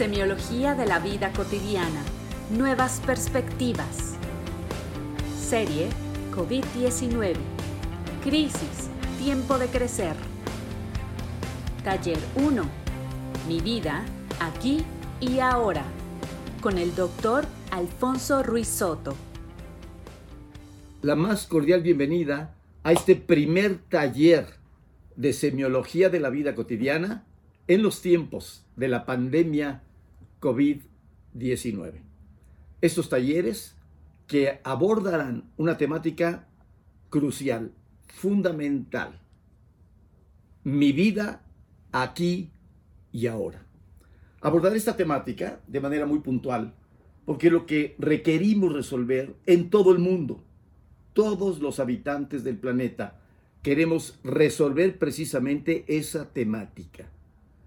[0.00, 2.02] Semiología de la vida cotidiana.
[2.50, 4.14] Nuevas perspectivas.
[5.38, 5.88] Serie
[6.34, 7.34] COVID-19.
[8.24, 8.88] Crisis.
[9.18, 10.16] Tiempo de crecer.
[11.84, 12.62] Taller 1.
[13.46, 14.06] Mi vida
[14.40, 14.86] aquí
[15.20, 15.84] y ahora.
[16.62, 19.14] Con el doctor Alfonso Ruiz Soto.
[21.02, 22.54] La más cordial bienvenida
[22.84, 24.46] a este primer taller
[25.16, 27.26] de semiología de la vida cotidiana
[27.68, 29.82] en los tiempos de la pandemia
[30.40, 32.02] COVID-19.
[32.80, 33.76] Estos talleres
[34.26, 36.48] que abordarán una temática
[37.10, 37.72] crucial,
[38.06, 39.20] fundamental.
[40.64, 41.42] Mi vida
[41.92, 42.50] aquí
[43.12, 43.66] y ahora.
[44.40, 46.74] Abordar esta temática de manera muy puntual,
[47.26, 50.42] porque lo que requerimos resolver en todo el mundo.
[51.12, 53.20] Todos los habitantes del planeta
[53.62, 57.10] queremos resolver precisamente esa temática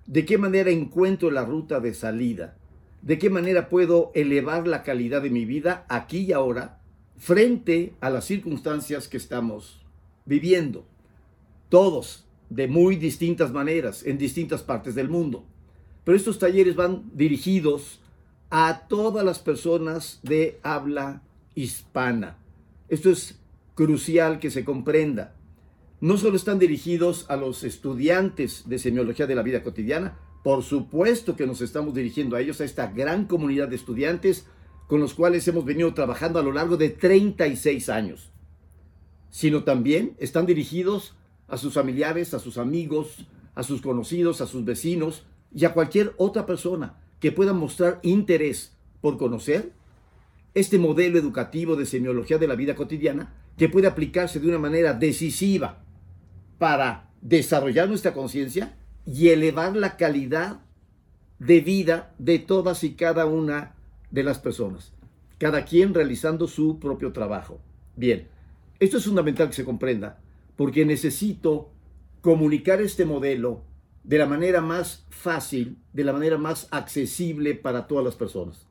[0.05, 2.57] ¿De qué manera encuentro la ruta de salida?
[3.03, 6.79] ¿De qué manera puedo elevar la calidad de mi vida aquí y ahora
[7.17, 9.81] frente a las circunstancias que estamos
[10.25, 10.85] viviendo?
[11.67, 15.45] Todos de muy distintas maneras en distintas partes del mundo.
[16.05, 17.99] Pero estos talleres van dirigidos
[18.49, 21.21] a todas las personas de habla
[21.55, 22.37] hispana.
[22.87, 23.37] Esto es
[23.75, 25.35] crucial que se comprenda
[26.03, 31.35] no solo están dirigidos a los estudiantes de semiología de la vida cotidiana, por supuesto
[31.35, 34.45] que nos estamos dirigiendo a ellos, a esta gran comunidad de estudiantes
[34.87, 38.31] con los cuales hemos venido trabajando a lo largo de 36 años,
[39.29, 41.15] sino también están dirigidos
[41.47, 46.13] a sus familiares, a sus amigos, a sus conocidos, a sus vecinos y a cualquier
[46.17, 49.71] otra persona que pueda mostrar interés por conocer
[50.53, 54.93] este modelo educativo de semiología de la vida cotidiana que puede aplicarse de una manera
[54.93, 55.83] decisiva
[56.59, 60.61] para desarrollar nuestra conciencia y elevar la calidad
[61.39, 63.75] de vida de todas y cada una
[64.11, 64.93] de las personas,
[65.37, 67.59] cada quien realizando su propio trabajo.
[67.95, 68.27] Bien,
[68.79, 70.19] esto es fundamental que se comprenda,
[70.55, 71.69] porque necesito
[72.21, 73.63] comunicar este modelo
[74.03, 78.67] de la manera más fácil, de la manera más accesible para todas las personas.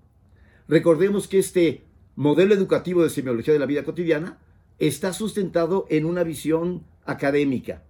[0.68, 1.84] Recordemos que este
[2.16, 4.38] modelo educativo de semiología de la vida cotidiana
[4.78, 7.82] está sustentado en una visión académica.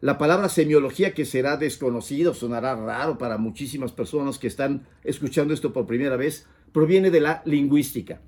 [0.00, 5.72] La palabra semiología que será desconocido, sonará raro para muchísimas personas que están escuchando esto
[5.72, 8.20] por primera vez, proviene de la lingüística.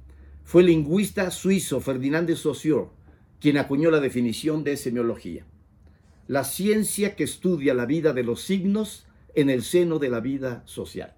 [0.43, 2.89] Fue el lingüista suizo Ferdinand de Saussure
[3.41, 5.47] quien acuñó la definición de semiología.
[6.27, 10.63] La ciencia que estudia la vida de los signos en el seno de la vida
[10.67, 11.15] social.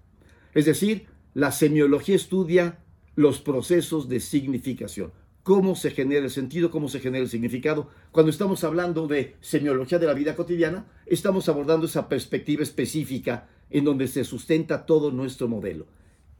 [0.53, 2.79] Es decir, la semiología estudia
[3.15, 5.11] los procesos de significación
[5.43, 7.89] cómo se genera el sentido, cómo se genera el significado.
[8.11, 13.83] Cuando estamos hablando de semiología de la vida cotidiana, estamos abordando esa perspectiva específica en
[13.83, 15.85] donde se sustenta todo nuestro modelo.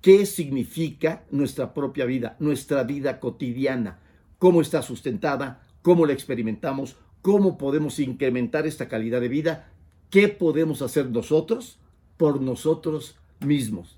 [0.02, 4.00] ¿Qué significa nuestra propia vida, nuestra vida cotidiana?
[4.40, 5.64] ¿Cómo está sustentada?
[5.82, 6.96] ¿Cómo la experimentamos?
[7.22, 9.70] ¿Cómo podemos incrementar esta calidad de vida?
[10.10, 11.78] ¿Qué podemos hacer nosotros
[12.18, 13.98] por nosotros mismos?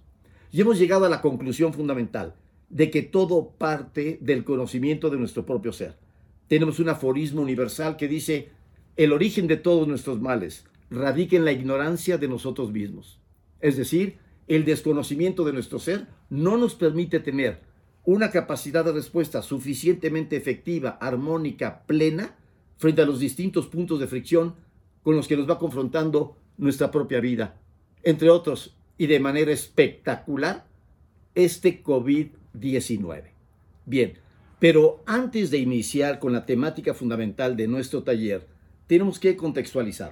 [0.51, 2.35] Y hemos llegado a la conclusión fundamental
[2.70, 5.96] de que todo parte del conocimiento de nuestro propio ser.
[6.48, 8.50] Tenemos un aforismo universal que dice,
[8.96, 13.20] el origen de todos nuestros males radica en la ignorancia de nosotros mismos.
[13.62, 14.18] Es decir,
[14.48, 17.62] el desconocimiento de nuestro ser no nos permite tener
[18.03, 22.36] una capacidad de respuesta suficientemente efectiva, armónica, plena,
[22.78, 24.56] frente a los distintos puntos de fricción
[25.02, 27.59] con los que nos va confrontando nuestra propia vida.
[28.03, 30.68] Entre otros, y de manera espectacular,
[31.34, 32.28] este COVID
[32.59, 33.31] 19.
[33.85, 34.13] Bien,
[34.59, 38.47] pero antes de iniciar con la temática fundamental de nuestro taller,
[38.88, 40.11] tenemos que contextualizar.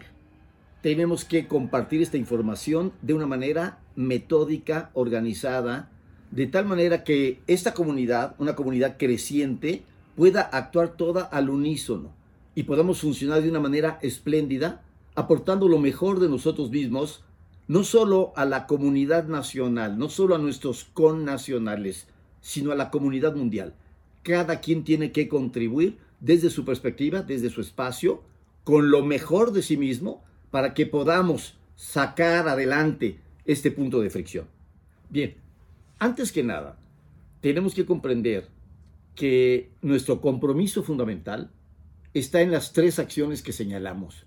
[0.81, 5.89] Tenemos que compartir esta información de una manera metódica, organizada,
[6.31, 9.83] de tal manera que esta comunidad, una comunidad creciente,
[10.15, 12.13] pueda actuar toda al unísono
[12.55, 14.83] y podamos funcionar de una manera espléndida,
[15.15, 17.23] aportando lo mejor de nosotros mismos,
[17.67, 22.07] no solo a la comunidad nacional, no solo a nuestros connacionales,
[22.43, 23.73] sino a la comunidad mundial.
[24.22, 28.22] Cada quien tiene que contribuir desde su perspectiva, desde su espacio,
[28.66, 34.47] con lo mejor de sí mismo, para que podamos sacar adelante este punto de fricción.
[35.09, 35.35] Bien,
[35.99, 36.78] antes que nada,
[37.41, 38.49] tenemos que comprender
[39.16, 41.49] que nuestro compromiso fundamental
[42.13, 44.25] está en las tres acciones que señalamos,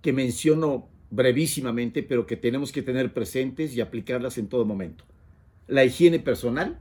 [0.00, 5.04] que menciono brevísimamente, pero que tenemos que tener presentes y aplicarlas en todo momento.
[5.66, 6.80] La higiene personal,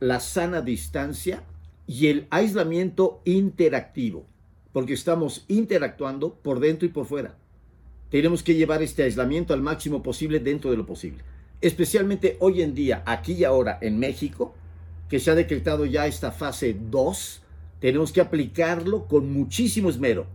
[0.00, 1.44] la sana distancia
[1.86, 4.24] y el aislamiento interactivo,
[4.72, 7.36] porque estamos interactuando por dentro y por fuera.
[8.10, 11.22] Tenemos que llevar este aislamiento al máximo posible dentro de lo posible.
[11.62, 14.54] especialmente hoy en día, aquí y ahora en México,
[15.10, 17.42] que se ha decretado ya esta fase 2,
[17.80, 20.26] tenemos que aplicarlo con muchísimo esmero.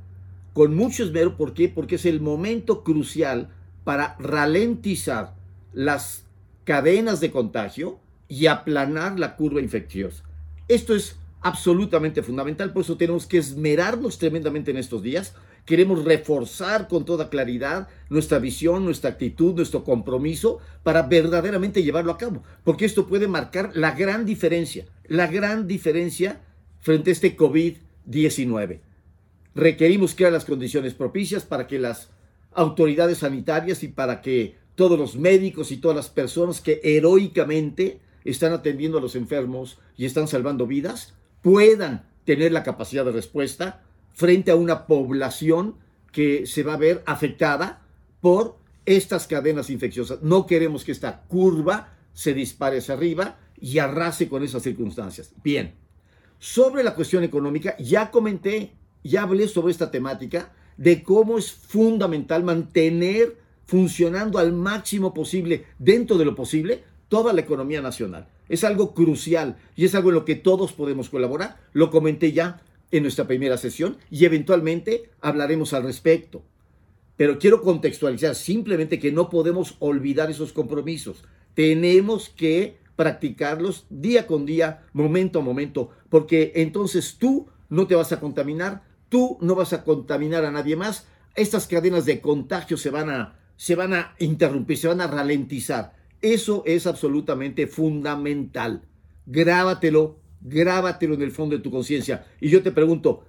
[0.53, 1.67] Con mucho esmero, ¿por qué?
[1.67, 3.49] Porque es el momento crucial
[3.83, 5.33] para ralentizar
[5.73, 6.25] las
[6.63, 10.23] cadenas de contagio y aplanar la curva infecciosa.
[10.67, 15.35] Esto es absolutamente fundamental, por eso tenemos que esmerarnos tremendamente en estos días.
[15.63, 22.17] Queremos reforzar con toda claridad nuestra visión, nuestra actitud, nuestro compromiso para verdaderamente llevarlo a
[22.17, 26.41] cabo, porque esto puede marcar la gran diferencia, la gran diferencia
[26.79, 28.79] frente a este COVID-19.
[29.53, 32.09] Requerimos crear las condiciones propicias para que las
[32.53, 38.51] autoridades sanitarias y para que todos los médicos y todas las personas que heroicamente están
[38.51, 43.83] atendiendo a los enfermos y están salvando vidas puedan tener la capacidad de respuesta
[44.13, 45.75] frente a una población
[46.11, 47.85] que se va a ver afectada
[48.19, 50.23] por estas cadenas infecciosas.
[50.23, 55.33] No queremos que esta curva se dispare hacia arriba y arrase con esas circunstancias.
[55.43, 55.75] Bien,
[56.39, 58.71] sobre la cuestión económica, ya comenté,
[59.03, 66.17] ya hablé sobre esta temática de cómo es fundamental mantener funcionando al máximo posible, dentro
[66.17, 66.83] de lo posible,
[67.15, 68.27] toda la economía nacional.
[68.49, 71.55] Es algo crucial y es algo en lo que todos podemos colaborar.
[71.71, 72.59] Lo comenté ya
[72.91, 76.43] en nuestra primera sesión y eventualmente hablaremos al respecto.
[77.15, 81.23] Pero quiero contextualizar simplemente que no podemos olvidar esos compromisos.
[81.53, 88.11] Tenemos que practicarlos día con día, momento a momento, porque entonces tú no te vas
[88.11, 91.07] a contaminar, tú no vas a contaminar a nadie más.
[91.33, 95.94] Estas cadenas de contagio se van a, se van a interrumpir, se van a ralentizar.
[96.21, 98.83] Eso es absolutamente fundamental.
[99.25, 102.25] Grábatelo, grábatelo en el fondo de tu conciencia.
[102.39, 103.25] Y yo te pregunto,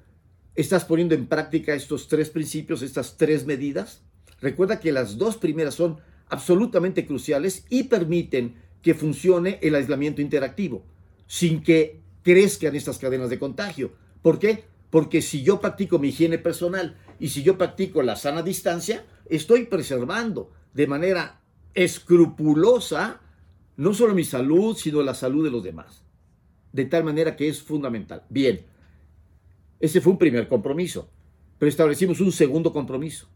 [0.55, 4.03] ¿estás poniendo en práctica estos tres principios, estas tres medidas?
[4.41, 5.99] Recuerda que las dos primeras son
[6.29, 10.85] absolutamente cruciales y permiten que funcione el aislamiento interactivo,
[11.27, 13.93] sin que crezcan estas cadenas de contagio.
[14.23, 14.65] ¿Por qué?
[14.91, 19.65] Porque si yo practico mi higiene personal y si yo practico la sana distancia, estoy
[19.67, 21.41] preservando de manera
[21.77, 23.21] escrupulosa
[23.77, 26.03] no solo mi salud, sino la salud de los demás.
[26.73, 28.25] De tal manera que es fundamental.
[28.29, 28.65] Bien,
[29.79, 31.09] ese fue un primer compromiso,
[31.59, 33.29] pero establecimos un segundo compromiso.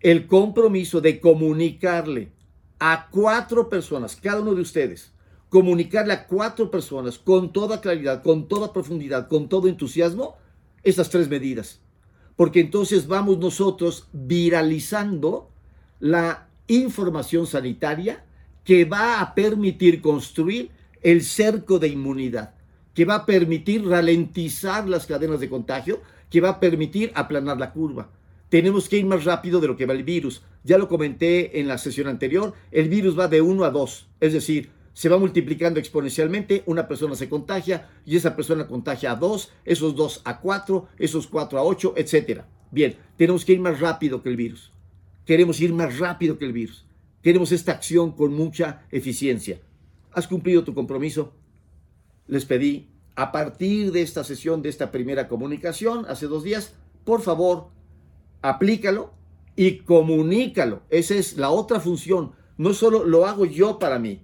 [0.00, 2.32] El compromiso de comunicarle
[2.80, 5.12] a cuatro personas, cada uno de ustedes,
[5.48, 10.36] comunicarle a cuatro personas con toda claridad, con toda profundidad, con todo entusiasmo,
[10.82, 11.80] estas tres medidas.
[12.34, 15.52] Porque entonces vamos nosotros viralizando
[16.00, 18.24] la información sanitaria
[18.64, 20.70] que va a permitir construir
[21.02, 22.54] el cerco de inmunidad,
[22.94, 26.00] que va a permitir ralentizar las cadenas de contagio,
[26.30, 28.10] que va a permitir aplanar la curva.
[28.48, 30.42] Tenemos que ir más rápido de lo que va el virus.
[30.62, 34.32] Ya lo comenté en la sesión anterior, el virus va de 1 a 2, es
[34.32, 39.50] decir, se va multiplicando exponencialmente, una persona se contagia y esa persona contagia a 2,
[39.64, 42.42] esos 2 a 4, esos 4 a 8, etc.
[42.70, 44.70] Bien, tenemos que ir más rápido que el virus.
[45.24, 46.84] Queremos ir más rápido que el virus.
[47.22, 49.60] Queremos esta acción con mucha eficiencia.
[50.12, 51.32] ¿Has cumplido tu compromiso?
[52.26, 56.74] Les pedí, a partir de esta sesión, de esta primera comunicación, hace dos días,
[57.04, 57.68] por favor,
[58.40, 59.12] aplícalo
[59.54, 60.82] y comunícalo.
[60.90, 62.32] Esa es la otra función.
[62.58, 64.22] No solo lo hago yo para mí,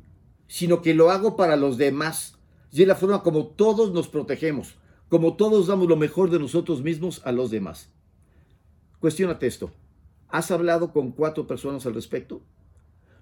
[0.49, 2.39] sino que lo hago para los demás.
[2.73, 4.75] Y es la forma como todos nos protegemos,
[5.09, 7.91] como todos damos lo mejor de nosotros mismos a los demás.
[9.01, 9.71] Cuestiónate esto.
[10.29, 12.43] ¿Has hablado con cuatro personas al respecto?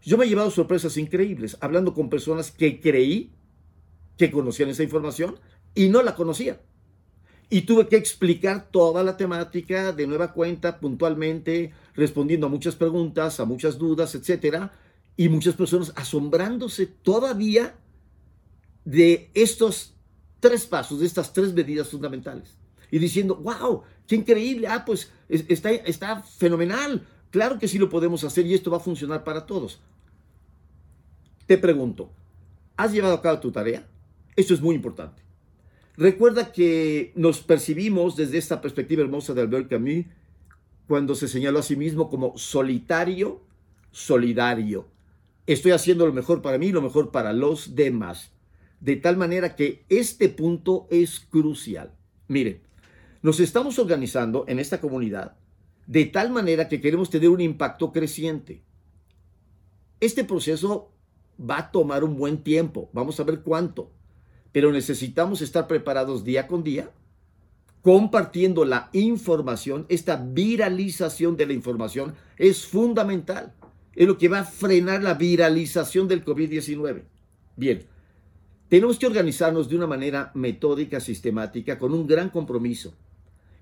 [0.02, 3.32] Yo me he llevado sorpresas increíbles, hablando con personas que creí
[4.16, 5.38] que conocían esa información
[5.74, 6.58] y no la conocían.
[7.48, 13.38] Y tuve que explicar toda la temática de nueva cuenta, puntualmente, respondiendo a muchas preguntas,
[13.38, 14.70] a muchas dudas, etc.
[15.16, 17.76] Y muchas personas asombrándose todavía
[18.84, 19.94] de estos
[20.40, 22.56] tres pasos, de estas tres medidas fundamentales.
[22.90, 28.24] Y diciendo, wow, qué increíble, ah, pues está, está fenomenal, claro que sí lo podemos
[28.24, 29.80] hacer y esto va a funcionar para todos.
[31.46, 32.10] Te pregunto,
[32.76, 33.86] ¿has llevado a cabo tu tarea?
[34.34, 35.22] Esto es muy importante.
[35.96, 40.04] Recuerda que nos percibimos desde esta perspectiva hermosa de Albert Camus
[40.86, 43.40] cuando se señaló a sí mismo como solitario,
[43.92, 44.86] solidario.
[45.46, 48.32] Estoy haciendo lo mejor para mí, lo mejor para los demás.
[48.80, 51.92] De tal manera que este punto es crucial.
[52.28, 52.60] Mire,
[53.22, 55.36] nos estamos organizando en esta comunidad
[55.86, 58.62] de tal manera que queremos tener un impacto creciente.
[60.00, 60.92] Este proceso
[61.38, 63.90] va a tomar un buen tiempo, vamos a ver cuánto,
[64.52, 66.90] pero necesitamos estar preparados día con día,
[67.82, 73.54] compartiendo la información, esta viralización de la información es fundamental.
[73.94, 77.04] es lo que va a frenar la viralización del COVID-19.
[77.56, 77.86] Bien,
[78.68, 82.92] tenemos que organizarnos de una manera metódica, sistemática, con un gran compromiso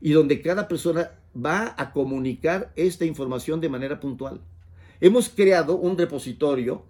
[0.04, 4.42] y donde cada persona va a comunicar esta información de manera puntual.
[5.00, 6.84] Hemos creado un repositorio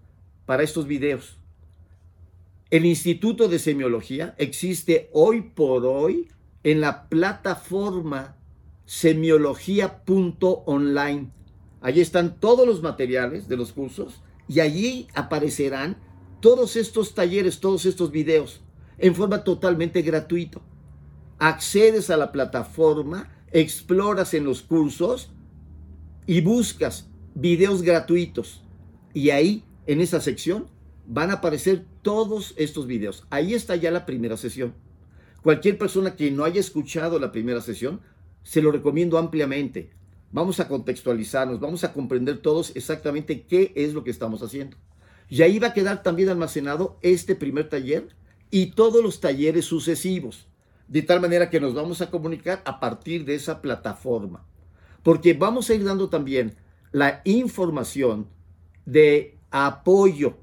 [0.47, 1.37] para estos videos.
[2.71, 6.26] El Instituto de Semiología existe hoy por hoy
[6.64, 8.35] en la plataforma
[8.85, 11.30] semiología.online.
[11.83, 15.99] Allí están todos los materiales de los cursos y allí aparecerán
[16.40, 18.61] todos estos talleres, todos estos videos
[18.99, 20.61] en forma totalmente gratuita.
[21.38, 25.31] Accedes a la plataforma, exploras en los cursos
[26.26, 28.62] y buscas videos gratuitos.
[29.12, 30.67] Y ahí, en esa sección,
[31.07, 33.26] van a aparecer todos estos videos.
[33.31, 34.75] Ahí está ya la primera sesión.
[35.43, 38.00] Cualquier persona que no haya escuchado la primera sesión,
[38.43, 39.91] se lo recomiendo ampliamente.
[40.33, 44.76] Vamos a contextualizarnos, vamos a comprender todos exactamente qué es lo que estamos haciendo.
[45.29, 48.09] Y ahí va a quedar también almacenado este primer taller
[48.50, 50.49] y todos los talleres sucesivos.
[50.88, 54.47] De tal manera que nos vamos a comunicar a partir de esa plataforma.
[55.03, 56.55] Porque vamos a ir dando también
[56.93, 58.29] la información
[58.87, 60.37] de apoyo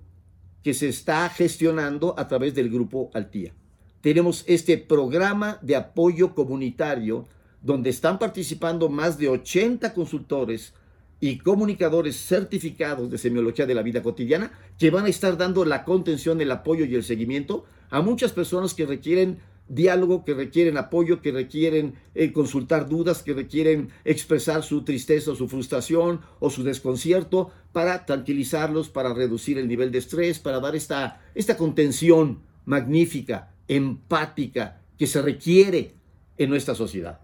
[0.63, 3.53] que se está gestionando a través del grupo Altía.
[4.01, 7.27] Tenemos este programa de apoyo comunitario
[7.61, 10.73] donde están participando más de 80 consultores
[11.19, 15.85] y comunicadores certificados de semiología de la vida cotidiana que van a estar dando la
[15.85, 19.39] contención, el apoyo y el seguimiento a muchas personas que requieren
[19.73, 25.35] diálogo, que requieren apoyo, que requieren eh, consultar dudas, que requieren expresar su tristeza o
[25.35, 30.75] su frustración o su desconcierto para tranquilizarlos, para reducir el nivel de estrés, para dar
[30.75, 35.95] esta, esta contención magnífica, empática que se requiere
[36.37, 37.19] en nuestra sociedad.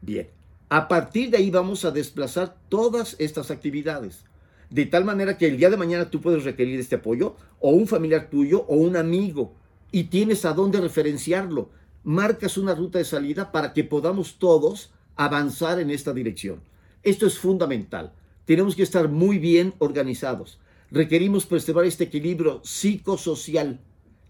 [0.00, 0.28] Bien,
[0.68, 4.24] a partir de ahí vamos a desplazar todas estas actividades.
[4.70, 7.86] De tal manera que el día de mañana tú puedes requerir este apoyo, o un
[7.86, 9.54] familiar tuyo, o un amigo,
[9.90, 11.70] y tienes a dónde referenciarlo.
[12.04, 16.60] Marcas una ruta de salida para que podamos todos avanzar en esta dirección.
[17.02, 18.12] Esto es fundamental.
[18.44, 20.58] Tenemos que estar muy bien organizados.
[20.90, 23.80] Requerimos preservar este equilibrio psicosocial,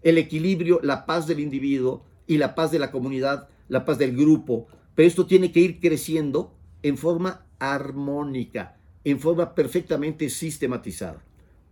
[0.01, 4.15] el equilibrio, la paz del individuo y la paz de la comunidad, la paz del
[4.15, 11.23] grupo, pero esto tiene que ir creciendo en forma armónica, en forma perfectamente sistematizada.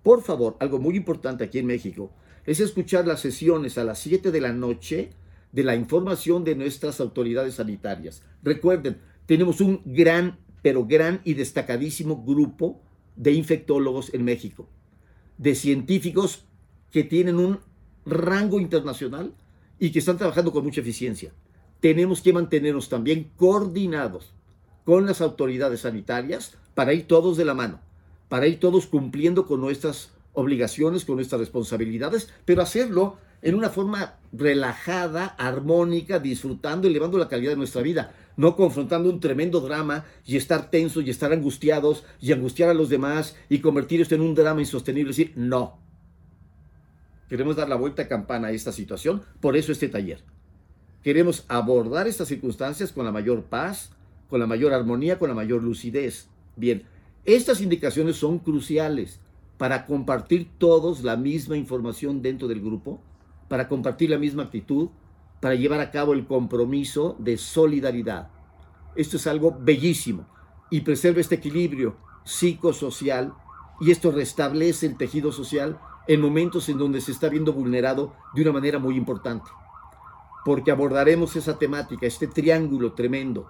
[0.03, 2.11] Por favor, algo muy importante aquí en México
[2.45, 5.09] es escuchar las sesiones a las 7 de la noche
[5.51, 8.21] de la información de nuestras autoridades sanitarias.
[8.43, 12.81] Recuerden, tenemos un gran, pero gran y destacadísimo grupo
[13.15, 14.67] de infectólogos en México,
[15.37, 16.45] de científicos
[16.91, 17.59] que tienen un
[18.05, 19.33] rango internacional
[19.79, 21.33] y que están trabajando con mucha eficiencia
[21.79, 24.33] tenemos que mantenernos también coordinados
[24.83, 27.79] con las autoridades sanitarias para ir todos de la mano,
[28.29, 34.15] para ir todos cumpliendo con nuestras obligaciones, con nuestras responsabilidades, pero hacerlo en una forma
[34.33, 40.37] relajada, armónica, disfrutando, elevando la calidad de nuestra vida, no confrontando un tremendo drama y
[40.37, 44.35] estar tensos y estar angustiados y angustiar a los demás y convertir esto en un
[44.35, 45.11] drama insostenible.
[45.11, 45.79] Es decir, no.
[47.29, 50.23] Queremos dar la vuelta a campana a esta situación, por eso este taller.
[51.03, 53.91] Queremos abordar estas circunstancias con la mayor paz,
[54.29, 56.27] con la mayor armonía, con la mayor lucidez.
[56.55, 56.83] Bien,
[57.25, 59.19] estas indicaciones son cruciales
[59.57, 63.01] para compartir todos la misma información dentro del grupo,
[63.47, 64.89] para compartir la misma actitud,
[65.39, 68.29] para llevar a cabo el compromiso de solidaridad.
[68.95, 70.25] Esto es algo bellísimo
[70.69, 73.33] y preserva este equilibrio psicosocial
[73.79, 78.41] y esto restablece el tejido social en momentos en donde se está viendo vulnerado de
[78.41, 79.49] una manera muy importante
[80.47, 83.49] porque abordaremos esa temática, este triángulo tremendo,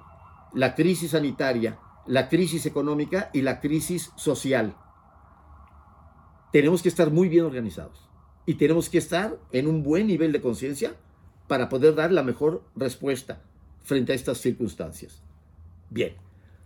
[0.51, 1.77] la crisis sanitaria,
[2.07, 4.75] la crisis económica y la crisis social.
[6.51, 8.06] Tenemos que estar muy bien organizados
[8.47, 10.95] y tenemos que estar en un buen nivel de conciencia
[11.47, 13.43] para poder dar la mejor respuesta
[13.83, 15.21] frente a estas circunstancias.
[15.91, 16.15] Bien,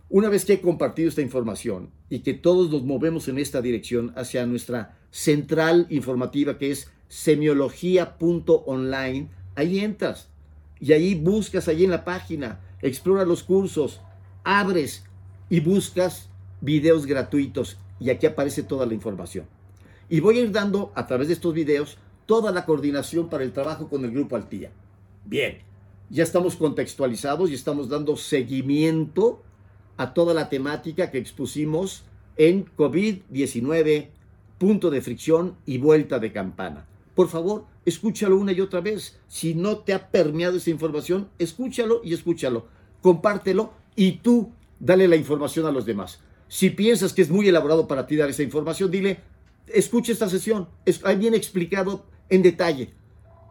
[0.08, 4.14] una vez que he compartido esta información y que todos nos movemos en esta dirección
[4.16, 10.28] hacia nuestra central informativa que es semiología.online, Ahí entras
[10.80, 14.00] y ahí buscas, ahí en la página, explora los cursos,
[14.44, 15.04] abres
[15.50, 16.28] y buscas
[16.60, 19.46] videos gratuitos y aquí aparece toda la información.
[20.12, 23.52] Y voy a ir dando a través de estos videos toda la coordinación para el
[23.54, 24.70] trabajo con el grupo Altía.
[25.24, 25.60] Bien,
[26.10, 29.42] ya estamos contextualizados y estamos dando seguimiento
[29.96, 32.04] a toda la temática que expusimos
[32.36, 34.08] en COVID-19,
[34.58, 36.84] punto de fricción y vuelta de campana.
[37.14, 39.18] Por favor, escúchalo una y otra vez.
[39.28, 42.66] Si no te ha permeado esa información, escúchalo y escúchalo.
[43.00, 46.20] Compártelo y tú dale la información a los demás.
[46.48, 49.20] Si piensas que es muy elaborado para ti dar esa información, dile,
[49.66, 52.90] escucha esta sesión, es, ahí viene explicado en detalle.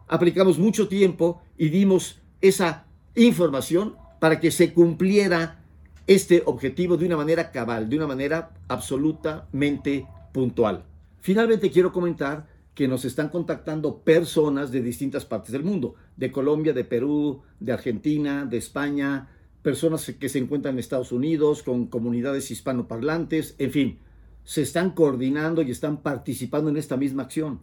[0.08, 5.64] Aplicamos mucho tiempo y dimos esa información para que se cumpliera
[6.06, 10.84] este objetivo de una manera cabal, de una manera absolutamente puntual.
[11.20, 16.72] Finalmente quiero comentar que nos están contactando personas de distintas partes del mundo, de Colombia,
[16.72, 19.28] de Perú, de Argentina, de España,
[19.62, 23.98] personas que se encuentran en Estados Unidos, con comunidades hispanoparlantes, en fin,
[24.44, 27.60] se están coordinando y están participando en esta misma acción.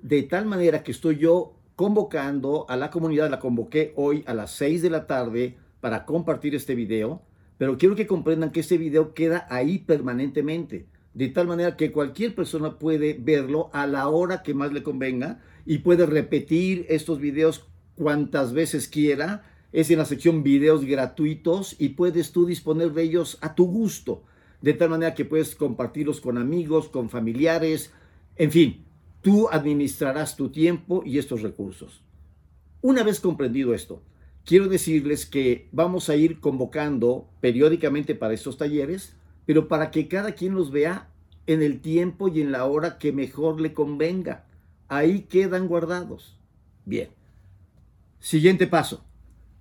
[0.00, 4.52] De tal manera que estoy yo convocando a la comunidad, la convoqué hoy a las
[4.52, 7.22] 6 de la tarde para compartir este video,
[7.56, 10.86] pero quiero que comprendan que este video queda ahí permanentemente
[11.18, 15.40] de tal manera que cualquier persona puede verlo a la hora que más le convenga
[15.66, 17.66] y puede repetir estos videos
[17.96, 19.42] cuantas veces quiera.
[19.72, 24.22] Es en la sección videos gratuitos y puedes tú disponer de ellos a tu gusto,
[24.60, 27.92] de tal manera que puedes compartirlos con amigos, con familiares,
[28.36, 28.84] en fin,
[29.20, 32.02] tú administrarás tu tiempo y estos recursos.
[32.80, 34.02] Una vez comprendido esto,
[34.44, 39.14] quiero decirles que vamos a ir convocando periódicamente para estos talleres
[39.48, 41.08] pero para que cada quien los vea
[41.46, 44.44] en el tiempo y en la hora que mejor le convenga.
[44.88, 46.36] Ahí quedan guardados.
[46.84, 47.08] Bien.
[48.20, 49.06] Siguiente paso.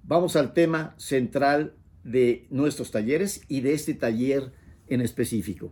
[0.04, 1.74] Vamos al tema central
[2.04, 4.51] de nuestros talleres y de este taller
[4.89, 5.72] en específico.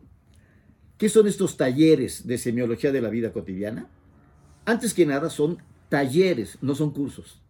[0.98, 3.90] ¿Qué son estos talleres de semiología de la vida cotidiana?
[4.66, 5.58] Antes que nada son
[5.90, 7.42] talleres, no son cursos.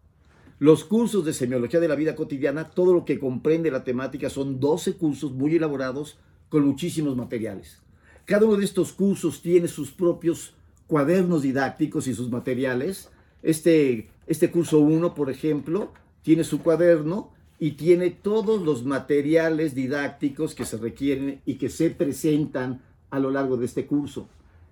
[0.57, 4.59] Los cursos de semiología de la vida cotidiana, todo lo que comprende la temática son
[4.59, 6.17] 12 cursos muy elaborados
[6.49, 7.81] con muchísimos materiales.
[8.25, 10.55] Cada uno de estos cursos tiene sus propios
[10.87, 13.09] cuadernos didácticos y sus materiales.
[13.43, 15.93] Este, este curso 1, por ejemplo,
[16.23, 21.89] tiene su cuaderno y tiene todos los materiales didácticos que se requieren y que se
[21.89, 24.27] presentan a lo largo de este curso.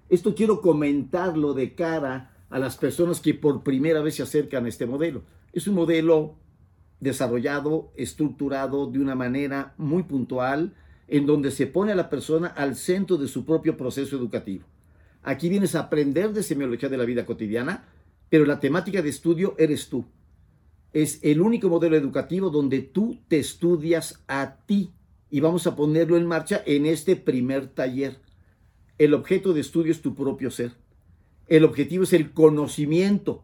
[0.09, 4.69] Esto quiero comentarlo de cara a las personas que por primera vez se acercan a
[4.69, 5.23] este modelo.
[5.53, 6.35] Es un modelo
[6.99, 10.73] desarrollado, estructurado de una manera muy puntual,
[11.07, 14.65] en donde se pone a la persona al centro de su propio proceso educativo.
[15.21, 17.85] Aquí vienes a aprender de semiología de la vida cotidiana,
[18.29, 20.05] pero la temática de estudio eres tú.
[20.93, 24.93] Es el único modelo educativo donde tú te estudias a ti
[25.29, 28.19] y vamos a ponerlo en marcha en este primer taller.
[28.99, 30.73] El objeto de estudio es tu propio ser.
[31.47, 33.43] El objetivo es el conocimiento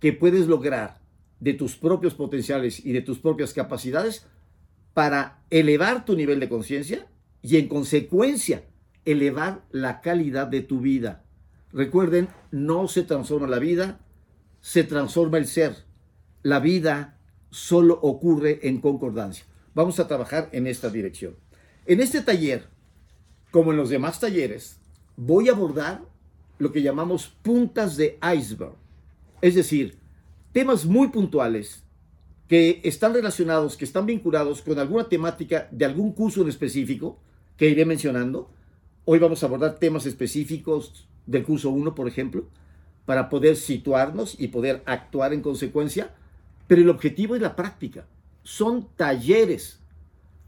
[0.00, 1.00] que puedes lograr
[1.40, 4.26] de tus propios potenciales y de tus propias capacidades
[4.92, 7.06] para elevar tu nivel de conciencia
[7.42, 8.64] y en consecuencia
[9.04, 11.24] elevar la calidad de tu vida.
[11.72, 14.00] Recuerden, no se transforma la vida,
[14.60, 15.84] se transforma el ser.
[16.44, 17.16] La vida
[17.48, 19.46] solo ocurre en concordancia.
[19.74, 21.36] Vamos a trabajar en esta dirección.
[21.86, 22.68] En este taller,
[23.50, 24.78] como en los demás talleres,
[25.16, 26.02] voy a abordar
[26.58, 28.74] lo que llamamos puntas de iceberg.
[29.40, 29.96] Es decir,
[30.52, 31.82] temas muy puntuales
[32.46, 37.18] que están relacionados, que están vinculados con alguna temática de algún curso en específico
[37.56, 38.50] que iré mencionando.
[39.06, 42.44] Hoy vamos a abordar temas específicos del curso 1, por ejemplo,
[43.06, 46.14] para poder situarnos y poder actuar en consecuencia,
[46.66, 48.06] pero el objetivo es la práctica.
[48.42, 49.80] Son talleres,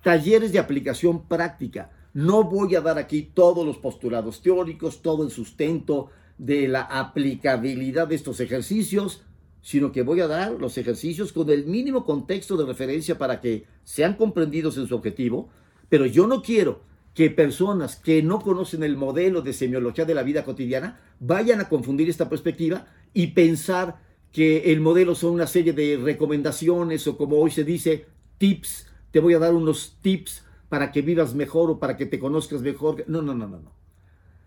[0.03, 1.91] talleres de aplicación práctica.
[2.15, 8.09] No voy a dar aquí todos los postulados teóricos, todo el sustento de la aplicabilidad
[8.09, 9.23] de estos ejercicios,
[9.63, 13.65] sino que voy a dar los ejercicios con el mínimo contexto de referencia para que
[13.85, 15.49] sean comprendidos en su objetivo,
[15.89, 16.83] pero yo no quiero
[17.15, 21.69] que personas que no conocen el modelo de semiología de la vida cotidiana vayan a
[21.69, 27.37] confundir esta perspectiva y pensar que el modelo son una serie de recomendaciones o como
[27.37, 28.07] hoy se dice,
[28.39, 32.19] tips, te voy a dar unos tips para que vivas mejor o para que te
[32.19, 33.05] conozcas mejor.
[33.07, 33.73] No, no, no, no, no.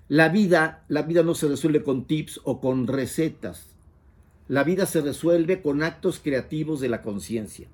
[0.07, 3.75] La vida, la vida no se resuelve con tips o con recetas.
[4.47, 7.67] La vida se resuelve con actos creativos de la conciencia.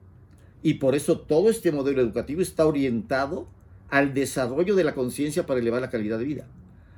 [0.61, 3.47] Y por eso todo este modelo educativo está orientado
[3.89, 6.47] al desarrollo de la conciencia para elevar la calidad de vida.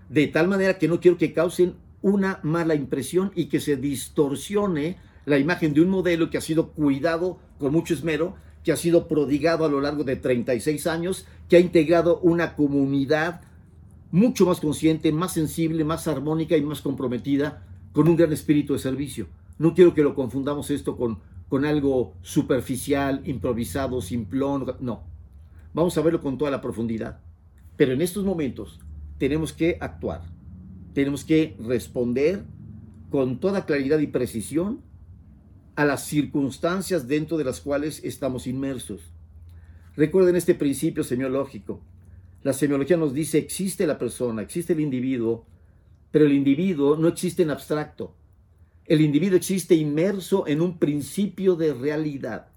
[0.10, 1.76] De tal manera que no quiero que causen
[2.08, 6.70] una mala impresión y que se distorsione la imagen de un modelo que ha sido
[6.70, 11.58] cuidado con mucho esmero, que ha sido prodigado a lo largo de 36 años, que
[11.58, 13.42] ha integrado una comunidad
[14.12, 18.80] mucho más consciente, más sensible, más armónica y más comprometida con un gran espíritu de
[18.80, 19.28] servicio.
[19.58, 24.78] No quiero que lo confundamos esto con, con algo superficial, improvisado, simplón.
[24.80, 25.04] No.
[25.74, 27.20] Vamos a verlo con toda la profundidad.
[27.76, 28.80] Pero en estos momentos
[29.18, 30.37] tenemos que actuar.
[30.98, 32.44] Tenemos que responder
[33.12, 34.82] con toda claridad y precisión
[35.76, 39.02] a las circunstancias dentro de las cuales estamos inmersos.
[39.96, 41.84] Recuerden este principio semiológico.
[42.42, 45.46] La semiología nos dice existe la persona, existe el individuo,
[46.10, 48.16] pero el individuo no existe en abstracto.
[48.88, 52.48] El individuo existe inmerso en un principio de realidad.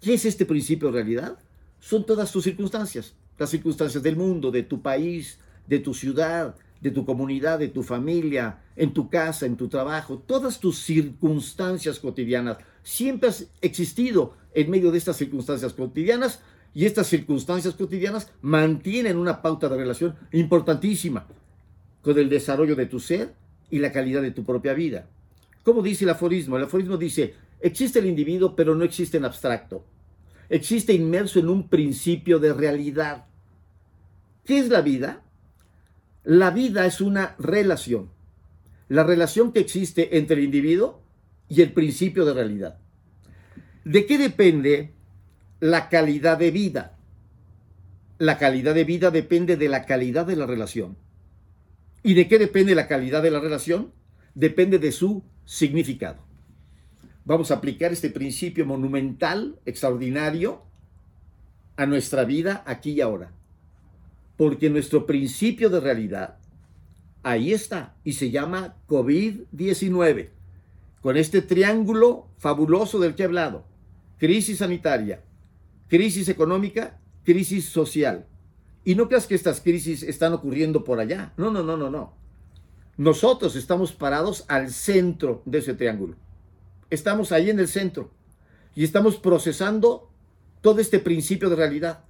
[0.00, 1.36] ¿Qué es este principio de realidad?
[1.80, 6.90] Son todas tus circunstancias, las circunstancias del mundo, de tu país, de tu ciudad, de
[6.90, 12.58] tu comunidad, de tu familia, en tu casa, en tu trabajo, todas tus circunstancias cotidianas.
[12.82, 16.40] Siempre has existido en medio de estas circunstancias cotidianas
[16.74, 21.26] y estas circunstancias cotidianas mantienen una pauta de relación importantísima
[22.02, 23.34] con el desarrollo de tu ser
[23.70, 25.08] y la calidad de tu propia vida.
[25.62, 26.56] ¿Cómo dice el aforismo?
[26.56, 29.84] El aforismo dice, existe el individuo pero no existe en abstracto.
[30.48, 33.26] Existe inmerso en un principio de realidad.
[34.44, 35.24] ¿Qué es la vida?
[36.26, 38.10] La vida es una relación.
[38.88, 41.00] La relación que existe entre el individuo
[41.48, 42.80] y el principio de realidad.
[43.84, 44.92] ¿De qué depende
[45.60, 46.98] la calidad de vida?
[48.18, 50.96] La calidad de vida depende de la calidad de la relación.
[52.02, 53.92] ¿Y de qué depende la calidad de la relación?
[54.34, 56.18] Depende de su significado.
[57.24, 60.64] Vamos a aplicar este principio monumental, extraordinario,
[61.76, 63.30] a nuestra vida aquí y ahora
[64.36, 66.38] porque nuestro principio de realidad
[67.22, 70.30] ahí está y se llama COVID-19.
[71.00, 73.64] Con este triángulo fabuloso del que he hablado,
[74.18, 75.22] crisis sanitaria,
[75.88, 78.26] crisis económica, crisis social.
[78.84, 81.32] Y no creas que estas crisis están ocurriendo por allá.
[81.36, 82.12] No, no, no, no, no.
[82.96, 86.14] Nosotros estamos parados al centro de ese triángulo.
[86.88, 88.10] Estamos ahí en el centro
[88.74, 90.08] y estamos procesando
[90.60, 92.04] todo este principio de realidad.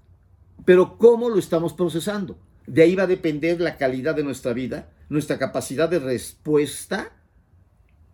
[0.64, 2.38] Pero ¿cómo lo estamos procesando?
[2.66, 7.12] De ahí va a depender la calidad de nuestra vida, nuestra capacidad de respuesta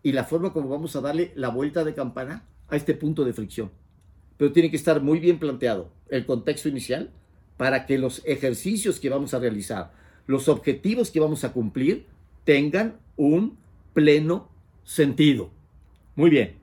[0.03, 3.33] y la forma como vamos a darle la vuelta de campana a este punto de
[3.33, 3.71] fricción.
[4.37, 7.11] Pero tiene que estar muy bien planteado el contexto inicial
[7.57, 9.93] para que los ejercicios que vamos a realizar,
[10.27, 12.07] los objetivos que vamos a cumplir,
[12.45, 13.57] tengan un
[13.95, 14.49] pleno
[14.85, 15.51] sentido.
[16.17, 16.57] Muy bien.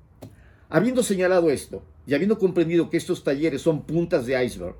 [0.70, 4.76] Habiendo señalado esto y habiendo comprendido que estos talleres son puntas de iceberg,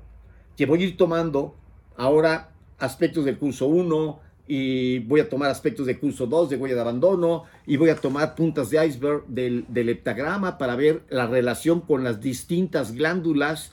[0.60, 1.56] que voy a ir tomando
[1.96, 6.74] ahora aspectos del curso 1 y voy a tomar aspectos del curso 2 de huella
[6.74, 11.26] de abandono y voy a tomar puntas de iceberg del, del heptagrama para ver la
[11.26, 13.72] relación con las distintas glándulas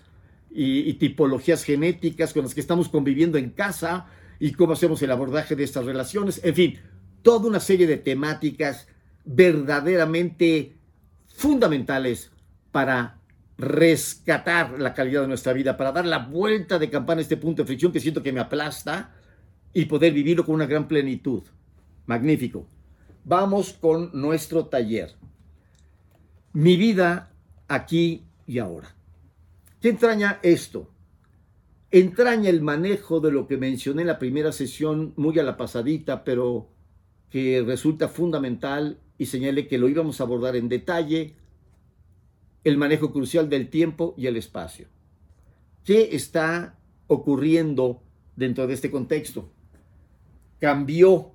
[0.49, 4.05] y, y tipologías genéticas con las que estamos conviviendo en casa
[4.39, 6.39] y cómo hacemos el abordaje de estas relaciones.
[6.41, 6.79] En fin,
[7.21, 8.87] toda una serie de temáticas
[9.25, 10.77] verdaderamente
[11.35, 12.31] fundamentales
[12.71, 13.17] para
[13.57, 17.63] rescatar la calidad de nuestra vida, para dar la vuelta de campana a este punto
[17.63, 19.15] de fricción que siento que me aplasta
[19.73, 21.43] y poder vivirlo con una gran plenitud.
[22.05, 22.67] Magnífico.
[23.23, 25.15] Vamos con nuestro taller.
[26.53, 27.33] Mi vida
[27.67, 28.95] aquí y ahora.
[29.81, 30.91] ¿Qué entraña esto?
[31.91, 36.23] Entraña el manejo de lo que mencioné en la primera sesión, muy a la pasadita,
[36.23, 36.69] pero
[37.29, 41.35] que resulta fundamental y señale que lo íbamos a abordar en detalle
[42.67, 44.87] el manejo crucial del tiempo y el espacio.
[45.85, 46.77] ¿Qué está
[47.07, 48.01] ocurriendo
[48.35, 49.49] dentro de este contexto?
[50.59, 51.31] Cambió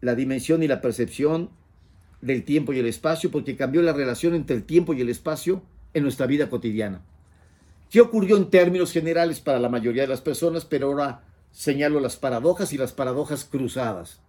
[0.00, 1.50] la dimensión y la percepción
[2.20, 5.62] del tiempo y el espacio porque cambió la relación entre el tiempo y el espacio
[5.94, 7.02] en nuestra vida cotidiana.
[7.88, 10.64] ¿Qué ocurrió en términos generales para la mayoría de las personas?
[10.64, 14.20] Pero ahora señalo las paradojas y las paradojas cruzadas.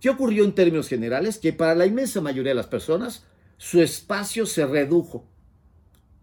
[0.00, 1.38] ¿Qué ocurrió en términos generales?
[1.38, 3.24] Que para la inmensa mayoría de las personas
[3.56, 5.26] su espacio se redujo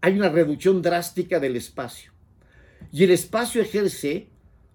[0.02, 2.12] hay una reducción drástica del espacio.
[2.92, 4.28] Y el espacio ejerce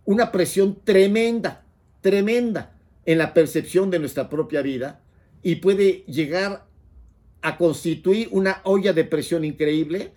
[0.05, 1.65] una presión tremenda,
[2.01, 5.01] tremenda en la percepción de nuestra propia vida
[5.43, 6.65] y puede llegar
[7.41, 10.13] a constituir una olla de presión increíble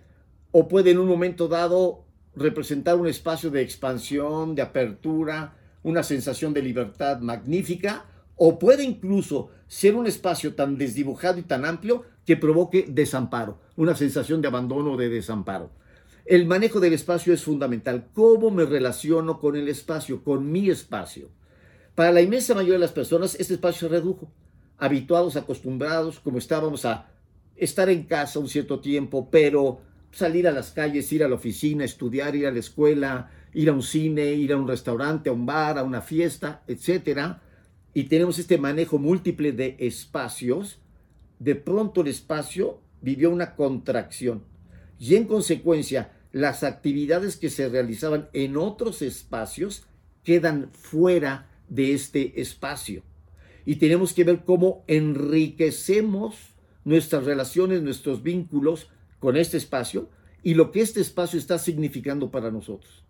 [0.51, 6.53] o puede en un momento dado representar un espacio de expansión, de apertura, una sensación
[6.53, 8.05] de libertad magnífica
[8.43, 13.93] o puede incluso ser un espacio tan desdibujado y tan amplio que provoque desamparo, una
[13.93, 15.69] sensación de abandono o de desamparo.
[16.25, 18.07] El manejo del espacio es fundamental.
[18.15, 21.29] ¿Cómo me relaciono con el espacio, con mi espacio?
[21.93, 24.31] Para la inmensa mayoría de las personas, este espacio se redujo.
[24.79, 27.11] Habituados, acostumbrados, como estábamos a
[27.55, 31.85] estar en casa un cierto tiempo, pero salir a las calles, ir a la oficina,
[31.85, 35.45] estudiar, ir a la escuela, ir a un cine, ir a un restaurante, a un
[35.45, 37.39] bar, a una fiesta, etcétera,
[37.93, 40.79] y tenemos este manejo múltiple de espacios,
[41.39, 44.43] de pronto el espacio vivió una contracción
[44.99, 49.83] y en consecuencia las actividades que se realizaban en otros espacios
[50.23, 53.03] quedan fuera de este espacio.
[53.65, 56.35] Y tenemos que ver cómo enriquecemos
[56.85, 60.09] nuestras relaciones, nuestros vínculos con este espacio
[60.43, 63.03] y lo que este espacio está significando para nosotros.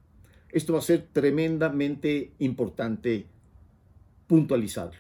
[0.51, 3.27] Esto va a ser tremendamente importante
[4.31, 4.97] puntualizarlo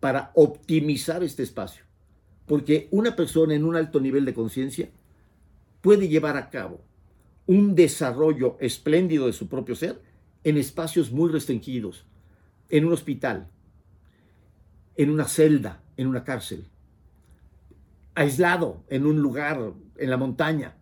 [0.00, 1.84] para optimizar este espacio.
[2.46, 4.88] Porque una persona en un alto nivel de conciencia
[5.82, 6.80] puede llevar a cabo
[7.46, 10.02] un desarrollo espléndido de su propio ser
[10.42, 12.06] en espacios muy restringidos,
[12.68, 13.46] en un hospital,
[14.96, 16.64] en una celda, en una cárcel,
[18.16, 20.74] aislado en un lugar, en la montaña,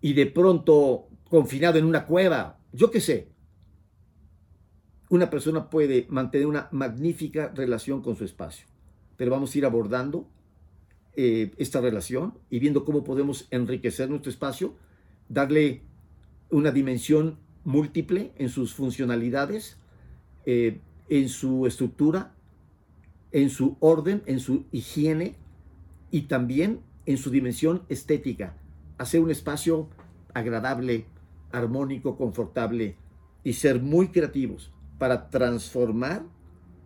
[0.00, 3.31] y de pronto confinado en una cueva, yo qué sé.
[5.12, 8.66] Una persona puede mantener una magnífica relación con su espacio,
[9.18, 10.26] pero vamos a ir abordando
[11.16, 14.74] eh, esta relación y viendo cómo podemos enriquecer nuestro espacio,
[15.28, 15.82] darle
[16.48, 19.76] una dimensión múltiple en sus funcionalidades,
[20.46, 22.32] eh, en su estructura,
[23.32, 25.36] en su orden, en su higiene
[26.10, 28.56] y también en su dimensión estética.
[28.96, 29.90] Hacer un espacio
[30.32, 31.04] agradable,
[31.50, 32.96] armónico, confortable
[33.44, 34.72] y ser muy creativos
[35.02, 36.22] para transformar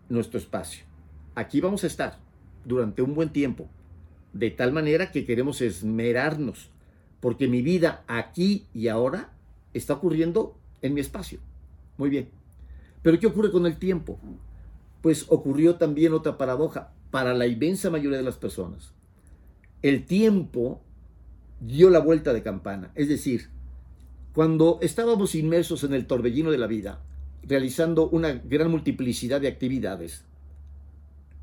[0.08, 0.86] nuestro espacio.
[1.34, 2.18] Aquí vamos a estar
[2.64, 3.68] durante un buen tiempo,
[4.32, 6.70] de tal manera que queremos esmerarnos,
[7.20, 9.34] porque mi vida aquí y ahora
[9.74, 11.40] está ocurriendo en mi espacio.
[11.98, 12.30] Muy bien.
[13.02, 14.18] Pero ¿qué ocurre con el tiempo?
[15.02, 18.94] Pues ocurrió también otra paradoja para la inmensa mayoría de las personas.
[19.82, 20.80] El tiempo
[21.60, 23.50] dio la vuelta de campana, es decir,
[24.32, 27.02] cuando estábamos inmersos en el torbellino de la vida,
[27.46, 30.24] realizando una gran multiplicidad de actividades,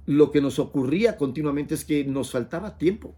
[0.06, 3.16] lo que nos ocurría continuamente es que nos faltaba tiempo.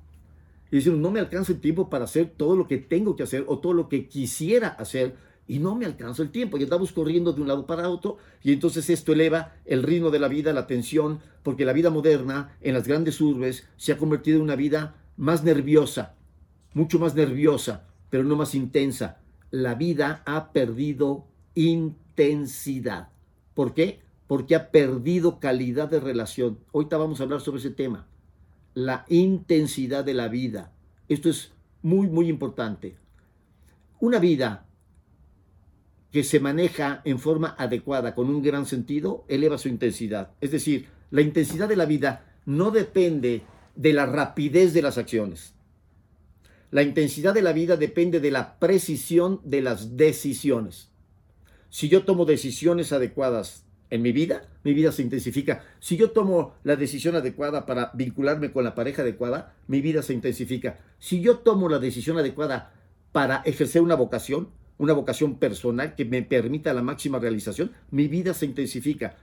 [0.72, 3.46] Y decimos, no me alcanza el tiempo para hacer todo lo que tengo que hacer
[3.48, 5.16] o todo lo que quisiera hacer
[5.48, 8.52] y no me alcanza el tiempo y andamos corriendo de un lado para otro y
[8.52, 12.74] entonces esto eleva el ritmo de la vida, la tensión, porque la vida moderna en
[12.74, 16.16] las grandes urbes se ha convertido en una vida más nerviosa,
[16.74, 19.20] mucho más nerviosa, pero no más intensa,
[19.52, 22.05] la vida ha perdido intensidad.
[23.54, 24.00] ¿Por qué?
[24.28, 26.60] Porque ha perdido calidad de relación.
[26.74, 28.08] Ahorita vamos a hablar sobre ese tema.
[28.74, 30.74] La intensidad de la vida.
[31.08, 31.52] Esto es
[31.82, 32.98] muy, muy importante.
[34.00, 34.66] Una vida
[36.12, 40.32] que se maneja en forma adecuada, con un gran sentido, eleva su intensidad.
[40.42, 43.44] Es decir, la intensidad de la vida no depende
[43.76, 45.54] de la rapidez de las acciones.
[46.72, 50.90] La intensidad de la vida depende de la precisión de las decisiones.
[51.76, 55.66] Si yo tomo decisiones adecuadas en mi vida, mi vida se intensifica.
[55.82, 60.14] Si yo tomo la decisión adecuada para vincularme con la pareja adecuada, mi vida se
[60.14, 60.80] intensifica.
[61.00, 62.72] Si yo tomo la decisión adecuada
[63.12, 68.34] para ejercer una vocación, una vocación personal que me permita la máxima realización, mi vida
[68.34, 69.18] se intensifica.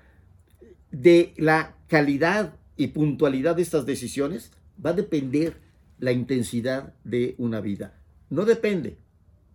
[0.91, 4.53] De la calidad y puntualidad de estas decisiones
[4.85, 5.57] va a depender
[5.99, 7.99] la intensidad de una vida.
[8.29, 8.99] No depende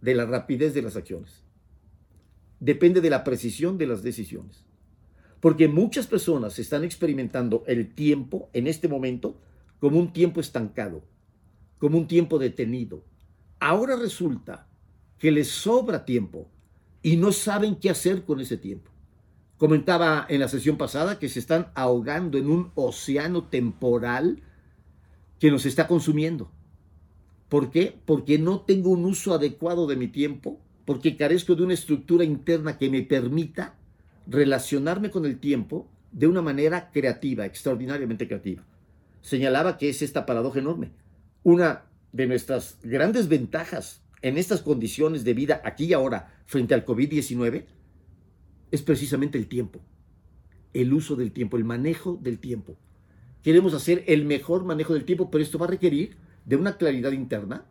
[0.01, 1.46] de la rapidez de las acciones.
[2.59, 4.65] Depende de la precisión de las decisiones.
[5.39, 9.39] Porque muchas personas están experimentando el tiempo en este momento
[9.79, 11.03] como un tiempo estancado,
[11.77, 13.03] como un tiempo detenido.
[13.59, 14.67] Ahora resulta
[15.19, 16.49] que les sobra tiempo
[17.01, 18.91] y no saben qué hacer con ese tiempo.
[19.57, 24.41] Comentaba en la sesión pasada que se están ahogando en un océano temporal
[25.39, 26.51] que nos está consumiendo.
[27.49, 27.99] ¿Por qué?
[28.05, 32.79] Porque no tengo un uso adecuado de mi tiempo, porque carezco de una estructura interna
[32.79, 33.75] que me permita
[34.25, 38.63] relacionarme con el tiempo de una manera creativa, extraordinariamente creativa.
[39.21, 40.89] Señalaba que es esta paradoja enorme.
[41.43, 46.85] Una de nuestras grandes ventajas en estas condiciones de vida aquí y ahora frente al
[46.85, 47.65] COVID-19
[48.71, 49.81] es precisamente el tiempo,
[50.73, 52.77] el uso del tiempo, el manejo del tiempo
[53.47, 57.13] queremos hacer el mejor manejo del tiempo, pero esto va a requerir de una claridad
[57.13, 57.63] interna,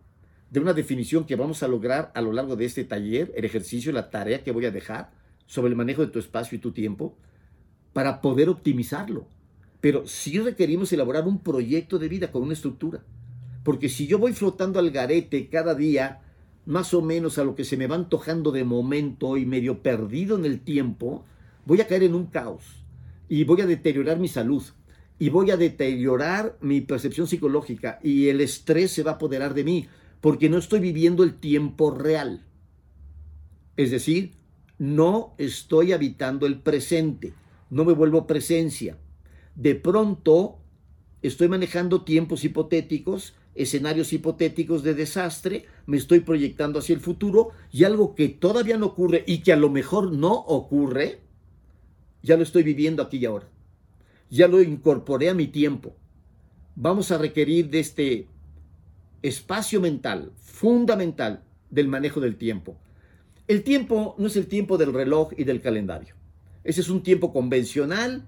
[0.57, 3.93] de una definición que vamos a lograr a lo largo de este taller, el ejercicio,
[3.93, 5.11] la tarea que voy a dejar
[5.45, 7.15] sobre el manejo de tu espacio y tu tiempo,
[7.93, 9.27] para poder optimizarlo.
[9.83, 13.05] Pero sí requerimos elaborar un proyecto de vida con una estructura.
[13.65, 16.23] Porque si yo voy flotando al garete cada día,
[16.65, 20.39] más o menos a lo que se me va antojando de momento y medio perdido
[20.39, 21.27] en el tiempo,
[21.67, 22.65] voy a caer en un caos
[23.29, 24.63] y voy a deteriorar mi salud
[25.19, 29.63] y voy a deteriorar mi percepción psicológica y el estrés se va a apoderar de
[29.65, 29.89] mí
[30.21, 32.45] porque no estoy viviendo el tiempo real.
[33.77, 34.33] Es decir,
[34.79, 37.35] no estoy habitando el presente,
[37.71, 38.99] no me vuelvo presencia.
[39.55, 40.59] De pronto
[41.23, 47.85] estoy manejando tiempos hipotéticos, escenarios hipotéticos de desastre, me estoy proyectando hacia el futuro y
[47.85, 51.21] algo que todavía no ocurre y que a lo mejor no ocurre,
[52.23, 53.49] ya lo estoy viviendo aquí y ahora
[54.31, 55.97] ya lo incorporé a mi tiempo.
[56.75, 58.29] Vamos a requerir de este
[59.23, 62.77] espacio mental fundamental del manejo del tiempo.
[63.49, 66.15] El tiempo no es el tiempo del reloj y del calendario.
[66.65, 68.25] Ese es un tiempo convencional,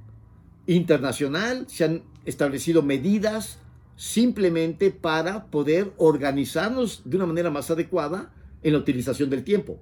[0.67, 3.59] internacional, se han establecido medidas
[3.97, 9.81] simplemente para poder organizarnos de una manera más adecuada en la utilización del tiempo.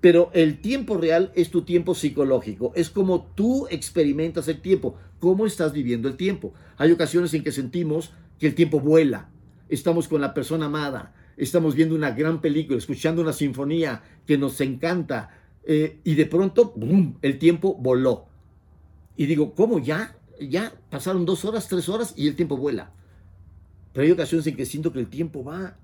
[0.00, 5.46] Pero el tiempo real es tu tiempo psicológico, es como tú experimentas el tiempo, cómo
[5.46, 6.54] estás viviendo el tiempo.
[6.76, 9.30] Hay ocasiones en que sentimos que el tiempo vuela,
[9.74, 14.60] estamos con la persona amada, estamos viendo una gran película, escuchando una sinfonía que nos
[14.60, 15.30] encanta
[15.64, 18.26] eh, y de pronto, ¡boom!, el tiempo voló.
[19.16, 20.16] Y digo, ¿cómo ya?
[20.40, 22.92] Ya pasaron dos horas, tres horas y el tiempo vuela.
[23.92, 25.76] Pero hay ocasiones en que siento que el tiempo va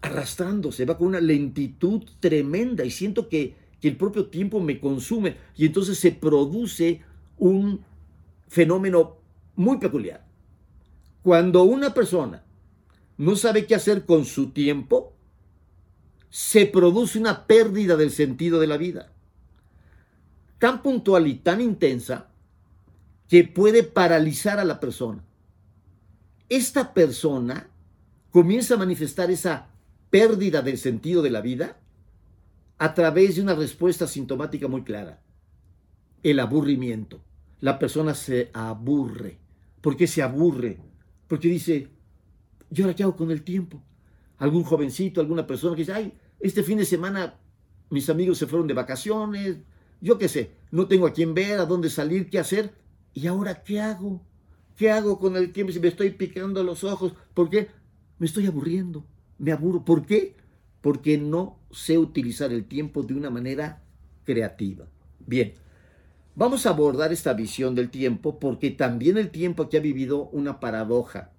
[0.00, 5.36] arrastrándose, va con una lentitud tremenda y siento que, que el propio tiempo me consume
[5.56, 7.02] y entonces se produce
[7.38, 7.84] un
[8.48, 9.18] fenómeno
[9.56, 10.24] muy peculiar.
[11.22, 12.42] Cuando una persona
[13.20, 15.12] no sabe qué hacer con su tiempo,
[16.30, 19.12] se produce una pérdida del sentido de la vida.
[20.58, 22.30] Tan puntual y tan intensa
[23.28, 25.22] que puede paralizar a la persona.
[26.48, 27.68] Esta persona
[28.30, 29.68] comienza a manifestar esa
[30.08, 31.76] pérdida del sentido de la vida
[32.78, 35.20] a través de una respuesta sintomática muy clara.
[36.22, 37.20] El aburrimiento.
[37.60, 39.36] La persona se aburre.
[39.82, 40.78] ¿Por qué se aburre?
[41.28, 41.99] Porque dice,
[42.70, 43.82] ¿yo ahora qué hago con el tiempo?
[44.38, 47.38] Algún jovencito, alguna persona que dice, ay, este fin de semana
[47.90, 49.58] mis amigos se fueron de vacaciones,
[50.00, 52.72] yo qué sé, no tengo a quién ver, a dónde salir, qué hacer.
[53.12, 54.22] ¿Y ahora qué hago?
[54.76, 57.12] ¿Qué hago con el tiempo si me estoy picando los ojos?
[57.34, 57.68] ¿Por qué?
[58.18, 59.04] Me estoy aburriendo
[59.40, 59.84] me aburro.
[59.84, 60.36] ¿Por qué?
[60.80, 63.82] Porque no sé utilizar el tiempo de una manera
[64.24, 64.86] creativa.
[65.26, 65.54] Bien,
[66.36, 70.60] vamos a abordar esta visión del tiempo porque también el tiempo aquí ha vivido una
[70.60, 71.32] paradoja.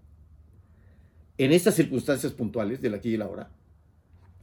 [1.38, 3.52] En estas circunstancias puntuales del aquí y la ahora,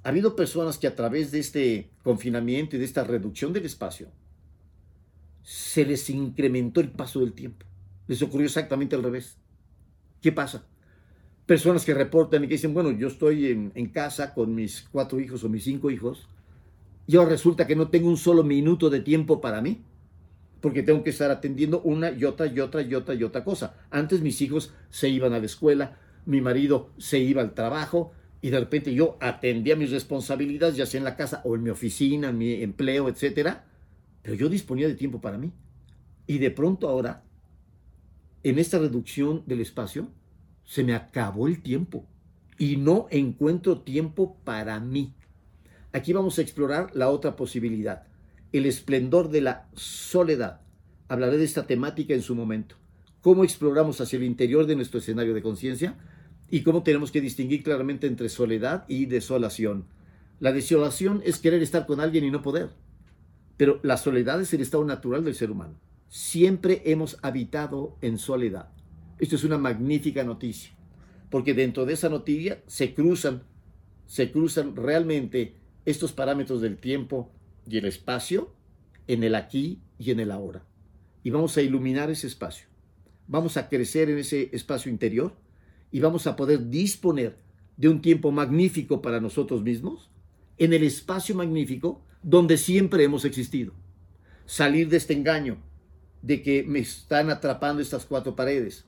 [0.03, 4.09] ha habido personas que a través de este confinamiento y de esta reducción del espacio,
[5.42, 7.66] se les incrementó el paso del tiempo.
[8.07, 9.37] Les ocurrió exactamente al revés.
[10.20, 10.64] ¿Qué pasa?
[11.48, 15.42] personas que reportan y que dicen, bueno, yo estoy en, casa con mis cuatro hijos
[15.44, 16.29] o mis cinco hijos,
[17.07, 19.81] y ahora resulta que no tengo un solo minuto de tiempo para mí,
[20.61, 23.77] porque tengo que estar atendiendo una y otra y otra y otra y otra cosa.
[23.90, 25.96] Antes mis hijos se iban a la escuela,
[26.28, 28.12] mi marido se iba al trabajo,
[28.42, 31.70] y de repente yo atendía mis responsabilidades, ya sea en la casa o en mi
[31.70, 33.64] oficina, en mi empleo, etcétera,
[34.22, 35.52] pero yo disponía de tiempo para mí.
[36.26, 37.24] Y de pronto ahora,
[38.42, 40.08] en esta reducción del espacio,
[40.64, 42.06] se me acabó el tiempo
[42.58, 45.14] y no encuentro tiempo para mí.
[45.92, 48.06] Aquí vamos a explorar la otra posibilidad,
[48.52, 50.60] el esplendor de la soledad.
[51.08, 52.76] Hablaré de esta temática en su momento.
[53.22, 55.96] Cómo exploramos hacia el interior de nuestro escenario de conciencia
[56.50, 59.84] y cómo tenemos que distinguir claramente entre soledad y desolación.
[60.40, 62.70] La desolación es querer estar con alguien y no poder.
[63.56, 65.74] Pero la soledad es el estado natural del ser humano.
[66.08, 68.70] Siempre hemos habitado en soledad.
[69.18, 70.70] Esto es una magnífica noticia,
[71.28, 73.42] porque dentro de esa noticia se cruzan,
[74.06, 77.32] se cruzan realmente estos parámetros del tiempo
[77.68, 78.54] y el espacio
[79.08, 80.64] en el aquí y en el ahora.
[81.24, 82.68] Y vamos a iluminar ese espacio.
[83.26, 85.34] Vamos a crecer en ese espacio interior
[85.90, 87.38] y vamos a poder disponer
[87.77, 90.11] de un tiempo magnífico para nosotros mismos
[90.59, 93.72] en el espacio magnífico donde siempre hemos existido.
[94.46, 95.59] Salir de este engaño
[96.22, 98.85] de que me están atrapando estas cuatro paredes,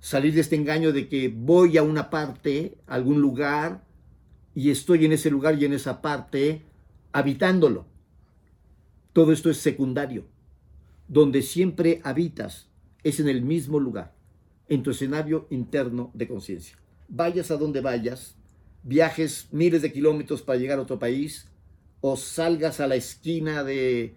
[0.00, 3.84] salir de este engaño de que voy a una parte, a algún lugar,
[4.54, 6.62] y estoy en ese lugar y en esa parte
[7.12, 7.86] habitándolo.
[9.12, 10.26] Todo esto es secundario.
[11.08, 12.68] Donde siempre habitas
[13.02, 14.14] es en el mismo lugar,
[14.70, 16.78] en tu escenario interno de conciencia.
[17.08, 18.36] Vayas a donde vayas,
[18.84, 21.48] viajes miles de kilómetros para llegar a otro país,
[22.00, 24.14] o salgas a la esquina de,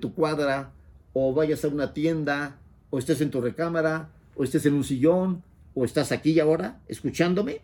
[0.00, 0.72] tu cuadra,
[1.12, 2.58] o vayas a una tienda,
[2.90, 5.42] o estés en tu recámara, o estés en un sillón,
[5.74, 7.60] o estás aquí y ahora escuchándome.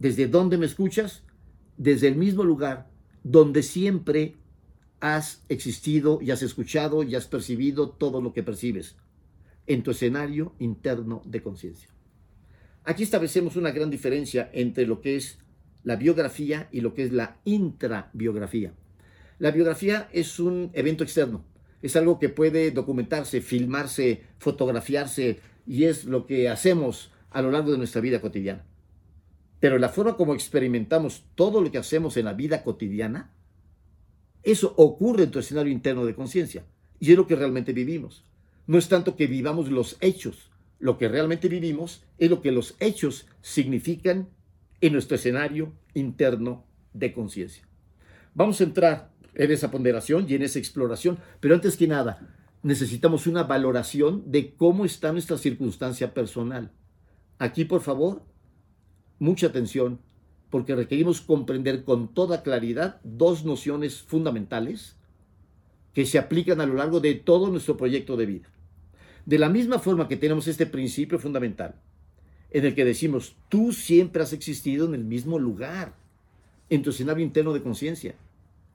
[0.00, 1.22] ¿Desde dónde me escuchas?
[1.76, 2.88] Desde el mismo lugar
[3.22, 4.34] donde siempre
[5.00, 8.96] has existido y has escuchado y has percibido todo lo que percibes
[9.68, 11.90] en tu escenario interno de conciencia.
[12.84, 15.38] Aquí establecemos una gran diferencia entre lo que es
[15.84, 18.72] la biografía y lo que es la intrabiografía.
[19.38, 21.44] La biografía es un evento externo,
[21.82, 27.70] es algo que puede documentarse, filmarse, fotografiarse, y es lo que hacemos a lo largo
[27.70, 28.64] de nuestra vida cotidiana.
[29.60, 33.32] Pero la forma como experimentamos todo lo que hacemos en la vida cotidiana,
[34.42, 36.64] eso ocurre en tu escenario interno de conciencia
[36.98, 38.24] y es lo que realmente vivimos.
[38.68, 42.76] No es tanto que vivamos los hechos, lo que realmente vivimos es lo que los
[42.80, 44.28] hechos significan
[44.82, 47.66] en nuestro escenario interno de conciencia.
[48.34, 52.28] Vamos a entrar en esa ponderación y en esa exploración, pero antes que nada,
[52.62, 56.70] necesitamos una valoración de cómo está nuestra circunstancia personal.
[57.38, 58.22] Aquí, por favor,
[59.18, 59.98] mucha atención,
[60.50, 64.96] porque requerimos comprender con toda claridad dos nociones fundamentales
[65.94, 68.48] que se aplican a lo largo de todo nuestro proyecto de vida.
[69.28, 71.74] De la misma forma que tenemos este principio fundamental,
[72.50, 75.92] en el que decimos, tú siempre has existido en el mismo lugar,
[76.70, 78.14] en tu escenario interno de conciencia.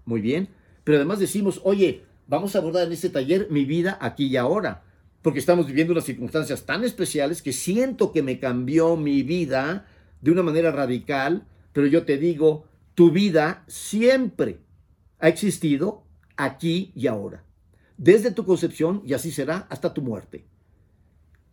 [0.06, 0.50] Muy bien,
[0.84, 4.84] pero además decimos, oye, vamos a abordar en este taller mi vida aquí y ahora,
[5.24, 9.88] porque estamos viviendo unas circunstancias tan especiales que siento que me cambió mi vida
[10.22, 14.60] de una manera radical, pero yo te digo, tu vida siempre
[15.18, 16.04] ha existido
[16.38, 17.44] aquí y ahora,
[18.04, 20.46] desde tu concepción y así será hasta tu muerte.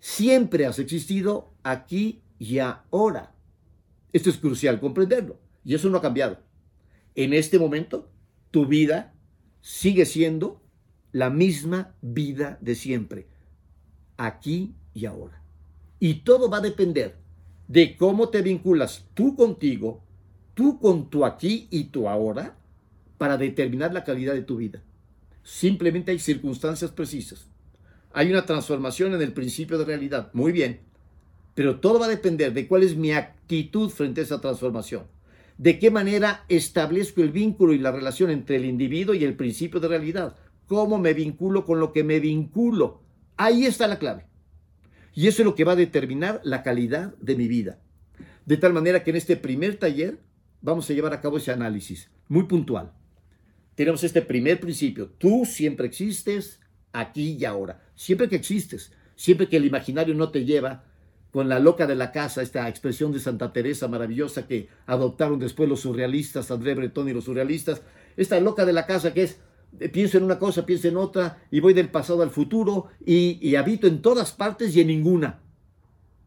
[0.01, 3.33] Siempre has existido aquí y ahora.
[4.13, 6.39] Esto es crucial comprenderlo y eso no ha cambiado.
[7.15, 8.11] En este momento,
[8.51, 9.15] tu vida
[9.61, 10.61] sigue siendo
[11.13, 13.29] la misma vida de siempre,
[14.17, 15.43] aquí y ahora.
[16.01, 17.17] Y todo va a depender
[17.69, 20.03] de cómo te vinculas tú contigo,
[20.55, 22.57] tú con tu aquí y tu ahora,
[23.19, 24.83] para determinar la calidad de tu vida.
[25.43, 27.47] Simplemente hay circunstancias precisas.
[28.13, 30.31] Hay una transformación en el principio de realidad.
[30.33, 30.81] Muy bien.
[31.55, 35.05] Pero todo va a depender de cuál es mi actitud frente a esa transformación.
[35.59, 39.81] De qué manera establezco el vínculo y la relación entre el individuo y el principio
[39.81, 40.37] de realidad
[40.71, 43.03] cómo me vinculo con lo que me vinculo.
[43.37, 44.27] Ahí está la clave.
[45.13, 47.81] Y eso es lo que va a determinar la calidad de mi vida.
[48.47, 50.21] De tal manera que en este primer taller
[50.63, 52.93] vamos a llevar a cabo ese análisis muy puntual.
[53.81, 55.09] Tenemos este primer principio.
[55.17, 56.61] Tú siempre existes
[56.93, 57.83] aquí y ahora.
[57.95, 58.93] Siempre que existes.
[59.17, 60.85] Siempre que el imaginario no te lleva
[61.31, 65.67] con la loca de la casa, esta expresión de Santa Teresa maravillosa que adoptaron después
[65.67, 67.81] los surrealistas, André Breton y los surrealistas.
[68.19, 69.39] Esta loca de la casa que es
[69.79, 73.55] eh, pienso en una cosa, pienso en otra, y voy del pasado al futuro, y,
[73.55, 75.41] habito en todas partes y en ninguna.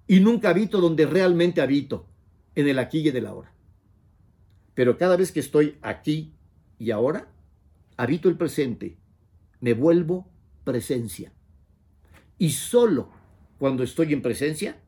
[0.08, 2.08] Y nunca habito donde realmente habito,
[2.56, 3.54] en el aquí y en el ahora.
[4.74, 6.34] Pero cada vez que estoy aquí
[6.80, 7.28] y ahora,
[7.98, 8.98] habito el presente,
[9.60, 10.30] me vuelvo
[10.64, 11.34] presencia.
[12.38, 13.10] Y solo
[13.58, 14.82] cuando estoy en presencia,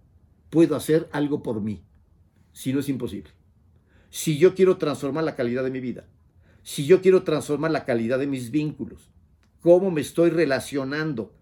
[0.50, 1.84] puedo hacer algo por mí.
[2.52, 3.32] Si no es imposible.
[4.10, 6.08] Si yo quiero transformar la calidad de mi vida,
[6.64, 9.12] si yo quiero transformar la calidad de mis vínculos,
[9.62, 11.34] cómo me estoy relacionando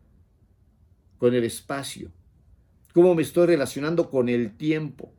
[1.17, 2.11] con el espacio,
[2.93, 5.13] cómo me estoy relacionando con el tiempo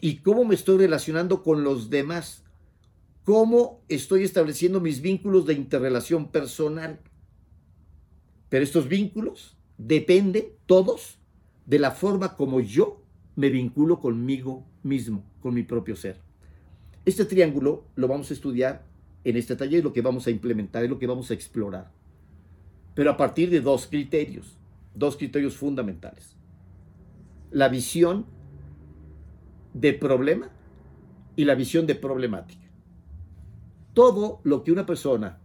[0.00, 2.44] y cómo me estoy relacionando con los demás,
[3.28, 6.98] cómo estoy estableciendo mis vínculos de interrelación personal.
[8.48, 11.18] Pero estos vínculos dependen todos
[11.66, 13.02] de la forma como yo
[13.36, 16.22] me vinculo conmigo mismo, con mi propio ser.
[17.04, 18.86] Este triángulo lo vamos a estudiar
[19.24, 21.92] en este taller, lo que vamos a implementar, es lo que vamos a explorar.
[22.94, 24.56] Pero a partir de dos criterios,
[24.94, 26.34] dos criterios fundamentales.
[27.50, 28.24] La visión
[29.74, 30.50] de problema
[31.36, 32.67] y la visión de problemática.
[33.98, 35.40] Todo lo que una persona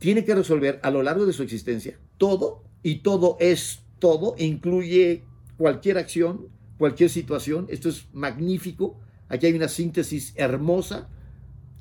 [0.00, 5.22] tiene que resolver a lo largo de su existencia, todo, y todo es todo, incluye
[5.56, 11.08] cualquier acción, cualquier situación, esto es magnífico, aquí hay una síntesis hermosa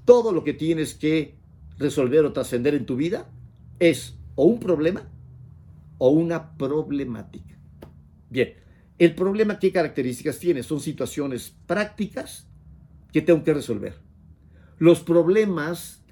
[0.05, 1.39] todo lo que tienes que
[1.79, 3.27] resolver o trascender en tu vida
[3.79, 5.09] es o un problema
[5.97, 7.57] o una problemática.
[8.29, 8.53] Bien,
[8.99, 10.61] el problema, ¿qué características tiene?
[10.61, 12.47] Son situaciones prácticas
[13.11, 14.04] que tengo que resolver.
[14.77, 16.03] Los problemas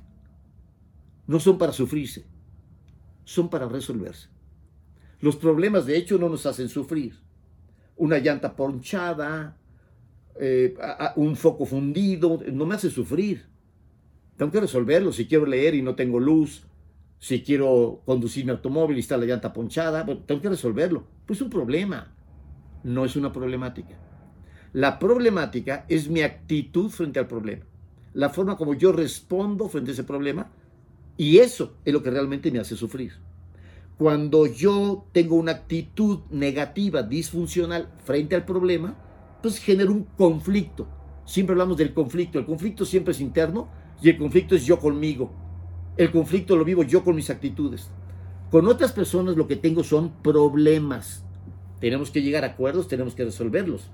[1.28, 2.26] no son para sufrirse,
[3.26, 4.30] son para resolverse.
[5.20, 7.18] Los problemas, de hecho, no nos hacen sufrir.
[7.95, 9.57] Una llanta ponchada,
[10.39, 10.76] eh,
[11.16, 13.45] un foco fundido, no me hace sufrir.
[14.38, 15.14] Tengo que resolverlo.
[15.14, 16.66] Si quiero leer y no tengo luz,
[17.20, 21.05] si quiero conducir mi automóvil y está la llanta ponchada, tengo que resolverlo.
[21.26, 22.14] Pues es un problema,
[22.84, 23.97] no es una problemática.
[24.74, 27.64] La problemática es mi actitud frente al problema,
[28.14, 30.51] la forma como yo respondo frente a ese problema
[31.18, 33.14] y eso es lo que realmente me hace sufrir.
[33.97, 38.95] Cuando yo tengo una actitud negativa, disfuncional frente al problema,
[39.41, 40.88] pues genero un conflicto.
[41.26, 42.39] Siempre hablamos del conflicto.
[42.39, 43.70] El conflicto siempre es interno
[44.01, 45.32] y el conflicto es yo conmigo.
[45.95, 47.89] El conflicto lo vivo yo con mis actitudes.
[48.49, 51.24] Con otras personas lo que tengo son problemas.
[51.80, 53.89] Tenemos que llegar a acuerdos, tenemos que resolverlos.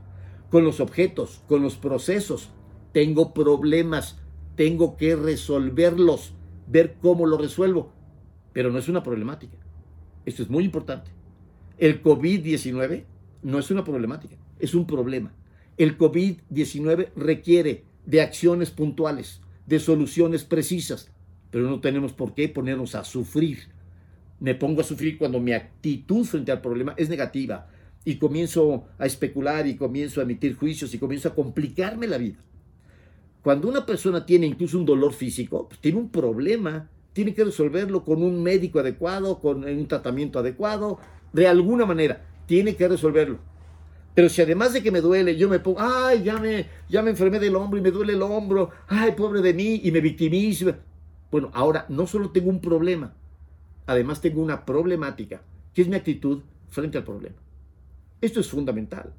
[0.50, 2.50] Con los objetos, con los procesos,
[2.92, 4.18] tengo problemas,
[4.56, 6.34] tengo que resolverlos,
[6.68, 7.94] ver cómo lo resuelvo.
[8.54, 9.58] Pero no es una problemática.
[10.26, 11.12] Esto es muy importante.
[11.78, 13.06] El COVID-19
[13.44, 15.34] no es una problemática, es un problema.
[15.78, 21.12] El COVID-19 requiere de acciones puntuales, de soluciones precisas.
[21.52, 23.70] pero no tenemos por qué ponernos a sufrir.
[24.40, 27.70] Me pongo a sufrir cuando mi actitud frente al problema es negativa
[28.06, 32.38] y comienzo a especular y comienzo a emitir juicios y comienzo a complicarme la vida.
[33.42, 38.04] Cuando una persona tiene incluso un dolor físico, pues tiene un problema, tiene que resolverlo
[38.04, 41.00] con un médico adecuado, con un tratamiento adecuado,
[41.32, 43.40] de alguna manera, tiene que resolverlo.
[44.14, 47.12] Pero si además de que me duele, yo me pongo, ay, ya me, ya me
[47.12, 50.74] enfermé del hombro y me duele el hombro, ay, pobre de mí, y me victimizo.
[51.32, 53.14] Bueno, ahora no solo tengo un problema,
[53.86, 55.42] además tengo una problemática,
[55.74, 57.38] que es mi actitud frente al problema.
[58.20, 59.14] Esto es fundamental,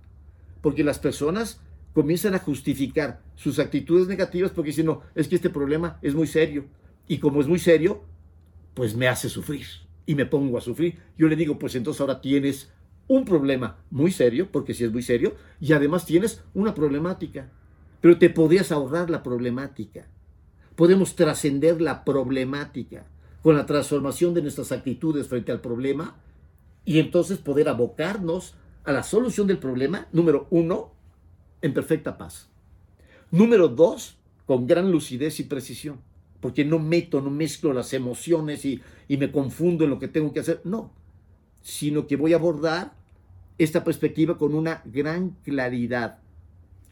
[0.61, 1.61] porque las personas
[1.93, 6.27] comienzan a justificar sus actitudes negativas porque dicen, no, es que este problema es muy
[6.27, 6.65] serio.
[7.09, 8.03] Y como es muy serio,
[8.75, 9.67] pues me hace sufrir
[10.07, 10.99] y me pongo a sufrir.
[11.17, 12.71] Yo le digo, pues entonces ahora tienes
[13.09, 17.51] un problema muy serio, porque si es muy serio, y además tienes una problemática.
[18.01, 20.07] Pero te podrías ahorrar la problemática.
[20.77, 23.07] Podemos trascender la problemática
[23.43, 26.17] con la transformación de nuestras actitudes frente al problema
[26.85, 30.93] y entonces poder abocarnos a la solución del problema, número uno,
[31.63, 32.49] en perfecta paz.
[33.31, 36.01] Número dos, con gran lucidez y precisión,
[36.41, 40.33] porque no meto, no mezclo las emociones y, y me confundo en lo que tengo
[40.33, 40.61] que hacer.
[40.65, 40.93] No,
[41.63, 42.95] sino que voy a abordar
[43.59, 46.19] esta perspectiva con una gran claridad,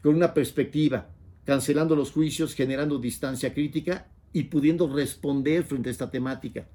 [0.01, 1.09] con una perspectiva,
[1.45, 6.67] cancelando los juicios, generando distancia crítica y pudiendo responder frente a esta temática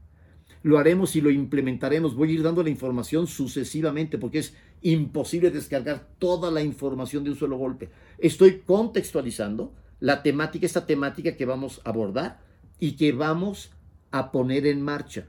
[0.64, 2.16] lo haremos y lo implementaremos.
[2.16, 7.30] Voy a ir dando la información sucesivamente porque es imposible descargar toda la información de
[7.30, 7.90] un solo golpe.
[8.18, 12.40] Estoy contextualizando la temática, esta temática que vamos a abordar
[12.80, 13.72] y que vamos
[14.10, 15.28] a poner en marcha.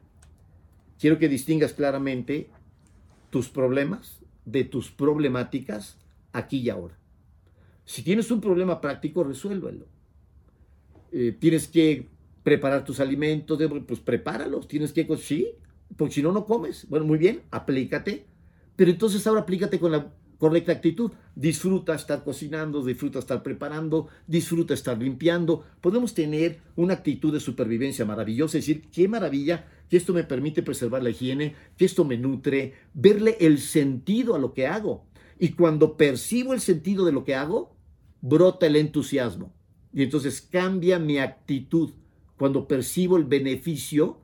[0.98, 2.50] Quiero que distingas claramente
[3.30, 5.98] tus problemas de tus problemáticas
[6.32, 6.98] aquí y ahora.
[7.84, 9.86] Si tienes un problema práctico, resuélvelo.
[11.12, 12.08] Eh, tienes que
[12.46, 15.56] preparar tus alimentos, pues prepáralos, tienes que, sí,
[15.98, 16.88] porque si no, no comes.
[16.88, 18.28] Bueno, muy bien, aplícate,
[18.76, 21.12] pero entonces ahora aplícate con la correcta actitud.
[21.34, 25.66] Disfruta estar cocinando, disfruta estar preparando, disfruta estar limpiando.
[25.82, 30.62] Podemos tener una actitud de supervivencia maravillosa, es decir, qué maravilla que esto me permite
[30.62, 35.08] preservar la higiene, que esto me nutre, verle el sentido a lo que hago.
[35.40, 37.76] Y cuando percibo el sentido de lo que hago,
[38.22, 39.52] brota el entusiasmo.
[39.92, 41.90] Y entonces cambia mi actitud
[42.38, 44.22] cuando percibo el beneficio,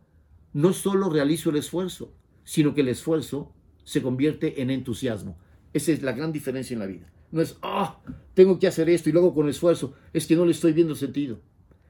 [0.54, 3.54] no solo realizo el esfuerzo, sino que el esfuerzo
[3.84, 5.38] se convierte en entusiasmo.
[5.74, 7.12] Esa es la gran diferencia en la vida.
[7.32, 8.02] No es, ah,
[8.34, 9.94] tengo que hacer esto y luego con esfuerzo.
[10.14, 11.40] Es que no le estoy viendo sentido.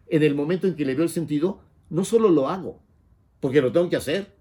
[0.08, 2.82] En el momento en que le veo el sentido, no solo lo hago,
[3.40, 4.36] porque lo tengo que hacer,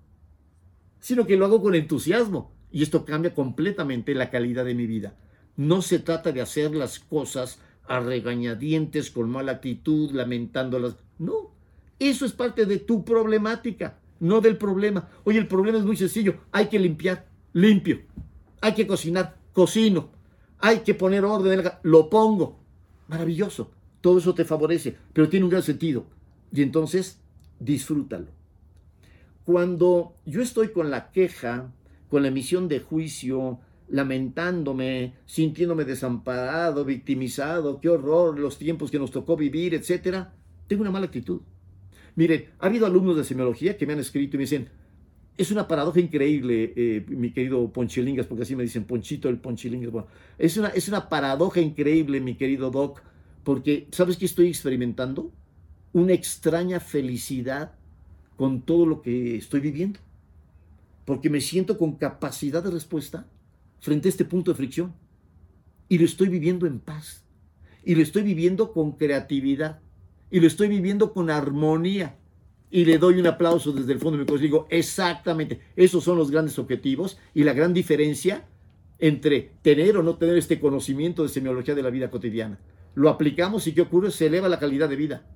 [1.00, 2.52] sino que lo hago con entusiasmo.
[2.70, 5.16] Y esto cambia completamente la calidad de mi vida.
[5.56, 7.58] No se trata de hacer las cosas
[7.88, 10.96] a regañadientes, con mala actitud, lamentándolas.
[11.18, 11.50] No,
[12.00, 15.08] eso es parte de tu problemática, no del problema.
[15.24, 16.38] Oye, el problema es muy sencillo.
[16.50, 18.00] Hay que limpiar, limpio.
[18.60, 20.10] Hay que cocinar, cocino.
[20.58, 22.58] Hay que poner orden, lo pongo.
[23.06, 23.70] Maravilloso.
[24.00, 26.06] Todo eso te favorece, pero tiene un gran sentido.
[26.52, 27.20] Y entonces,
[27.58, 28.28] disfrútalo.
[29.44, 31.70] Cuando yo estoy con la queja,
[32.08, 39.10] con la emisión de juicio, lamentándome, sintiéndome desamparado, victimizado, qué horror, los tiempos que nos
[39.10, 40.32] tocó vivir, etcétera,
[40.66, 41.40] tengo una mala actitud.
[42.20, 44.68] Miren, ha habido alumnos de semiología que me han escrito y me dicen,
[45.38, 50.04] es una paradoja increíble, eh, mi querido Ponchilingas, porque así me dicen Ponchito el Ponchilingas.
[50.36, 53.00] Es una, es una paradoja increíble, mi querido Doc,
[53.42, 55.32] porque ¿sabes qué estoy experimentando?
[55.94, 57.72] Una extraña felicidad
[58.36, 59.98] con todo lo que estoy viviendo.
[61.06, 63.26] Porque me siento con capacidad de respuesta
[63.78, 64.92] frente a este punto de fricción.
[65.88, 67.24] Y lo estoy viviendo en paz.
[67.82, 69.80] Y lo estoy viviendo con creatividad
[70.30, 72.16] y lo estoy viviendo con armonía.
[72.70, 76.16] Y le doy un aplauso desde el fondo de mi corazón digo, exactamente, esos son
[76.16, 78.46] los grandes objetivos y la gran diferencia
[79.00, 82.60] entre tener o no tener este conocimiento de semiología de la vida cotidiana.
[82.94, 84.12] Lo aplicamos y ¿qué ocurre?
[84.12, 85.26] Se eleva la calidad de vida.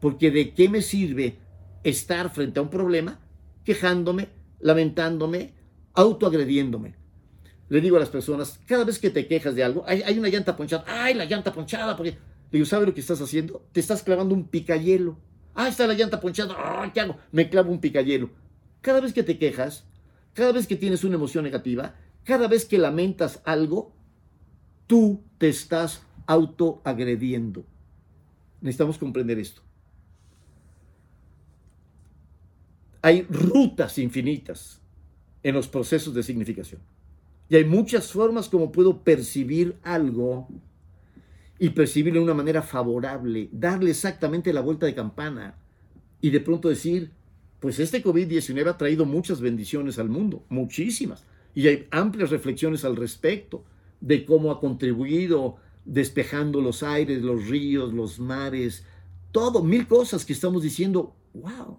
[0.00, 1.38] Porque ¿de qué me sirve
[1.82, 3.18] estar frente a un problema
[3.64, 4.28] quejándome,
[4.60, 5.54] lamentándome,
[5.94, 6.94] autoagrediéndome?
[7.68, 10.28] Le digo a las personas, cada vez que te quejas de algo, hay, hay una
[10.28, 12.16] llanta ponchada, ay, la llanta ponchada, porque
[12.50, 13.66] digo, ¿sabe lo que estás haciendo?
[13.72, 15.18] Te estás clavando un picayelo.
[15.54, 16.54] Ah, está la llanta ponchada.
[16.56, 17.16] Ah, ¿qué hago?
[17.32, 18.30] Me clavo un picayelo.
[18.80, 19.84] Cada vez que te quejas,
[20.34, 23.92] cada vez que tienes una emoción negativa, cada vez que lamentas algo,
[24.86, 27.64] tú te estás autoagrediendo.
[28.60, 29.62] Necesitamos comprender esto.
[33.02, 34.80] Hay rutas infinitas
[35.42, 36.80] en los procesos de significación.
[37.48, 40.48] Y hay muchas formas como puedo percibir algo
[41.58, 45.56] y percibirlo de una manera favorable, darle exactamente la vuelta de campana
[46.20, 47.12] y de pronto decir,
[47.60, 52.96] pues este COVID-19 ha traído muchas bendiciones al mundo, muchísimas, y hay amplias reflexiones al
[52.96, 53.64] respecto
[54.00, 58.84] de cómo ha contribuido despejando los aires, los ríos, los mares,
[59.32, 61.78] todo, mil cosas que estamos diciendo, wow,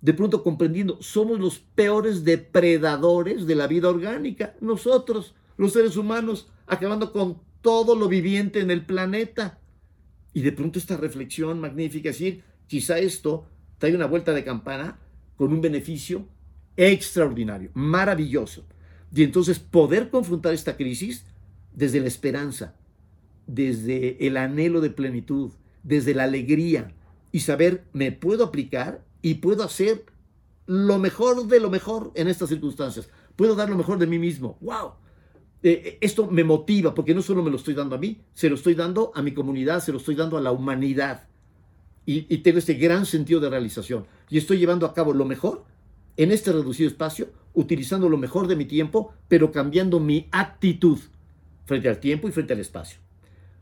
[0.00, 6.48] de pronto comprendiendo, somos los peores depredadores de la vida orgánica, nosotros, los seres humanos,
[6.66, 9.58] acabando con todo lo viviente en el planeta.
[10.32, 13.46] Y de pronto esta reflexión magnífica, es decir, quizá esto
[13.78, 14.98] trae una vuelta de campana
[15.36, 16.26] con un beneficio
[16.76, 18.64] extraordinario, maravilloso.
[19.14, 21.24] Y entonces poder confrontar esta crisis
[21.72, 22.76] desde la esperanza,
[23.46, 25.52] desde el anhelo de plenitud,
[25.82, 26.92] desde la alegría
[27.32, 30.04] y saber, me puedo aplicar y puedo hacer
[30.66, 33.08] lo mejor de lo mejor en estas circunstancias.
[33.36, 34.58] Puedo dar lo mejor de mí mismo.
[34.60, 34.92] ¡Wow!
[35.62, 38.48] Eh, eh, esto me motiva porque no solo me lo estoy dando a mí, se
[38.48, 41.26] lo estoy dando a mi comunidad, se lo estoy dando a la humanidad.
[42.06, 44.06] Y, y tengo este gran sentido de realización.
[44.30, 45.64] Y estoy llevando a cabo lo mejor
[46.16, 50.98] en este reducido espacio, utilizando lo mejor de mi tiempo, pero cambiando mi actitud
[51.64, 53.00] frente al tiempo y frente al espacio.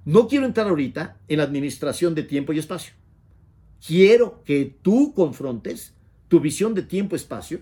[0.05, 2.95] No quiero entrar ahorita en la administración de tiempo y espacio.
[3.85, 5.95] Quiero que tú confrontes
[6.29, 7.61] tu visión de tiempo-espacio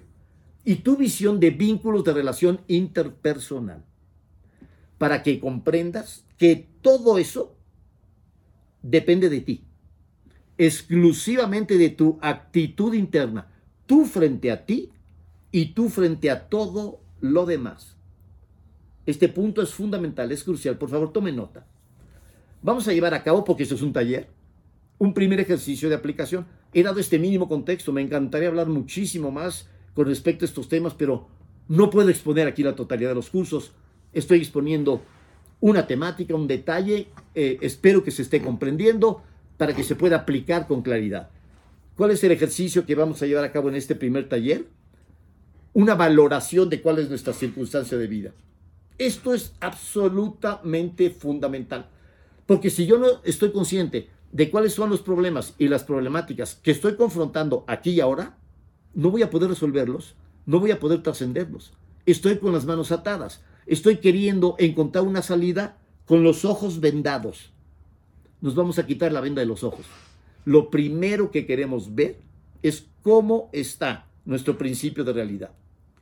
[0.65, 3.85] y tu visión de vínculos de relación interpersonal
[4.99, 7.57] para que comprendas que todo eso
[8.83, 9.65] depende de ti,
[10.59, 13.49] exclusivamente de tu actitud interna,
[13.87, 14.91] tú frente a ti
[15.51, 17.97] y tú frente a todo lo demás.
[19.07, 21.67] Este punto es fundamental, es crucial, por favor tome nota.
[22.63, 24.29] Vamos a llevar a cabo, porque esto es un taller,
[24.99, 26.47] un primer ejercicio de aplicación.
[26.73, 30.95] He dado este mínimo contexto, me encantaría hablar muchísimo más con respecto a estos temas,
[30.95, 31.29] pero
[31.69, 33.73] no puedo exponer aquí la totalidad de los cursos.
[34.15, 35.03] Estoy exponiendo
[35.61, 39.23] una temática, un detalle, eh, espero que se esté comprendiendo
[39.57, 41.31] para que se pueda aplicar con claridad.
[41.97, 44.67] ¿Cuál es el ejercicio que vamos a llevar a cabo en este primer taller?
[45.73, 48.33] Una valoración de cuál es nuestra circunstancia de vida.
[48.99, 51.89] Esto es absolutamente fundamental.
[52.47, 56.73] Porque si yo no estoy consciente de cuáles son los problemas y las problemáticas que
[56.73, 58.37] estoy confrontando aquí y ahora,
[58.93, 60.15] no voy a poder resolverlos,
[60.47, 61.73] no voy a poder trascenderlos.
[62.07, 67.53] Estoy con las manos atadas, estoy queriendo encontrar una salida con los ojos vendados.
[68.41, 69.87] Nos vamos a quitar la venda de los ojos.
[70.45, 72.19] Lo primero que queremos ver
[72.63, 75.53] es cómo está nuestro principio de realidad,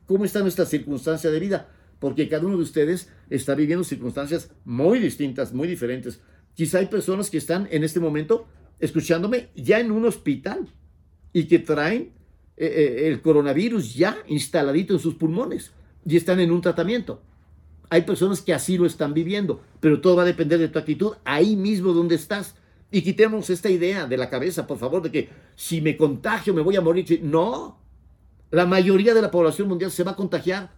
[0.05, 4.99] cómo está nuestra circunstancia de vida, porque cada uno de ustedes está viviendo circunstancias muy
[4.99, 6.19] distintas, muy diferentes.
[6.53, 8.45] Quizá hay personas que están en este momento
[8.79, 10.67] escuchándome ya en un hospital
[11.31, 12.11] y que traen
[12.57, 15.71] eh, eh, el coronavirus ya instaladito en sus pulmones
[16.05, 17.21] y están en un tratamiento.
[17.93, 21.13] Hay personas que así lo están viviendo, pero todo va a depender de tu actitud
[21.25, 22.55] ahí mismo donde estás.
[22.89, 26.63] Y quitemos esta idea de la cabeza, por favor, de que si me contagio me
[26.63, 27.19] voy a morir.
[27.21, 27.77] No,
[28.49, 30.71] la mayoría de la población mundial se va a contagiar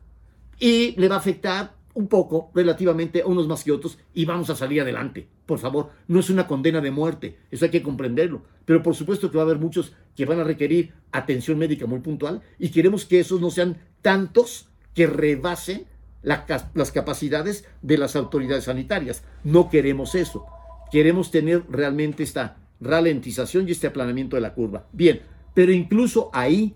[0.60, 4.50] y le va a afectar un poco relativamente a unos más que otros y vamos
[4.50, 5.26] a salir adelante.
[5.46, 8.42] Por favor, no es una condena de muerte, eso hay que comprenderlo.
[8.66, 12.02] Pero por supuesto que va a haber muchos que van a requerir atención médica muy
[12.02, 15.86] puntual y queremos que esos no sean tantos que rebasen
[16.26, 19.24] las capacidades de las autoridades sanitarias.
[19.44, 20.46] No queremos eso.
[20.92, 24.88] Queremos tener realmente esta ralentización y este aplanamiento de la curva.
[24.92, 25.22] Bien,
[25.54, 26.76] pero incluso ahí,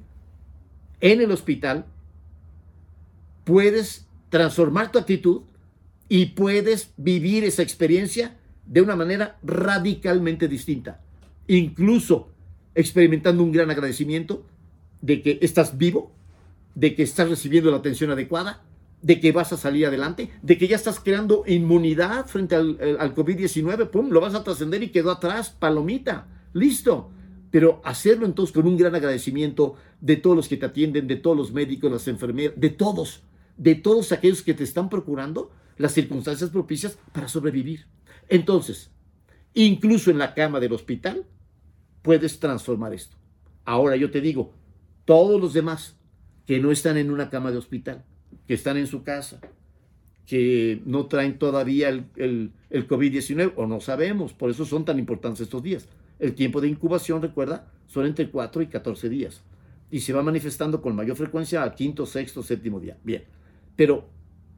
[1.02, 1.86] en el hospital,
[3.43, 5.41] puedes transformar tu actitud
[6.08, 11.02] y puedes vivir esa experiencia de una manera radicalmente distinta.
[11.47, 12.30] Incluso
[12.76, 14.45] experimentando un gran agradecimiento
[15.02, 16.12] de que estás vivo,
[16.76, 18.64] de que estás recibiendo la atención adecuada,
[19.02, 23.16] de que vas a salir adelante, de que ya estás creando inmunidad frente al, al
[23.16, 24.10] COVID-19, ¡pum!
[24.10, 27.12] Lo vas a trascender y quedó atrás, palomita, listo.
[27.52, 31.36] Pero hacerlo entonces con un gran agradecimiento de todos los que te atienden, de todos
[31.36, 33.24] los médicos, las enfermeras, de todos,
[33.58, 37.88] de todos aquellos que te están procurando las circunstancias propicias para sobrevivir.
[38.28, 38.91] Entonces,
[39.54, 41.26] incluso en la cama del hospital,
[42.02, 43.18] puedes transformar esto.
[43.66, 44.54] Ahora yo te digo,
[45.06, 45.95] todos los demás
[46.45, 48.06] que no están en una cama de hospital,
[48.50, 49.39] que están en su casa,
[50.26, 55.39] que no traen todavía el, el, COVID-19, o no sabemos, por eso son tan importantes
[55.39, 55.88] estos días.
[56.20, 59.41] El tiempo de incubación, recuerda, son entre 4 y 14 días.
[59.89, 62.97] Y se va manifestando con mayor frecuencia al quinto, sexto, séptimo día.
[63.06, 63.24] Bien
[63.80, 64.10] pero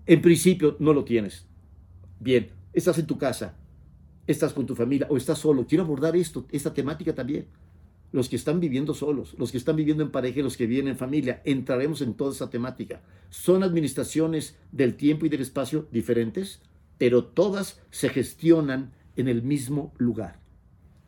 [0.08, 1.46] en principio no lo tienes.
[2.20, 3.56] Bien, estás en tu casa,
[4.26, 5.68] estás con tu familia o estás solo.
[5.68, 7.46] Quiero abordar esto, esta temática también.
[8.12, 10.88] Los que están viviendo solos, los que están viviendo en pareja y los que viven
[10.88, 13.02] en familia, entraremos en toda esa temática.
[13.30, 16.62] Son administraciones del tiempo y del espacio diferentes,
[16.98, 20.40] pero todas se gestionan en el mismo lugar,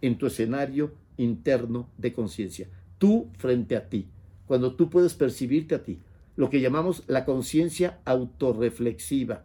[0.02, 2.68] en tu escenario interno de conciencia.
[2.98, 4.08] tú frente a ti,
[4.46, 6.00] cuando tú puedes percibirte a ti,
[6.36, 9.44] lo que llamamos la conciencia autorreflexiva.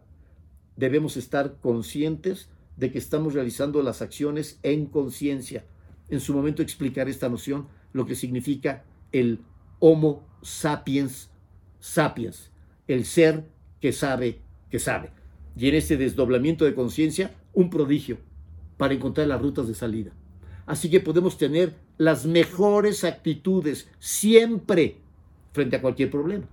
[0.75, 5.65] Debemos estar conscientes de que estamos realizando las acciones en conciencia.
[6.09, 9.39] En su momento explicar esta noción, lo que significa el
[9.79, 11.29] Homo sapiens
[11.79, 12.51] sapiens,
[12.87, 13.45] el ser
[13.79, 15.11] que sabe que sabe.
[15.55, 18.17] Y en este desdoblamiento de conciencia, un prodigio
[18.77, 20.11] para encontrar las rutas de salida.
[20.65, 24.97] Así que podemos tener las mejores actitudes siempre
[25.51, 26.45] frente a cualquier problema.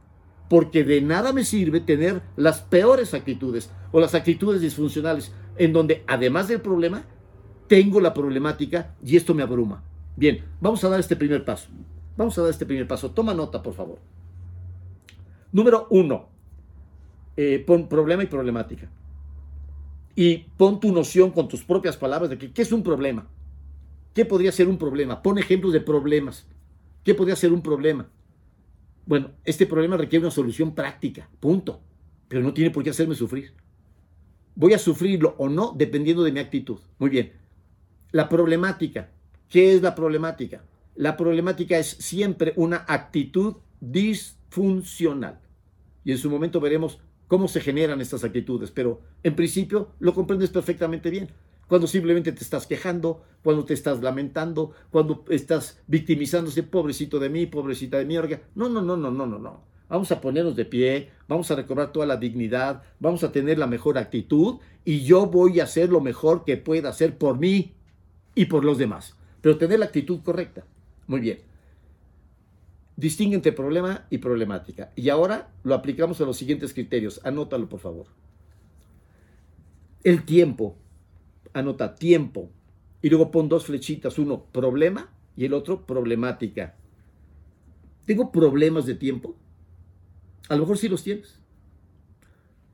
[0.49, 6.03] Porque de nada me sirve tener las peores actitudes o las actitudes disfuncionales en donde
[6.07, 7.05] además del problema,
[7.69, 9.83] tengo la problemática y esto me abruma.
[10.17, 11.69] Bien, vamos a dar este primer paso.
[12.17, 13.11] Vamos a dar este primer paso.
[13.11, 13.99] Toma nota, por favor.
[15.53, 16.29] Número uno,
[17.37, 18.91] eh, pon problema y problemática.
[20.15, 23.27] Y pon tu noción con tus propias palabras de que, qué es un problema.
[24.15, 25.23] ¿Qué podría ser un problema?
[25.23, 26.47] Pon ejemplos de problemas.
[27.05, 28.09] ¿Qué podría ser un problema?
[29.05, 31.81] Bueno, este problema requiere una solución práctica, punto.
[32.29, 33.53] Pero no tiene por qué hacerme sufrir.
[34.55, 36.79] Voy a sufrirlo o no dependiendo de mi actitud.
[36.99, 37.33] Muy bien.
[38.17, 39.11] La problemática.
[39.47, 40.65] ¿Qué es la problemática?
[40.95, 45.39] La problemática es siempre una actitud disfuncional.
[46.03, 46.99] Y en su momento veremos
[47.29, 51.29] cómo se generan estas actitudes, pero en principio lo comprendes perfectamente bien.
[51.69, 57.45] Cuando simplemente te estás quejando, cuando te estás lamentando, cuando estás victimizándose, pobrecito de mí,
[57.45, 58.15] pobrecita de mí.
[58.55, 59.61] No, no, no, no, no, no, no.
[59.91, 63.67] Vamos a ponernos de pie, vamos a recobrar toda la dignidad, vamos a tener la
[63.67, 64.57] mejor actitud
[64.87, 67.75] y yo voy a hacer lo mejor que pueda hacer por mí
[68.37, 69.17] y por los demás.
[69.41, 70.65] Pero tener la actitud correcta.
[71.09, 71.39] Muy bien.
[72.97, 74.93] Distingue entre problema y problemática.
[74.95, 77.21] Y ahora lo aplicamos a los siguientes criterios.
[77.25, 78.07] Anótalo, por favor.
[80.05, 80.77] El tiempo.
[81.53, 82.51] Anota tiempo.
[83.03, 84.19] Y luego pon dos flechitas.
[84.19, 86.77] Uno, problema y el otro, problemática.
[88.05, 89.35] ¿Tengo problemas de tiempo?
[90.49, 91.41] A lo mejor sí los tienes.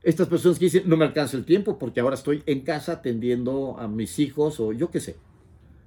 [0.01, 3.77] Estas personas que dicen, no me alcanza el tiempo porque ahora estoy en casa atendiendo
[3.79, 5.15] a mis hijos o yo qué sé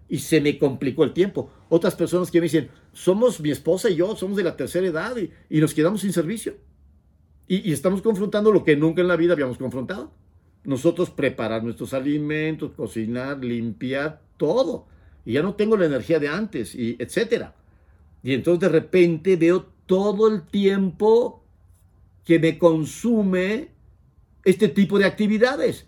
[0.09, 1.51] y se me complicó el tiempo.
[1.69, 5.17] Otras personas que me dicen, somos mi esposa y yo, somos de la tercera edad
[5.17, 6.57] y, nos quedamos sin servicio.
[7.49, 10.13] Y, y, estamos confrontando lo que nunca en la vida habíamos confrontado.
[10.65, 14.87] Nosotros preparar nuestros alimentos, cocinar, limpiar, todo.
[15.25, 17.55] Y ya no tengo la energía de antes, y etcétera.
[18.23, 21.45] Y entonces de repente veo todo el tiempo
[22.25, 23.71] que me consume
[24.45, 25.87] este tipo de actividades.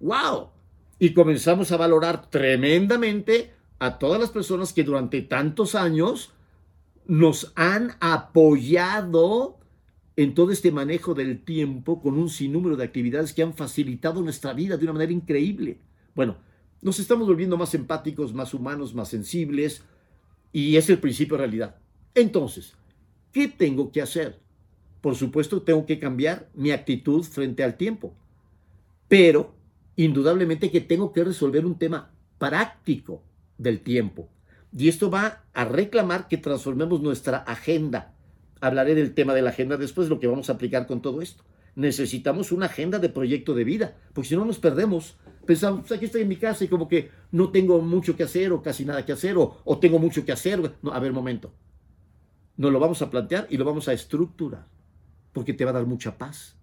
[0.00, 0.50] ¡Wow!
[0.98, 6.32] Y comenzamos a valorar tremendamente a todas las personas que durante tantos años
[7.06, 9.58] nos han apoyado
[10.16, 14.52] en todo este manejo del tiempo con un sinnúmero de actividades que han facilitado nuestra
[14.52, 15.78] vida de una manera increíble.
[16.14, 16.36] Bueno,
[16.82, 19.82] nos estamos volviendo más empáticos, más humanos, más sensibles
[20.52, 21.76] y es el principio de realidad.
[22.14, 22.74] Entonces,
[23.32, 24.38] ¿qué tengo que hacer?
[25.00, 28.14] Por supuesto, tengo que cambiar mi actitud frente al tiempo,
[29.08, 29.54] pero
[29.96, 33.22] indudablemente que tengo que resolver un tema práctico
[33.58, 34.28] del tiempo.
[34.76, 38.14] Y esto va a reclamar que transformemos nuestra agenda.
[38.60, 41.44] Hablaré del tema de la agenda después, lo que vamos a aplicar con todo esto.
[41.76, 45.16] Necesitamos una agenda de proyecto de vida, porque si no nos perdemos.
[45.46, 48.52] Pensamos, pues aquí estoy en mi casa y como que no tengo mucho que hacer
[48.52, 50.72] o casi nada que hacer o, o tengo mucho que hacer.
[50.82, 51.52] No, a ver, momento.
[52.56, 54.66] Nos lo vamos a plantear y lo vamos a estructurar,
[55.32, 56.56] porque te va a dar mucha paz,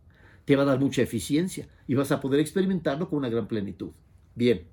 [0.45, 3.91] te va a dar mucha eficiencia y vas a poder experimentarlo con una gran plenitud.
[4.33, 4.63] Bien,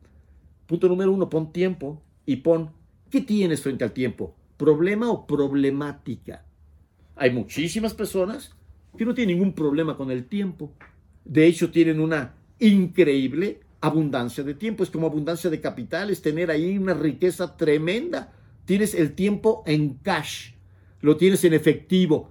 [0.66, 2.72] punto número uno, pon tiempo y pon,
[3.08, 4.36] ¿qué tienes frente al tiempo?
[4.58, 6.44] ¿Problema o problemática?
[7.16, 8.54] Hay muchísimas personas
[8.98, 10.74] que no tienen ningún problema con el tiempo.
[11.24, 14.82] De hecho, tienen una increíble abundancia de tiempo.
[14.82, 18.30] Es como abundancia de capitales, tener ahí una riqueza tremenda.
[18.66, 20.50] Tienes el tiempo en cash,
[21.00, 22.30] lo tienes en efectivo,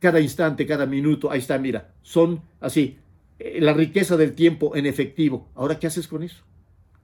[0.00, 1.30] cada instante, cada minuto.
[1.30, 2.96] Ahí está, mira, son así,
[3.38, 5.50] eh, la riqueza del tiempo en efectivo.
[5.54, 6.42] Ahora, ¿qué haces con eso?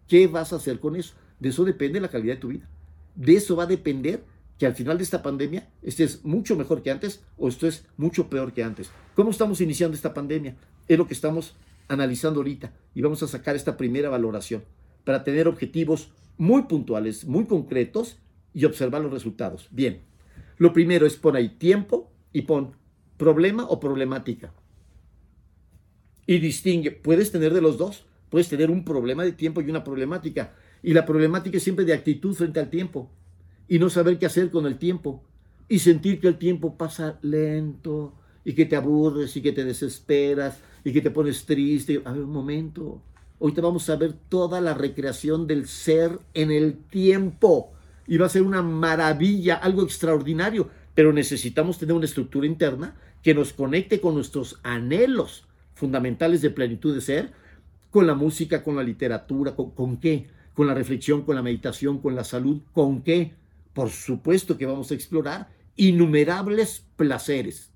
[0.08, 1.14] ¿Qué vas a hacer con eso?
[1.44, 2.66] De eso depende la calidad de tu vida.
[3.14, 4.24] De eso va a depender
[4.58, 8.54] que al final de esta pandemia estés mucho mejor que antes o estés mucho peor
[8.54, 8.90] que antes.
[9.14, 10.56] ¿Cómo estamos iniciando esta pandemia?
[10.88, 11.54] Es lo que estamos
[11.86, 14.64] analizando ahorita y vamos a sacar esta primera valoración
[15.04, 18.16] para tener objetivos muy puntuales, muy concretos
[18.54, 19.68] y observar los resultados.
[19.70, 20.00] Bien,
[20.56, 22.72] lo primero es pon ahí tiempo y pon
[23.18, 24.54] problema o problemática.
[26.26, 29.84] Y distingue, puedes tener de los dos, puedes tener un problema de tiempo y una
[29.84, 30.54] problemática.
[30.84, 33.10] Y la problemática es siempre de actitud frente al tiempo
[33.66, 35.24] y no saber qué hacer con el tiempo
[35.66, 38.12] y sentir que el tiempo pasa lento
[38.44, 42.02] y que te aburres y que te desesperas y que te pones triste.
[42.04, 43.00] A ver, un momento.
[43.40, 47.72] Ahorita vamos a ver toda la recreación del ser en el tiempo.
[48.06, 53.32] y va a ser una maravilla, algo extraordinario, pero necesitamos tener una estructura interna que
[53.32, 57.32] nos conecte con nuestros anhelos fundamentales de plenitud de ser,
[57.90, 61.98] con la música, con la literatura, con, con qué, con la reflexión, con la meditación,
[61.98, 63.34] con la salud, con qué.
[63.72, 67.70] Por supuesto que vamos a explorar innumerables placeres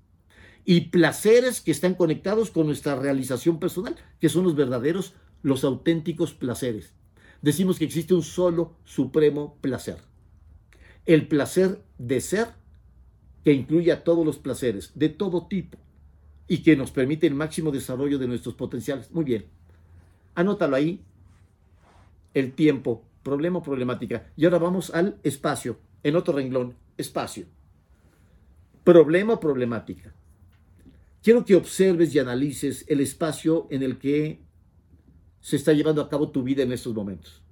[0.65, 6.33] y placeres que están conectados con nuestra realización personal, que son los verdaderos, los auténticos
[6.33, 6.93] placeres.
[7.41, 9.97] Decimos que existe un solo supremo placer.
[11.05, 12.49] El placer de ser
[13.43, 15.77] que incluye a todos los placeres, de todo tipo,
[16.47, 19.11] y que nos permite el máximo desarrollo de nuestros potenciales.
[19.11, 19.45] Muy bien.
[20.35, 21.01] Anótalo ahí.
[22.33, 24.31] El tiempo, problema o problemática.
[24.35, 25.79] Y ahora vamos al espacio.
[26.03, 27.45] En otro renglón, espacio.
[28.83, 30.13] Problema o problemática.
[31.21, 34.41] Quiero que observes y analices el espacio en el que
[35.41, 37.43] se está llevando a cabo tu vida en estos momentos.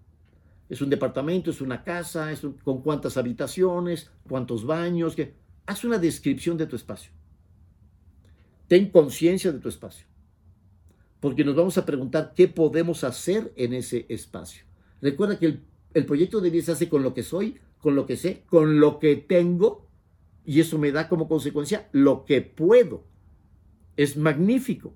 [0.70, 5.16] Es un departamento, es una casa, es con cuántas habitaciones, cuántos baños.
[5.16, 5.34] Que...
[5.66, 7.12] Haz una descripción de tu espacio.
[8.68, 10.06] Ten conciencia de tu espacio.
[11.20, 14.67] Porque nos vamos a preguntar qué podemos hacer en ese espacio.
[15.02, 18.06] Recuerda que el, el proyecto de vida se hace con lo que soy, con lo
[18.06, 19.88] que sé, con lo que tengo,
[20.46, 23.04] y eso me da como consecuencia lo que puedo
[23.98, 24.94] es magnífico.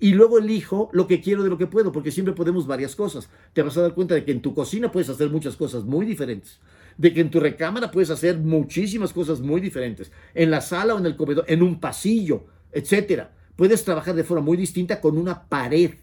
[0.00, 3.28] Y luego elijo lo que quiero de lo que puedo, porque siempre podemos varias cosas.
[3.52, 6.06] Te vas a dar cuenta de que en tu cocina puedes hacer muchas cosas muy
[6.06, 6.60] diferentes.
[6.96, 10.10] De que en tu recámara puedes hacer muchísimas cosas muy diferentes.
[10.34, 13.34] En la sala o en el comedor, en un pasillo, etcétera.
[13.56, 15.94] Puedes trabajar de forma muy distinta con una pared.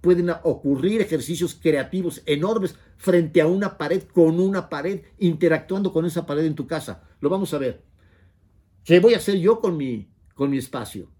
[0.00, 6.26] Pueden ocurrir ejercicios creativos enormes frente a una pared, con una pared, interactuando con esa
[6.26, 7.02] pared en tu casa.
[7.20, 7.82] Lo vamos a ver.
[8.84, 11.10] ¿Qué voy a hacer yo con mi, con mi espacio?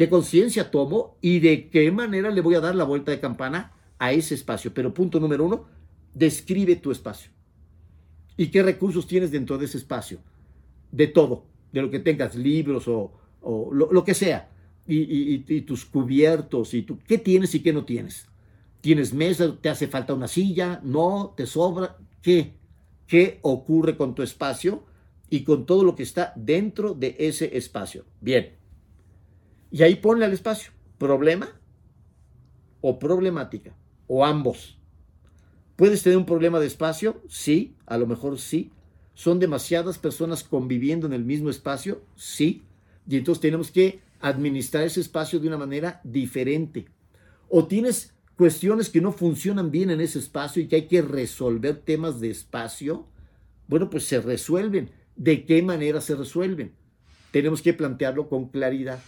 [0.00, 3.74] qué conciencia tomo y de qué manera le voy a dar la vuelta de campana
[3.98, 4.72] a ese espacio.
[4.72, 5.66] Pero punto número uno,
[6.14, 7.30] describe tu espacio.
[8.34, 10.20] ¿Y qué recursos tienes dentro de ese espacio?
[10.90, 13.12] De todo, de lo que tengas, libros o,
[13.72, 14.49] lo, que sea.
[14.92, 18.26] Y, tus cubiertos, y tú, qué tienes y qué no tienes.
[18.80, 19.56] ¿Tienes mesa?
[19.60, 20.80] ¿Te hace falta una silla?
[20.82, 21.34] ¿No?
[21.36, 21.96] ¿Te sobra?
[22.22, 22.54] ¿Qué?
[23.06, 24.84] ¿Qué ocurre con tu espacio
[25.28, 28.04] y con todo lo que está dentro de ese espacio?
[28.20, 28.56] Bien.
[29.70, 31.48] Y ahí ponle al espacio, problema
[32.80, 33.76] o problemática,
[34.08, 34.78] o ambos.
[35.76, 37.22] ¿Puedes tener un problema de espacio?
[37.28, 38.70] Sí, a lo mejor sí.
[39.14, 42.02] ¿Son demasiadas personas conviviendo en el mismo espacio?
[42.16, 42.64] Sí.
[43.08, 46.86] Y entonces tenemos que administrar ese espacio de una manera diferente.
[47.48, 51.76] O tienes cuestiones que no funcionan bien en ese espacio y que hay que resolver
[51.76, 53.06] temas de espacio.
[53.68, 54.90] Bueno, pues se resuelven.
[55.16, 56.72] ¿De qué manera se resuelven?
[57.30, 59.00] Tenemos que plantearlo con claridad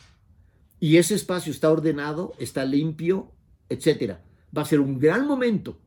[0.82, 3.30] y ese espacio está ordenado, está limpio,
[3.68, 4.20] etcétera.
[4.56, 5.78] Va a ser un gran momento,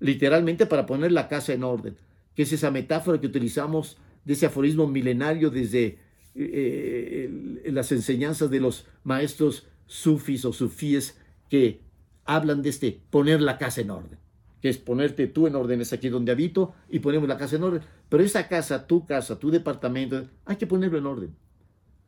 [0.00, 1.98] literalmente, para poner la casa en orden,
[2.34, 5.98] que es esa metáfora que utilizamos de ese aforismo milenario desde
[6.34, 11.18] eh, las enseñanzas de los maestros sufis o sufíes
[11.48, 11.80] que
[12.24, 14.18] hablan de este poner la casa en orden,
[14.60, 17.64] que es ponerte tú en orden, es aquí donde habito y ponemos la casa en
[17.64, 17.82] orden.
[18.08, 21.36] Pero esa casa, tu casa, tu departamento, hay que ponerlo en orden,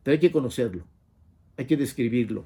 [0.03, 0.85] pero hay que conocerlo
[1.57, 2.45] hay que describirlo.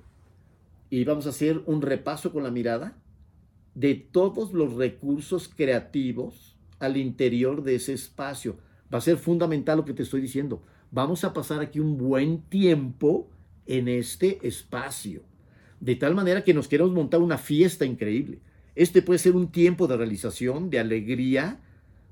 [0.89, 2.97] Y vamos a hacer un repaso con la mirada
[3.75, 8.57] de todos los recursos creativos al interior de ese espacio.
[8.93, 10.63] Va a ser fundamental lo que te estoy diciendo.
[10.91, 13.29] Vamos a pasar aquí un buen tiempo
[13.65, 15.21] en este espacio.
[15.79, 18.39] De tal manera que nos queremos montar una fiesta increíble.
[18.75, 21.59] Este puede ser un tiempo de realización, de alegría,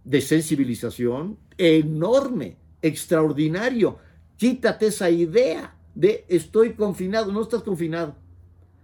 [0.03, 3.97] de sensibilización enorme, extraordinario.
[4.37, 8.15] Quítate esa idea de estoy confinado, no estás confinado.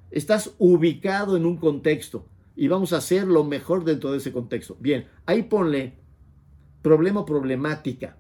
[0.10, 2.26] Estás ubicado en un contexto
[2.56, 4.76] y vamos a hacer lo mejor dentro de ese contexto.
[4.80, 5.94] Bien, ahí ponle
[6.82, 8.18] problema problemática.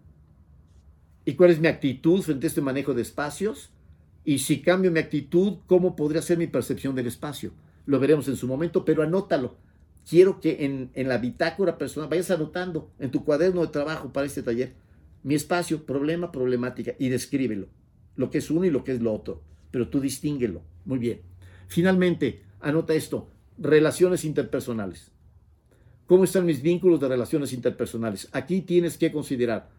[1.26, 3.70] ¿Y cuál es mi actitud frente a este manejo de espacios?
[4.26, 7.52] Y si cambio mi actitud, ¿cómo podría ser mi percepción del espacio?
[7.86, 9.58] Lo veremos en su momento, pero anótalo.
[10.10, 14.28] Quiero que en, en la bitácora personal vayas anotando en tu cuaderno de trabajo para
[14.28, 14.74] este taller
[15.24, 17.68] mi espacio, problema, problemática y descríbelo
[18.16, 20.62] lo que es uno y lo que es lo otro, pero tú distínguelo.
[20.86, 21.22] Muy bien.
[21.68, 25.12] Finalmente, anota esto, relaciones interpersonales.
[26.06, 28.30] ¿Cómo están mis vínculos de relaciones interpersonales?
[28.34, 29.70] Aquí tienes que considerar,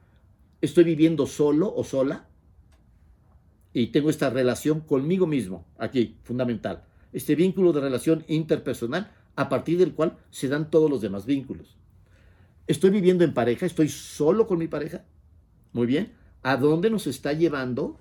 [0.65, 2.29] ¿estoy viviendo solo o sola?
[3.73, 6.85] Y tengo esta relación conmigo mismo, aquí, fundamental.
[7.13, 11.77] Este vínculo de relación interpersonal a partir del cual se dan todos los demás vínculos.
[12.67, 13.67] ¿Estoy viviendo en pareja?
[13.67, 15.05] ¿Estoy solo con mi pareja?
[15.73, 16.13] Muy bien.
[16.43, 17.99] ¿A dónde nos está llevando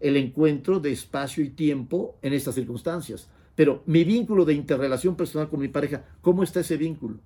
[0.00, 3.28] el encuentro de espacio y tiempo en estas circunstancias.
[3.54, 7.20] Pero mi vínculo de interrelación personal con mi pareja, ¿cómo está ese vínculo?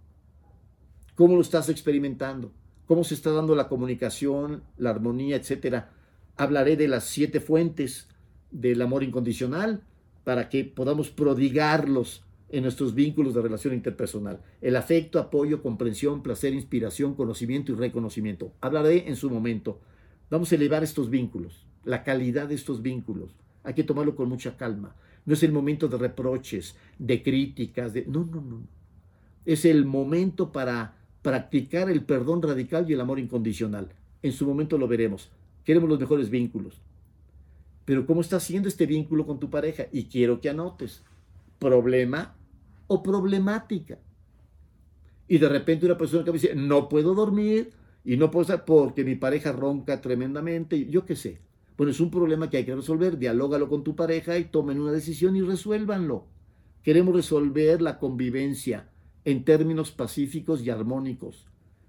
[1.15, 2.53] ¿Cómo lo estás experimentando?
[2.87, 5.91] Cómo se está dando la comunicación, la armonía, etcétera.
[6.37, 8.09] Hablaré de las siete fuentes
[8.51, 9.83] del amor incondicional
[10.25, 14.41] para que podamos prodigarlos en nuestros vínculos de relación interpersonal.
[14.61, 18.53] El afecto, apoyo, comprensión, placer, inspiración, conocimiento y reconocimiento.
[18.61, 19.81] Hablaré en su momento.
[20.31, 23.35] Vamos a elevar estos vínculos, la calidad de estos vínculos.
[23.65, 24.95] Hay que tomarlo con mucha calma.
[25.27, 28.05] No es el momento de reproches, de críticas, de...
[28.07, 28.61] No, no, no.
[29.47, 33.89] Es el momento para practicar el perdón radical y el amor incondicional.
[34.23, 35.31] En su momento lo veremos.
[35.65, 36.83] Queremos los mejores vínculos.
[37.87, 39.87] Pero ¿cómo está haciendo este vínculo con tu pareja?
[39.91, 41.03] Y quiero que anotes.
[41.59, 42.37] Problema
[42.89, 43.99] o problemática.
[45.27, 47.73] Y de repente una persona que me dice, no puedo dormir
[48.05, 50.85] y no puedo estar porque mi pareja ronca tremendamente.
[50.91, 51.41] Yo qué sé.
[51.79, 53.17] Bueno, es un problema que hay que resolver.
[53.17, 56.27] Dialógalo con tu pareja y tomen una decisión y resuélvanlo.
[56.83, 58.91] Queremos resolver la convivencia
[59.25, 61.47] en términos pacíficos y armónicos,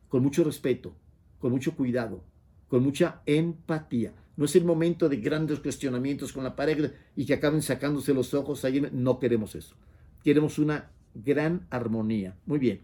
[0.09, 0.95] con mucho respeto,
[1.39, 2.23] con mucho cuidado,
[2.69, 4.13] con mucha empatía.
[4.37, 8.33] No es el momento de grandes cuestionamientos con la pareja y que acaben sacándose los
[8.33, 8.65] ojos.
[8.91, 9.75] No queremos eso.
[10.23, 12.35] Queremos una gran armonía.
[12.45, 12.81] Muy bien.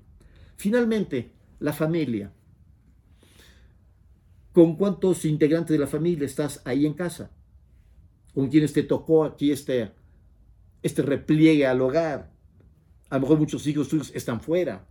[0.55, 2.31] Finalmente, la familia.
[4.53, 7.31] ¿Con cuántos integrantes de la familia estás ahí en casa?
[8.33, 9.91] ¿Con quienes te tocó aquí este,
[10.83, 12.31] este repliegue al hogar?
[13.11, 14.87] A lo mejor muchos hijos tuyos están fuera.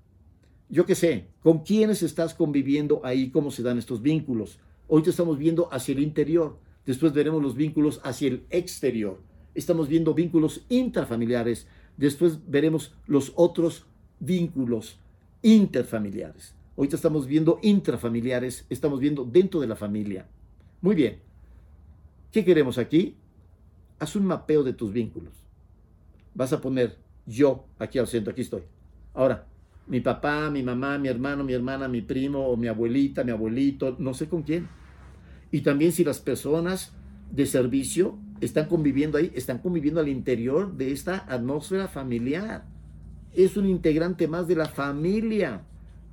[0.69, 3.31] Yo qué sé, ¿con quiénes estás conviviendo ahí?
[3.31, 4.59] ¿Cómo se dan estos vínculos?
[4.89, 9.23] Hoy te estamos viendo hacia el interior, después veremos los vínculos hacia el exterior.
[9.55, 11.67] Estamos viendo vínculos intrafamiliares,
[11.97, 13.87] después veremos los otros
[14.21, 14.99] vínculos
[15.41, 16.55] interfamiliares.
[16.77, 20.29] Hoy te estamos viendo intrafamiliares, estamos viendo dentro de la familia.
[20.83, 21.21] Muy bien.
[22.31, 23.17] ¿Qué queremos aquí?
[23.99, 25.33] Haz un mapeo de tus vínculos.
[26.35, 26.99] Vas a poner
[27.31, 28.63] yo aquí al centro, aquí estoy.
[29.15, 29.47] Ahora,
[29.87, 34.15] mi papá, mi mamá, mi hermano, mi hermana, mi primo, mi abuelita, mi abuelito, no
[34.15, 34.69] sé con quién.
[35.51, 36.93] Y también si las personas
[37.31, 42.65] de servicio están conviviendo ahí, están conviviendo al interior de esta atmósfera familiar.
[43.33, 45.63] Es un integrante más de la familia.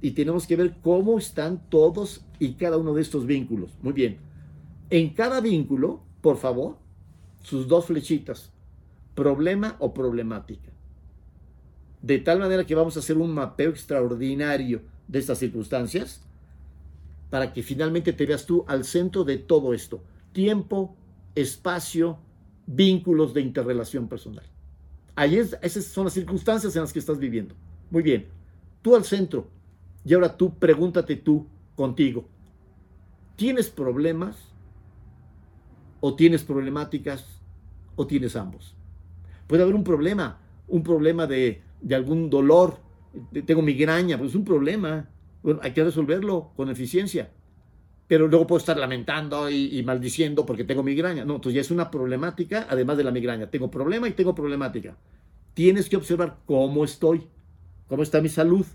[0.02, 3.76] Y tenemos que ver cómo están todos y cada uno de estos vínculos.
[3.82, 4.18] Muy bien.
[4.92, 6.78] En cada vínculo, por favor,
[7.42, 8.52] sus dos flechitas.
[9.16, 10.77] Problema o problemática
[12.02, 16.22] de tal manera que vamos a hacer un mapeo extraordinario de estas circunstancias
[17.30, 20.04] para que finalmente te veas tú al centro de todo esto.
[20.32, 20.96] Tiempo,
[21.36, 22.20] espacio,
[22.66, 24.46] vínculos de interrelación personal.
[25.16, 27.56] Ahí es, esas son las circunstancias en las que estás viviendo.
[27.90, 28.28] Muy bien,
[28.82, 29.50] tú al centro.
[30.06, 32.28] Y ahora tú pregúntate tú contigo.
[33.36, 34.36] ¿Tienes problemas?
[36.00, 37.26] ¿O tienes problemáticas?
[37.96, 38.76] ¿O tienes ambos?
[39.48, 42.80] Puede haber un problema, un problema de de algún dolor,
[43.46, 45.10] tengo migraña, pues es un problema.
[45.62, 47.32] Hay que resolverlo con eficiencia.
[48.08, 51.26] Pero luego puedo estar lamentando y, maldiciendo porque tengo migraña.
[51.26, 53.50] No, entonces ya es una problemática además de la migraña.
[53.50, 54.98] Tengo problema y tengo problemática.
[55.54, 57.28] Tienes que observar cómo estoy,
[57.88, 58.66] cómo está mi salud,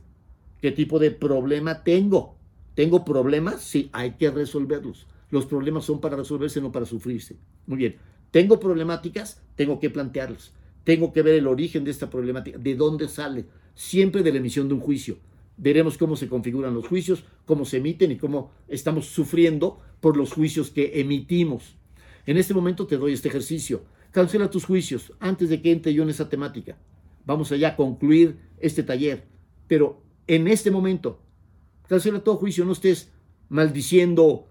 [0.61, 2.37] qué tipo de problema tengo.
[2.75, 3.63] ¿Tengo problemas?
[3.63, 5.07] Sí, hay que resolverlos.
[5.31, 7.37] Los problemas son para resolverse, no para sufrirse.
[7.67, 7.97] Muy bien.
[8.31, 9.43] ¿Tengo problemáticas?
[9.57, 10.53] Tengo que plantearlas.
[10.85, 14.69] Tengo que ver el origen de esta problemática, de dónde sale, siempre de la emisión
[14.69, 15.19] de un juicio.
[15.57, 20.33] Veremos cómo se configuran los juicios, cómo se emiten y cómo estamos sufriendo por los
[20.33, 21.77] juicios que emitimos.
[22.27, 23.83] En este momento te doy este ejercicio.
[24.11, 26.77] Cancela tus juicios antes de que entre yo en esa temática.
[27.25, 29.25] Vamos allá a concluir este taller.
[29.69, 31.21] Pero en este momento,
[31.89, 33.11] cancela todo juicio, no estés
[33.49, 34.47] maldiciendo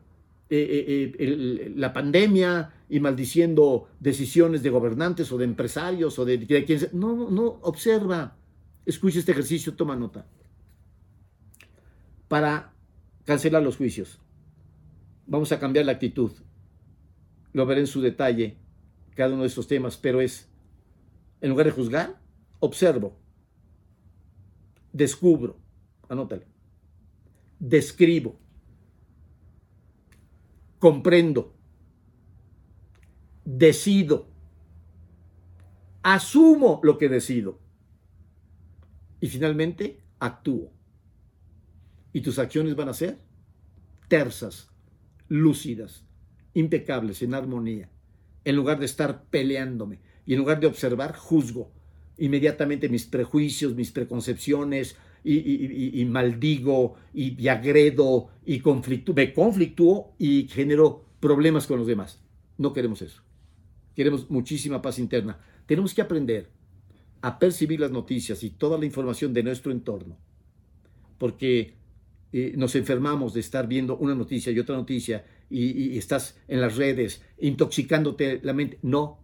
[0.54, 6.40] eh, eh, eh, la pandemia y maldiciendo decisiones de gobernantes o de empresarios o de,
[6.40, 6.90] de quien sea.
[6.92, 8.36] No, no, observa,
[8.86, 10.28] escucha este ejercicio, toma nota.
[12.28, 12.74] Para
[13.24, 14.20] cancelar los juicios,
[15.26, 16.34] vamos a cambiar la actitud.
[17.54, 18.58] Lo veré en su detalle,
[19.16, 20.50] cada uno de estos temas, pero es,
[21.40, 22.20] en lugar de juzgar,
[22.60, 23.18] observo,
[24.92, 25.58] descubro,
[26.10, 26.46] anótale,
[27.58, 28.38] describo,
[30.82, 31.54] comprendo,
[33.46, 34.28] decido,
[36.02, 37.60] asumo lo que decido
[39.20, 40.74] y finalmente actúo.
[42.14, 43.20] Y tus acciones van a ser
[44.08, 44.72] tersas,
[45.28, 46.04] lúcidas,
[46.56, 47.92] impecables, en armonía.
[48.44, 51.72] En lugar de estar peleándome y en lugar de observar, juzgo
[52.18, 61.06] inmediatamente mis prejuicios, mis preconcepciones, y, maldigo y, agredo y conflictúo, me conflictúo y genero
[61.20, 62.22] problemas con los demás.
[62.58, 63.22] No queremos eso.
[63.96, 65.40] Queremos muchísima paz interna.
[65.66, 66.50] Tenemos que aprender
[67.22, 70.18] a percibir las noticias y toda la información de nuestro entorno.
[71.18, 71.76] Porque
[72.34, 76.78] eh, nos enfermamos de estar viendo una noticia y otra noticia y, estás en las
[76.78, 78.80] redes intoxicándote la mente.
[78.82, 79.20] No.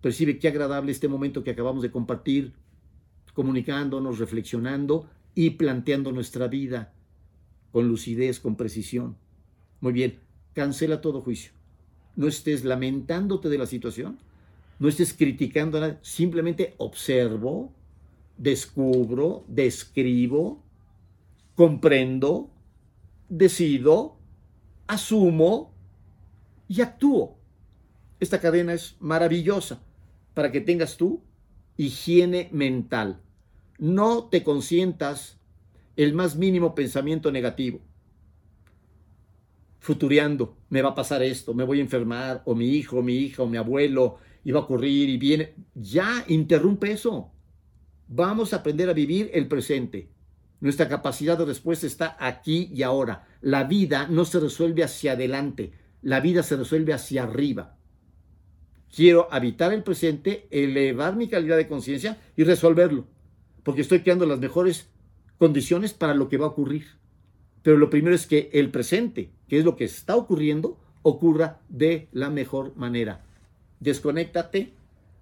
[0.00, 2.54] Percibe qué agradable este momento que acabamos de compartir,
[3.38, 6.92] comunicándonos, reflexionando y planteando nuestra vida
[7.70, 9.16] con lucidez, con precisión.
[9.80, 10.18] Muy bien,
[10.54, 11.52] cancela todo juicio.
[12.16, 14.18] No estés lamentándote de la situación,
[14.80, 17.72] no estés criticando nada, simplemente observo,
[18.38, 20.64] descubro, describo,
[21.54, 22.50] comprendo,
[23.28, 24.16] decido,
[24.88, 25.72] asumo
[26.66, 27.38] y actúo.
[28.18, 29.80] Esta cadena es maravillosa
[30.34, 31.22] para que tengas tú
[31.76, 33.22] higiene mental.
[33.78, 35.38] No te consientas
[35.96, 37.80] el más mínimo pensamiento negativo.
[39.78, 43.42] Futureando, me va a pasar esto, me voy a enfermar, o mi hijo, mi hija,
[43.42, 45.54] o mi abuelo, iba a ocurrir y viene.
[45.74, 47.30] Ya interrumpe eso.
[48.08, 50.10] Vamos a aprender a vivir el presente.
[50.60, 53.28] Nuestra capacidad de respuesta está aquí y ahora.
[53.40, 55.72] La vida no se resuelve hacia adelante,
[56.02, 57.76] la vida se resuelve hacia arriba.
[58.94, 63.06] Quiero habitar el presente, elevar mi calidad de conciencia y resolverlo,
[63.68, 64.88] porque estoy creando las mejores
[65.36, 66.86] condiciones para lo que va a ocurrir.
[67.62, 72.08] Pero lo primero es que el presente, que es lo que está ocurriendo, ocurra de
[72.12, 73.26] la mejor manera.
[73.78, 74.72] Desconéctate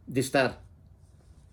[0.07, 0.62] de estar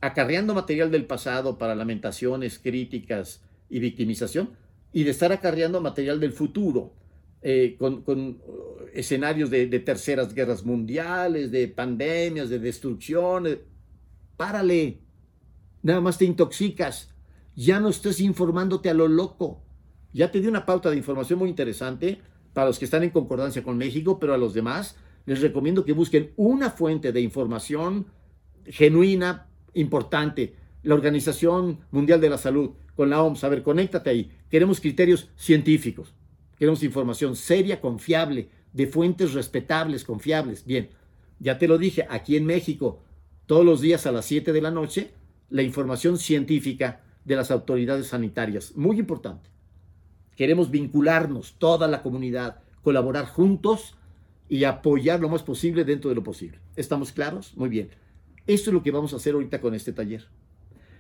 [0.02, 3.42] acarreando material del pasado para lamentaciones, críticas,
[3.72, 4.52] y victimización,
[4.94, 6.94] y de estar acarreando material del futuro,
[7.42, 13.48] eh, con, uh, escenarios de, terceras guerras mundiales, de pandemias, de destrucción.
[14.38, 15.00] Párale,
[15.84, 17.14] nada más te intoxicas,
[17.56, 19.62] ya no estés informándote a lo loco.
[20.12, 22.20] Ya te di una pauta de información muy interesante
[22.54, 25.94] para los que están en concordancia con México, pero a los demás les recomiendo que
[25.94, 28.08] busquen una fuente de información
[28.66, 33.44] genuina, importante, la Organización Mundial de la Salud, con la OMS.
[33.44, 34.32] A ver, conéctate ahí.
[34.50, 36.14] Queremos criterios científicos.
[36.58, 40.66] Queremos información seria, confiable, de fuentes respetables, confiables.
[40.66, 40.90] Bien,
[41.40, 43.02] ya te lo dije, aquí en México,
[43.46, 45.12] todos los días a las 7 de la noche,
[45.50, 48.76] la información científica de las autoridades sanitarias.
[48.76, 49.50] Muy importante.
[50.36, 53.96] Queremos vincularnos, toda la comunidad, colaborar juntos
[54.50, 56.60] y apoyar lo más posible dentro de lo posible.
[56.76, 57.56] ¿Estamos claros?
[57.56, 57.90] Muy bien.
[58.48, 60.26] Esto es lo que vamos a hacer ahorita con este taller.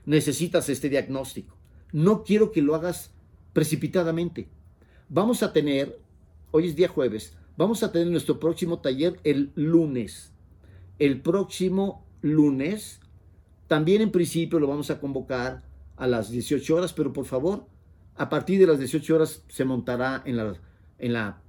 [0.05, 1.57] Necesitas este diagnóstico
[1.93, 3.11] no quiero que lo hagas
[3.53, 4.49] precipitadamente.
[5.07, 5.99] Vamos a tener,
[6.51, 10.33] hoy es día jueves, vamos a tener nuestro próximo taller el lunes.
[10.99, 12.99] El próximo lunes,
[13.73, 15.63] también en principio lo vamos a convocar
[15.97, 17.65] a las 18 horas, pero por favor,
[18.15, 20.37] a partir de las 18 horas se montará en
[21.11, 21.41] la,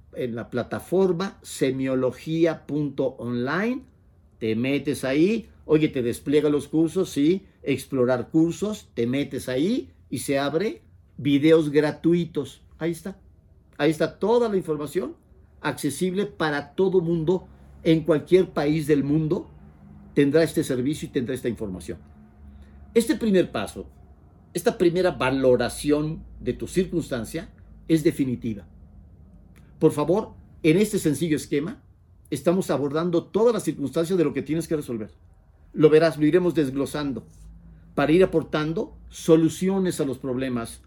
[0.49, 3.83] plataforma semiología.online.
[4.39, 10.17] Te metes ahí, oye, te despliega los cursos, sí, explorar cursos, te metes ahí y
[10.17, 10.81] se abre
[11.17, 12.63] videos gratuitos.
[12.79, 13.19] Ahí está.
[13.77, 15.15] Ahí está toda la información
[15.61, 17.47] accesible para todo mundo
[17.83, 19.47] en cualquier país del mundo.
[20.15, 22.14] Tendrá este servicio y tendrá esta información.
[22.95, 23.87] Este primer paso,
[24.53, 27.49] esta primera valoración de tu circunstancia
[27.89, 28.65] es definitiva.
[29.79, 30.29] Por favor,
[30.63, 31.83] en este sencillo esquema,
[32.29, 35.11] estamos abordando todas las circunstancias de lo que tienes que resolver.
[35.73, 37.27] Lo verás, lo iremos desglosando
[37.95, 40.81] para ir aportando soluciones a los problemas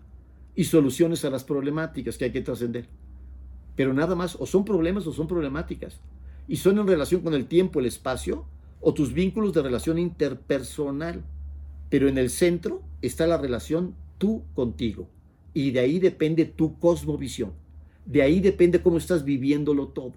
[0.54, 2.89] y soluciones a las problemáticas que hay que trascender.
[3.76, 6.01] Pero nada más, o son problemas o son problemáticas.
[6.48, 8.47] Y son en relación con el tiempo, el espacio
[8.80, 11.22] o tus vínculos de relación interpersonal.
[11.89, 15.09] Pero en el centro está la relación tú contigo.
[15.55, 17.52] Y de ahí depende tu cosmovisión.
[18.05, 20.15] De ahí depende cómo estás viviéndolo todo.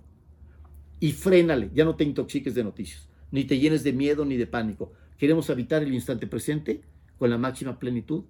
[0.99, 4.48] Y frénale, ya no te intoxiques de noticias, ni te llenes de miedo ni de
[4.48, 4.93] pánico.
[5.18, 6.81] Queremos habitar el instante presente
[7.18, 8.23] con la máxima plenitud,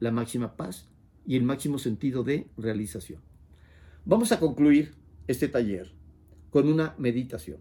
[0.00, 0.88] la máxima paz
[1.26, 3.20] y el máximo sentido de realización.
[4.04, 4.94] Vamos a concluir
[5.26, 5.92] este taller
[6.50, 7.58] con una meditación,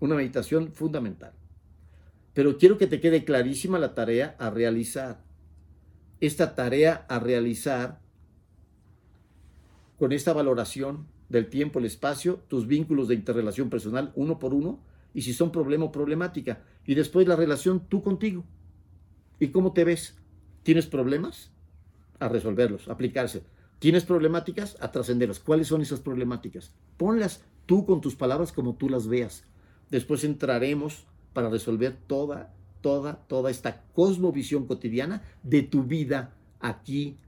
[0.00, 1.32] una meditación fundamental.
[2.36, 5.24] Pero quiero que te quede clarísima la tarea a realizar.
[6.20, 8.02] Esta tarea a realizar
[9.98, 14.80] con esta valoración del tiempo, el espacio, tus vínculos de interrelación personal uno por uno,
[15.14, 16.62] y si son problema o problemática.
[16.84, 18.44] Y después la relación tú contigo.
[19.40, 20.18] ¿Y cómo te ves?
[20.62, 21.52] ¿Tienes problemas?
[22.20, 23.44] A resolverlos, aplicarse.
[23.78, 24.76] ¿Tienes problemáticas?
[24.80, 25.40] A trascenderlas.
[25.40, 26.74] ¿Cuáles son esas problemáticas?
[26.98, 29.44] Ponlas tú con tus palabras como tú las veas.
[29.90, 31.06] Después entraremos
[31.36, 37.18] para resolver toda, toda, toda esta cosmovisión cotidiana de tu vida aquí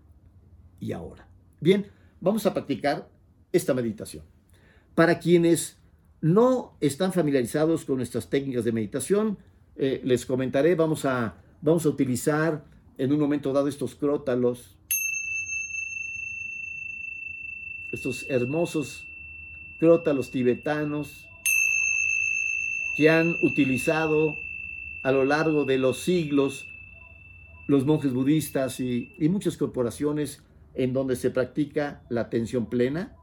[0.80, 1.28] y ahora.
[1.60, 1.84] Bien,
[2.18, 3.06] vamos a practicar
[3.52, 4.24] esta meditación.
[4.94, 5.76] Para quienes
[6.22, 9.36] no están familiarizados con nuestras técnicas de meditación,
[9.76, 12.64] eh, les comentaré, vamos a, vamos a utilizar
[12.96, 14.74] en un momento dado estos crótalos.
[17.92, 19.06] estos hermosos
[19.78, 21.27] crótalos tibetanos
[22.98, 24.40] que han utilizado
[25.04, 26.66] a lo largo de los siglos
[27.68, 30.42] los monjes budistas y, muchas corporaciones
[30.74, 33.14] en donde se practica la atención plena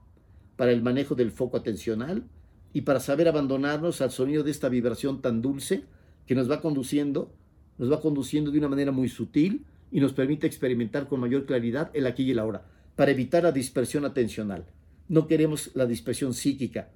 [0.56, 2.23] para el manejo del foco atencional
[2.72, 5.84] y para saber abandonarnos al sonido de esta vibración tan dulce
[6.26, 7.34] que nos va conduciendo,
[7.77, 11.91] nos va conduciendo de una manera muy sutil y nos permite experimentar con mayor claridad
[11.93, 12.65] el aquí y el ahora,
[12.95, 14.68] para evitar la dispersión atencional.
[15.10, 16.91] No queremos la dispersión psíquica.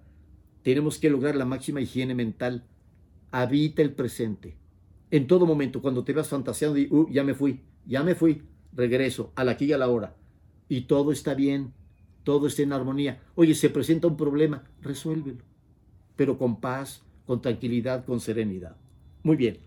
[0.63, 2.63] Tenemos que lograr la máxima higiene mental.
[3.31, 4.57] Habita el presente.
[5.11, 8.43] En todo momento, cuando te vas fantaseando y uh, ya me fui, ya me fui,
[8.73, 10.15] regreso al aquí y a la hora.
[10.67, 11.73] Y todo está bien,
[12.23, 13.21] todo está en armonía.
[13.35, 15.43] Oye, se presenta un problema, resuélvelo.
[16.15, 18.75] Pero con paz, con tranquilidad, con serenidad.
[19.23, 19.59] Muy bien.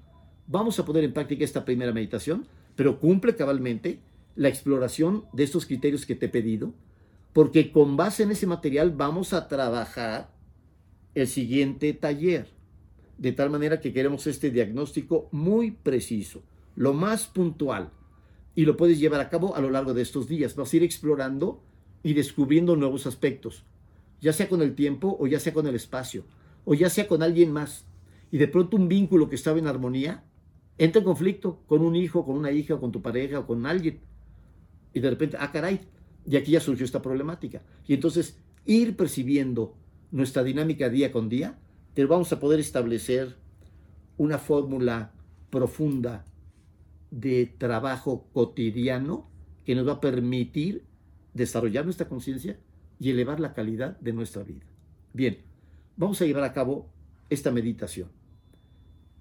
[0.47, 2.47] Vamos a poner en práctica esta primera meditación,
[2.77, 4.01] pero cumple cabalmente
[4.37, 6.75] la exploración de estos criterios que te he pedido
[7.33, 10.32] porque con base en ese material vamos a trabajar
[11.15, 12.49] el siguiente taller.
[13.19, 16.43] De tal manera que queremos este diagnóstico muy preciso,
[16.75, 17.91] lo más puntual,
[18.55, 20.57] y lo puedes llevar a cabo a lo largo de estos días.
[20.57, 21.63] Vas a ir explorando
[22.03, 23.65] y descubriendo nuevos aspectos,
[24.21, 26.25] ya sea con el tiempo o ya sea con el espacio,
[26.65, 27.87] o ya sea con alguien más.
[28.31, 30.25] Y de pronto un vínculo que estaba en armonía
[30.79, 34.01] entra en conflicto con un hijo, con una hija, con tu pareja, o con alguien.
[34.95, 35.81] Y de repente, ah, caray,
[36.27, 37.63] y aquí ya surgió esta problemática.
[37.87, 39.75] Y entonces ir percibiendo
[40.13, 41.59] nuestra dinámica día con día,
[41.95, 43.35] te vamos a poder establecer
[44.19, 45.13] una fórmula
[45.51, 46.25] profunda
[47.11, 49.29] de trabajo cotidiano
[49.65, 50.85] que nos va a permitir
[51.35, 52.59] desarrollar nuestra conciencia
[53.01, 54.67] y elevar la calidad de nuestra vida.
[55.15, 55.39] Bien,
[55.97, 56.91] vamos a llevar a cabo
[57.31, 58.09] esta meditación.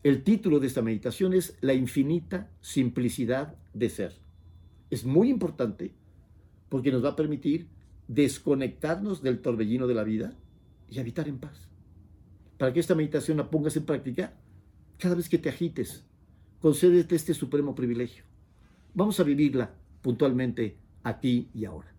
[0.04, 4.14] El título de esta meditación es La infinita simplicidad de ser.
[4.90, 5.94] Es muy importante
[6.68, 7.68] porque nos va a permitir
[8.08, 10.36] desconectarnos del torbellino de la vida
[10.92, 11.70] y habitar en paz.
[12.60, 14.34] Para que esta meditación la pongas en práctica,
[15.00, 16.04] cada vez que te agites,
[16.60, 18.26] concédete este supremo privilegio.
[18.94, 21.96] Vamos a vivirla puntualmente aquí y ahora.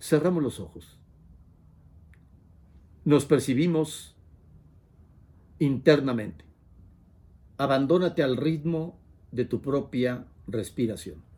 [0.00, 0.98] Cerramos los ojos.
[3.04, 4.16] Nos percibimos
[5.58, 6.44] internamente.
[7.58, 8.98] Abandónate al ritmo
[9.32, 11.31] de tu propia respiración.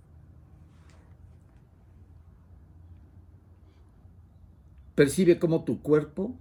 [4.94, 6.36] Percibe cómo tu cuerpo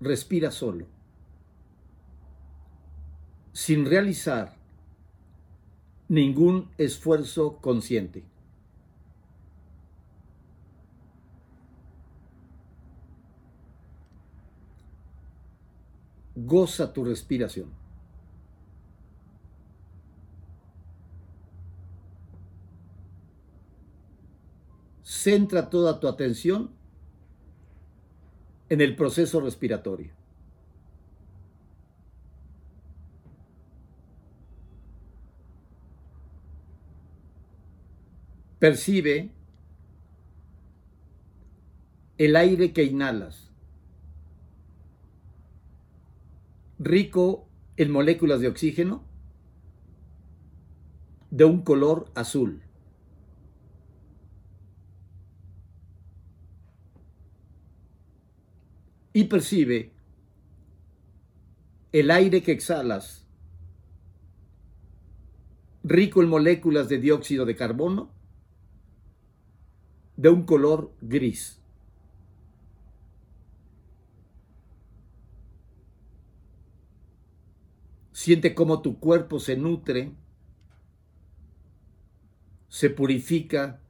[0.00, 0.86] respira solo,
[3.52, 4.56] sin realizar
[6.08, 8.24] ningún esfuerzo consciente.
[16.36, 17.85] Goza tu respiración.
[25.26, 26.70] Centra toda tu atención
[28.68, 30.12] en el proceso respiratorio.
[38.60, 39.32] Percibe
[42.18, 43.50] el aire que inhalas,
[46.78, 49.02] rico en moléculas de oxígeno,
[51.32, 52.65] de un color azul.
[59.16, 59.92] Y percibe
[61.90, 63.26] el aire que exhalas,
[65.82, 68.10] rico en moléculas de dióxido de carbono,
[70.18, 71.58] de un color gris.
[78.12, 80.12] Siente cómo tu cuerpo se nutre,
[82.68, 83.80] se purifica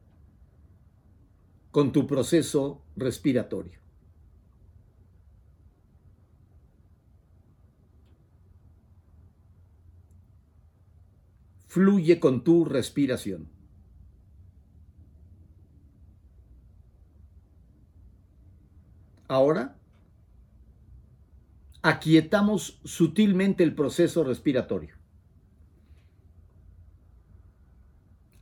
[1.73, 3.86] con tu proceso respiratorio.
[11.77, 13.51] Fluye con tu respiración.
[19.29, 19.77] Ahora,
[21.83, 24.95] aquietamos sutilmente el proceso respiratorio.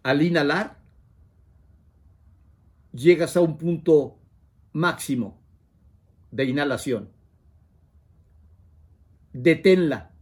[0.04, 0.78] Al inhalar,
[2.92, 4.16] llegas a un punto
[4.72, 5.42] máximo
[6.30, 7.10] de inhalación.
[9.32, 10.13] Deténla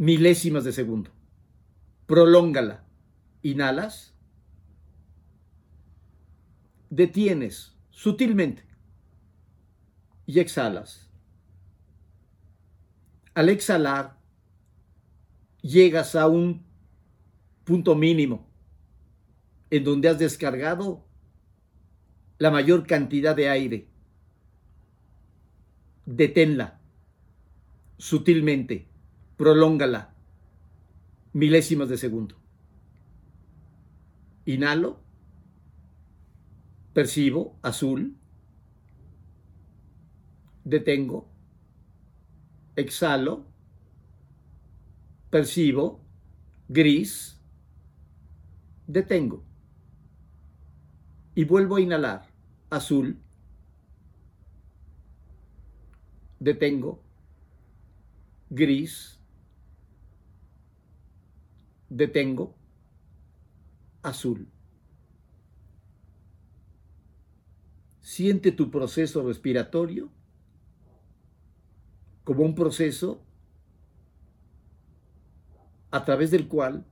[0.00, 1.10] milésimas de segundo.
[2.06, 2.86] Prolóngala.
[3.42, 4.14] Inhalas.
[6.88, 8.64] Detienes sutilmente.
[10.24, 11.10] Y exhalas.
[13.34, 14.18] Al exhalar,
[15.60, 16.64] llegas a un
[17.64, 18.48] punto mínimo
[19.68, 21.04] en donde has descargado
[22.38, 23.86] la mayor cantidad de aire.
[26.06, 26.80] Deténla
[27.98, 28.89] sutilmente,
[29.40, 30.12] prolóngala
[31.32, 32.34] milésimas de segundo.
[34.44, 35.00] Inhalo,
[36.92, 38.18] percibo azul,
[40.62, 41.26] detengo,
[42.76, 43.46] exhalo,
[45.30, 46.04] percibo
[46.68, 47.40] gris,
[48.88, 49.42] detengo
[51.34, 52.26] y vuelvo a inhalar
[52.68, 53.18] azul,
[56.40, 57.02] detengo,
[58.50, 59.19] gris,
[61.90, 62.56] detengo,
[64.02, 64.48] azul.
[68.00, 70.10] Siente tu proceso respiratorio
[72.24, 73.22] como un proceso
[75.90, 76.86] a través del cual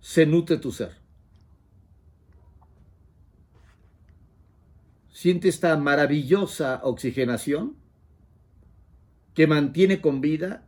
[0.00, 0.96] se nutre tu ser.
[5.10, 7.76] Siente esta maravillosa oxigenación
[9.34, 10.65] que mantiene con vida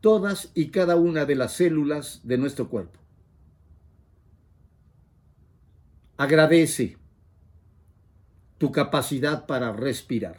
[0.00, 2.98] todas y cada una de las células de nuestro cuerpo.
[6.16, 6.96] Agradece
[8.58, 10.38] tu capacidad para respirar.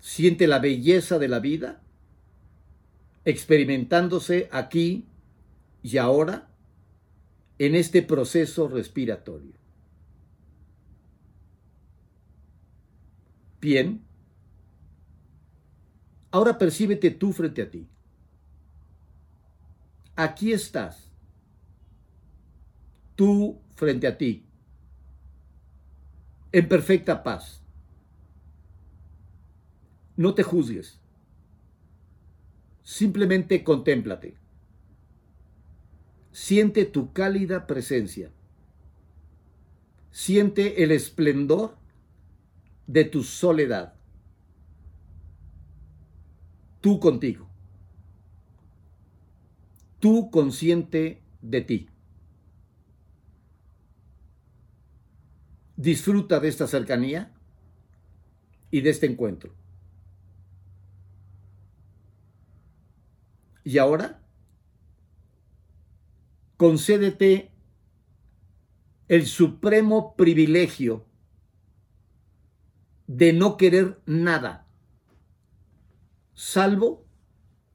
[0.00, 1.82] Siente la belleza de la vida
[3.24, 5.04] experimentándose aquí
[5.82, 6.48] y ahora
[7.58, 9.54] en este proceso respiratorio.
[13.60, 14.05] Bien,
[16.36, 17.88] ahora percíbete tú frente a ti.
[20.14, 21.10] Aquí estás,
[23.14, 24.46] tú frente a ti,
[26.52, 27.62] en perfecta paz.
[30.16, 31.00] No te juzgues,
[32.82, 34.36] simplemente contémplate.
[36.32, 38.30] Siente tu cálida presencia.
[40.10, 41.78] Siente el esplendor
[42.86, 43.95] de tu soledad.
[46.86, 47.48] Tú contigo.
[49.98, 51.88] Tú consciente de ti.
[55.76, 57.34] Disfruta de esta cercanía
[58.70, 59.52] y de este encuentro.
[63.64, 64.22] Y ahora
[66.56, 67.50] concédete
[69.08, 71.04] el supremo privilegio
[73.08, 74.65] de no querer nada,
[76.36, 77.04] salvo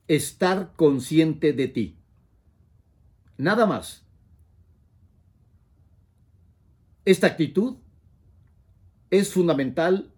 [0.08, 1.98] estar consciente de ti.
[3.38, 4.06] Nada más.
[7.04, 7.78] Esta actitud
[9.10, 10.14] es fundamental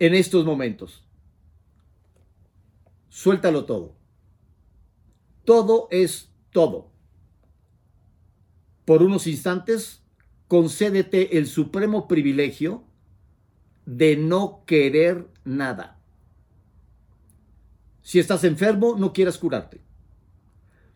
[0.00, 1.06] en estos momentos.
[3.08, 3.96] Suéltalo todo.
[5.44, 6.90] Todo es todo.
[8.84, 10.02] Por unos instantes,
[10.48, 12.84] concédete el supremo privilegio
[13.86, 15.98] de no querer nada.
[18.02, 19.80] Si estás enfermo, no quieras curarte.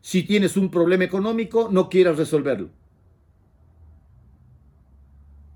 [0.01, 2.70] Si tienes un problema económico, no quieras resolverlo.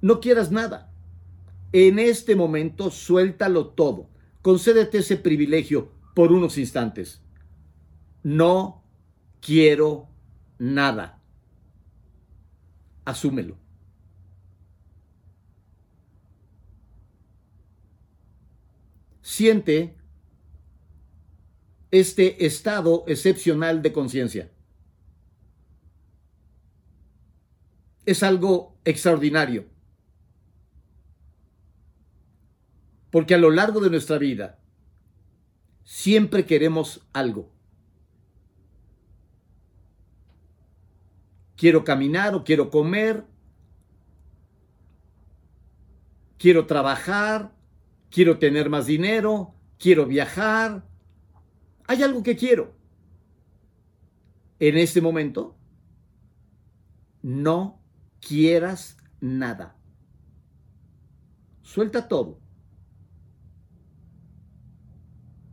[0.00, 0.92] No quieras nada.
[1.72, 4.08] En este momento, suéltalo todo.
[4.42, 7.22] Concédete ese privilegio por unos instantes.
[8.22, 8.82] No
[9.40, 10.08] quiero
[10.58, 11.22] nada.
[13.04, 13.61] Asúmelo.
[19.22, 19.96] Siente
[21.90, 24.50] este estado excepcional de conciencia.
[28.04, 29.66] Es algo extraordinario.
[33.10, 34.58] Porque a lo largo de nuestra vida
[35.84, 37.52] siempre queremos algo.
[41.62, 43.24] quiero caminar o quiero comer,
[46.36, 47.52] quiero trabajar,
[48.12, 50.86] quiero tener más dinero, quiero viajar.
[51.88, 52.76] Hay algo que quiero.
[54.60, 55.56] En este momento,
[57.22, 57.82] no
[58.20, 59.76] quieras nada.
[61.62, 62.38] Suelta todo.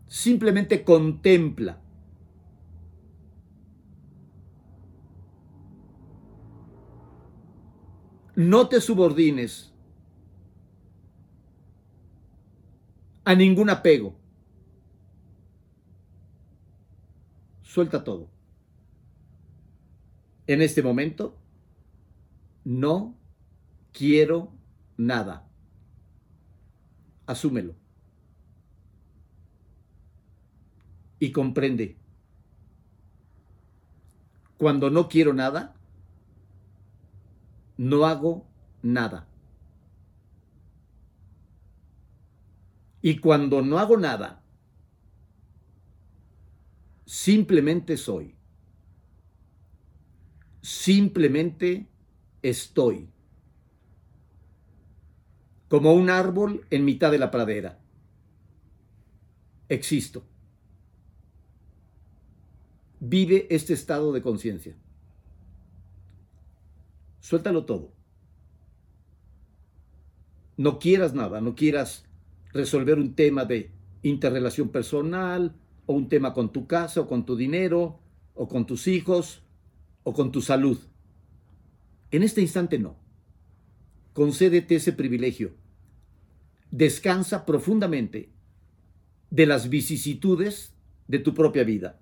[0.08, 1.82] Simplemente contempla.
[8.40, 9.69] no te subordines
[13.30, 14.16] a ningún apego.
[17.62, 18.28] Suelta todo.
[20.48, 21.38] En este momento,
[22.64, 23.16] no
[23.94, 24.52] quiero
[24.98, 25.48] nada.
[27.28, 27.76] Asúmelo.
[31.20, 31.98] y comprende.
[34.58, 35.76] Cuando no quiero nada,
[37.78, 38.48] no hago
[38.82, 39.29] nada.
[43.02, 44.44] Y cuando no hago nada,
[47.06, 48.36] simplemente soy.
[50.62, 51.88] Simplemente
[52.42, 53.10] estoy.
[55.70, 57.80] Como un árbol en mitad de la pradera.
[59.70, 60.24] Existo.
[63.00, 64.76] Vive este estado de conciencia.
[67.22, 67.94] Suéltalo todo.
[70.58, 72.09] No quieras nada, no quieras
[72.52, 73.72] resolver un tema de
[74.04, 75.56] interrelación personal
[75.86, 78.00] o un tema con tu casa o con tu dinero
[78.34, 79.44] o con tus hijos
[80.04, 80.80] o con tu salud.
[82.12, 82.98] En este instante no.
[84.14, 85.56] Concédete ese privilegio.
[86.72, 88.30] Descansa profundamente
[89.30, 90.74] de las vicisitudes
[91.08, 92.00] de tu propia vida.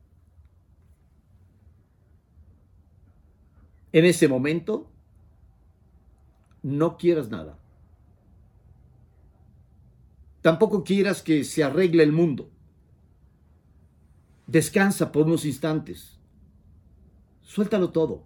[3.91, 4.91] En ese momento,
[6.61, 7.57] no quieras nada.
[10.41, 12.49] Tampoco quieras que se arregle el mundo.
[14.45, 16.17] Descansa por unos instantes.
[17.41, 18.23] Suéltalo todo.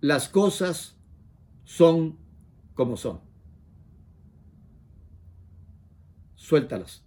[0.00, 0.96] Las cosas
[1.64, 2.16] son
[2.74, 3.20] como son.
[6.34, 7.02] Suéltalas.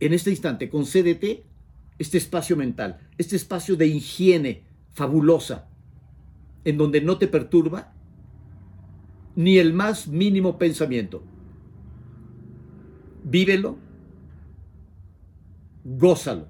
[0.00, 1.44] En este instante, concédete
[1.98, 5.68] este espacio mental, este espacio de higiene fabulosa,
[6.64, 7.92] en donde no te perturba
[9.36, 11.22] ni el más mínimo pensamiento.
[13.24, 13.76] Vívelo,
[15.84, 16.48] gózalo.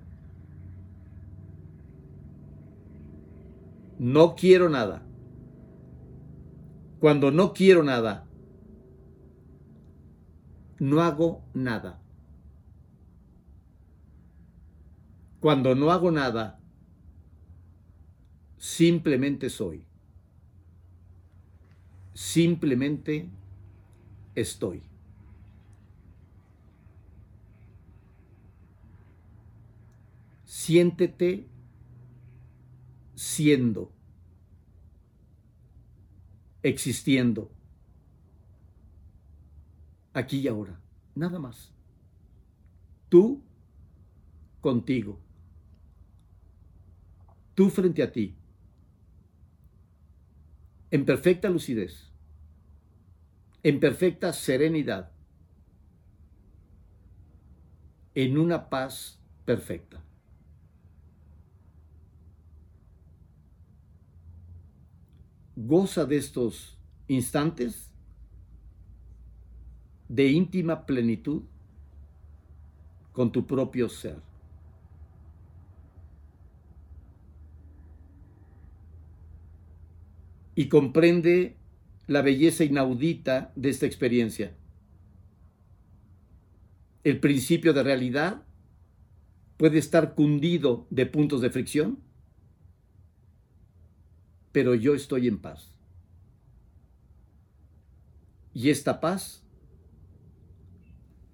[3.98, 5.02] No quiero nada.
[6.98, 8.24] Cuando no quiero nada,
[10.78, 12.00] no hago nada.
[15.40, 16.60] Cuando no hago nada,
[18.58, 19.84] simplemente soy
[22.14, 23.28] simplemente
[24.34, 24.82] estoy.
[30.62, 31.48] Siéntete
[33.16, 33.90] siendo,
[36.62, 37.50] existiendo,
[40.12, 40.80] aquí y ahora,
[41.16, 41.72] nada más.
[43.08, 43.42] Tú
[44.60, 45.18] contigo,
[47.56, 48.36] tú frente a ti
[50.92, 52.12] en perfecta lucidez,
[53.64, 55.10] en perfecta serenidad,
[58.14, 60.04] en una paz perfecta.
[65.66, 66.76] Goza de estos
[67.08, 67.90] instantes
[70.08, 71.42] de íntima plenitud
[73.12, 74.16] con tu propio ser.
[80.54, 81.56] y comprende
[82.06, 84.54] la belleza inaudita de esta experiencia.
[87.04, 88.42] El principio de realidad
[89.56, 91.98] puede estar cundido de puntos de fricción,
[94.52, 95.74] pero yo estoy en paz.
[98.54, 99.42] Y esta paz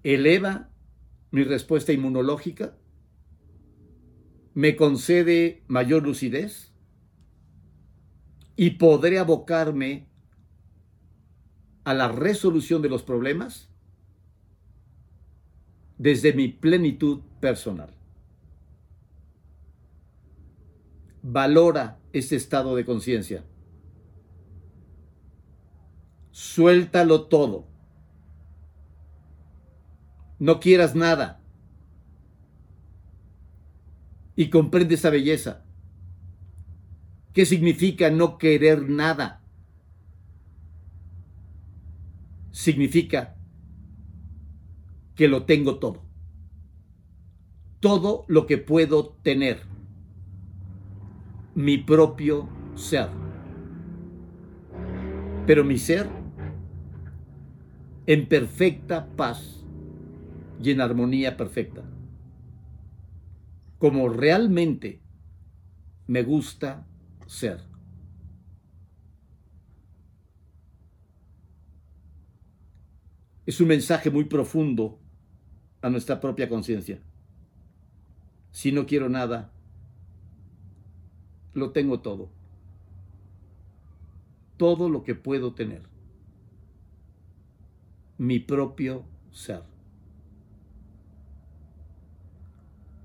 [0.03, 0.69] eleva
[1.31, 2.75] mi respuesta inmunológica,
[4.53, 6.73] me concede mayor lucidez,
[8.55, 10.09] y podré abocarme
[11.85, 13.69] a la resolución de los problemas
[15.97, 17.98] desde mi plenitud personal.
[21.31, 23.45] Valora este estado de conciencia.
[26.31, 27.67] Suéltalo todo.
[30.39, 31.39] No quieras nada.
[34.35, 35.63] Y comprende esa belleza.
[37.31, 39.43] ¿Qué significa no querer nada?
[42.49, 43.37] Significa
[45.13, 46.01] que lo tengo todo.
[47.79, 49.69] Todo lo que puedo tener.
[51.59, 53.09] Mi propio ser.
[55.45, 56.07] Pero mi ser
[58.05, 59.65] en perfecta paz
[60.63, 61.83] y en armonía perfecta.
[63.77, 65.01] Como realmente
[66.07, 66.87] me gusta
[67.27, 67.59] ser.
[73.45, 74.97] Es un mensaje muy profundo
[75.81, 77.01] a nuestra propia conciencia.
[78.51, 79.51] Si no quiero nada,
[81.53, 82.29] lo tengo todo.
[84.57, 85.83] Todo lo que puedo tener.
[88.17, 89.63] Mi propio ser.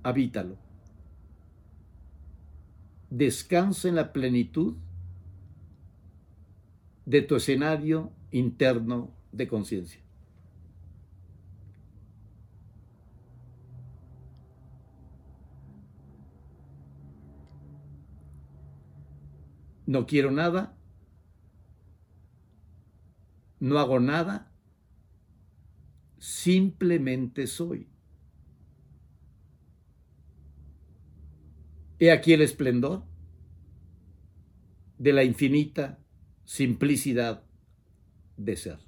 [0.04, 0.56] habítalo.
[3.10, 4.76] Descansa en la plenitud
[7.06, 10.00] de tu escenario interno de conciencia.
[19.86, 20.76] No quiero nada,
[23.60, 24.50] no hago nada,
[26.18, 27.88] simplemente soy.
[31.98, 33.04] He aquí el esplendor
[34.98, 35.98] de la infinita
[36.44, 37.44] simplicidad
[38.36, 38.78] de ser.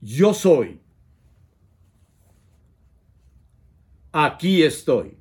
[0.00, 0.85] Yo soy.
[4.18, 5.15] Aquí estoy.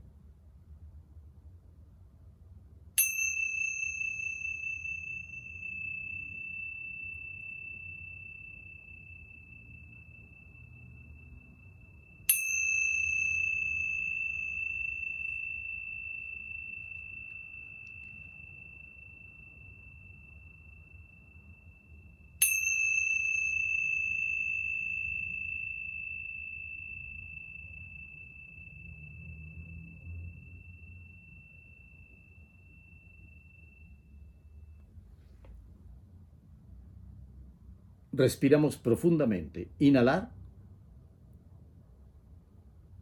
[38.15, 39.69] Respiramos profundamente.
[39.79, 40.31] Inhalar.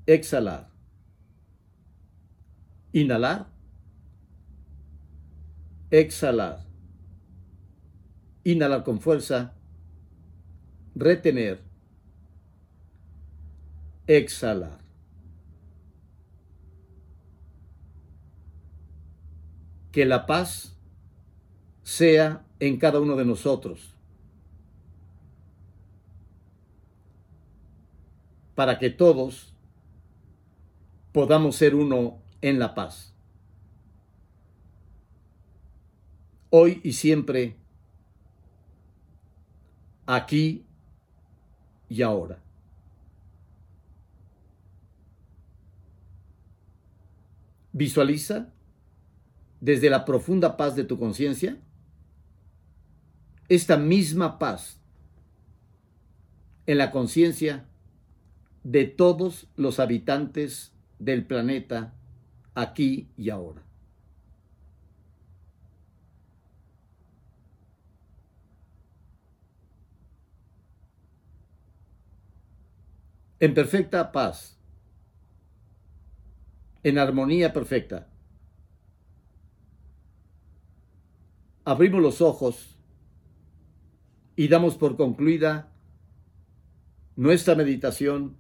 [0.06, 0.70] Exhalar.
[2.92, 3.48] Inhalar.
[5.92, 6.66] Exhalar.
[8.44, 9.54] Inhalar con fuerza.
[10.96, 11.62] Retener.
[14.08, 14.80] Exhalar.
[19.92, 20.76] Que la paz
[21.84, 23.94] sea en cada uno de nosotros
[28.56, 29.54] para que todos
[31.12, 33.14] podamos ser uno en la paz.
[36.50, 37.56] Hoy y siempre,
[40.06, 40.66] aquí
[41.90, 42.40] y ahora.
[47.72, 48.54] Visualiza
[49.60, 51.58] desde la profunda paz de tu conciencia
[53.50, 54.80] esta misma paz
[56.66, 57.68] en la conciencia
[58.64, 61.94] de todos los habitantes del planeta
[62.56, 63.62] aquí y ahora.
[73.40, 74.58] En perfecta paz,
[76.84, 78.08] en armonía perfecta.
[81.66, 82.78] Abrimos los ojos
[84.38, 85.74] y damos por concluida
[87.18, 88.38] nuestra meditación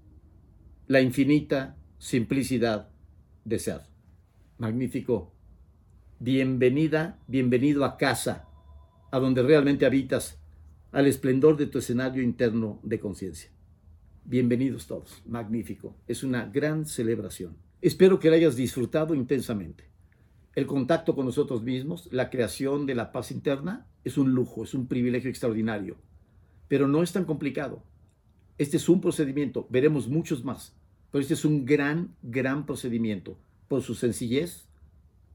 [0.88, 2.90] la infinita simplicidad
[3.46, 3.82] de ser.
[4.58, 5.34] Magnífico.
[6.20, 8.50] Bienvenida, bienvenido a casa,
[9.10, 10.42] a donde realmente habitas,
[10.92, 13.50] al esplendor de tu escenario interno de conciencia.
[14.26, 15.22] Bienvenidos todos.
[15.26, 15.96] Magnífico.
[16.06, 17.56] Es una gran celebración.
[17.82, 19.86] Espero que la hayas disfrutado intensamente.
[20.54, 24.74] El contacto con nosotros mismos, la creación de la paz interna, es un lujo, es
[24.74, 25.96] un privilegio extraordinario.
[26.68, 27.84] Pero no es tan complicado.
[28.58, 30.74] Este es un procedimiento, veremos muchos más,
[31.12, 34.68] pero este es un gran, gran procedimiento por su sencillez,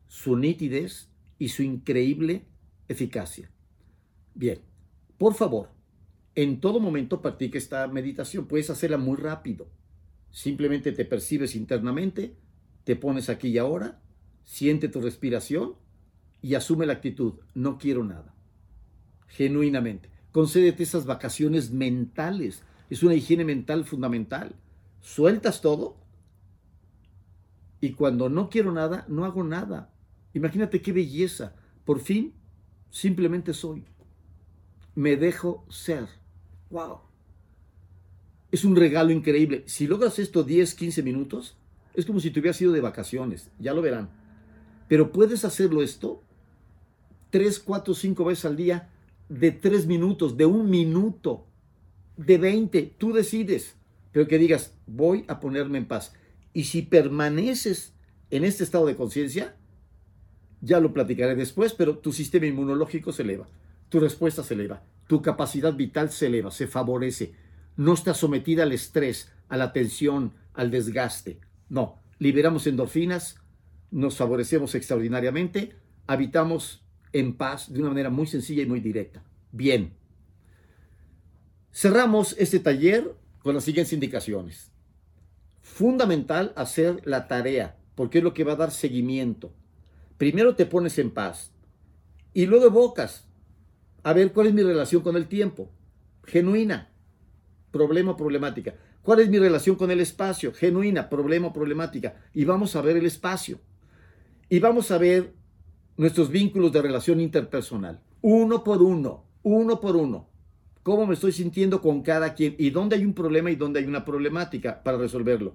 [0.07, 1.09] su nitidez
[1.39, 2.45] y su increíble
[2.89, 3.51] eficacia.
[4.35, 4.61] Bien,
[5.19, 5.71] por favor,
[6.35, 8.47] en todo momento practica esta meditación.
[8.47, 9.67] Puedes hacerla muy rápido.
[10.31, 12.37] Simplemente te percibes internamente,
[12.85, 14.01] te pones aquí y ahora,
[14.45, 15.75] siente tu respiración
[16.41, 17.35] y asume la actitud.
[17.55, 18.35] No quiero nada.
[19.27, 20.11] Genuinamente.
[20.31, 24.55] Concédete esas vacaciones mentales es una higiene mental fundamental.
[25.01, 25.97] Sueltas todo
[27.81, 29.93] y cuando no quiero nada, no hago nada.
[30.35, 31.55] Imagínate qué belleza.
[31.85, 32.35] Por fin,
[32.91, 33.85] simplemente soy.
[34.95, 36.09] Me dejo ser.
[36.71, 37.01] ¡Wow!
[38.51, 39.63] Es un regalo increíble.
[39.67, 41.57] Si logras esto 10, 15 minutos,
[41.95, 43.51] es como si te hubieras ido de vacaciones.
[43.59, 44.11] Ya lo verán.
[44.89, 46.23] Pero puedes hacerlo esto
[47.31, 48.91] 3, 4, 5 veces al día
[49.29, 51.48] de 3 minutos, de un minuto
[52.19, 53.77] de 20, tú decides,
[54.13, 56.13] pero que digas, voy a ponerme en paz.
[56.53, 57.95] Y si permaneces
[58.31, 59.57] en este estado de conciencia,
[60.61, 63.49] ya lo platicaré después, pero tu sistema inmunológico se eleva,
[63.89, 67.35] tu respuesta se eleva, tu capacidad vital se eleva, se favorece,
[67.77, 71.39] no estás sometida al estrés, a la tensión, al desgaste.
[71.69, 73.37] No, liberamos endorfinas,
[73.93, 75.77] nos favorecemos extraordinariamente,
[76.09, 76.83] habitamos
[77.13, 79.23] en paz de una manera muy sencilla y muy directa.
[79.53, 79.93] Bien,
[81.81, 84.73] Cerramos este taller con las siguientes indicaciones.
[85.61, 89.53] Fundamental hacer la tarea, porque es lo que va a dar seguimiento.
[90.17, 91.53] Primero te pones en paz
[92.35, 93.29] y luego evocas
[94.03, 95.71] a ver cuál es mi relación con el tiempo.
[96.25, 96.91] Genuina,
[97.71, 98.75] problema, problemática.
[99.03, 100.53] ¿Cuál es mi relación con el espacio?
[100.53, 102.17] Genuina, problema, problemática.
[102.35, 103.61] Y vamos a ver el espacio.
[104.49, 105.33] Y vamos a ver
[105.97, 108.01] nuestros vínculos de relación interpersonal.
[108.21, 110.38] Uno por uno, uno por uno.
[110.83, 113.87] Cómo me estoy sintiendo con cada quien y dónde hay un problema y dónde hay
[113.87, 115.55] una problemática para resolverlo.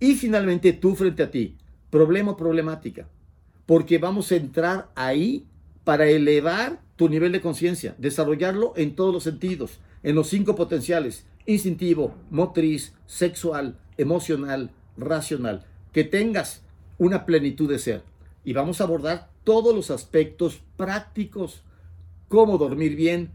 [0.00, 1.56] Y finalmente tú frente a ti,
[1.90, 3.08] problema problemática.
[3.66, 5.46] Porque vamos a entrar ahí
[5.84, 11.26] para elevar tu nivel de conciencia, desarrollarlo en todos los sentidos, en los cinco potenciales,
[11.46, 16.62] instintivo, motriz, sexual, emocional, racional, que tengas
[16.98, 18.02] una plenitud de ser.
[18.44, 21.62] Y vamos a abordar todos los aspectos prácticos,
[22.28, 23.30] cómo dormir bien,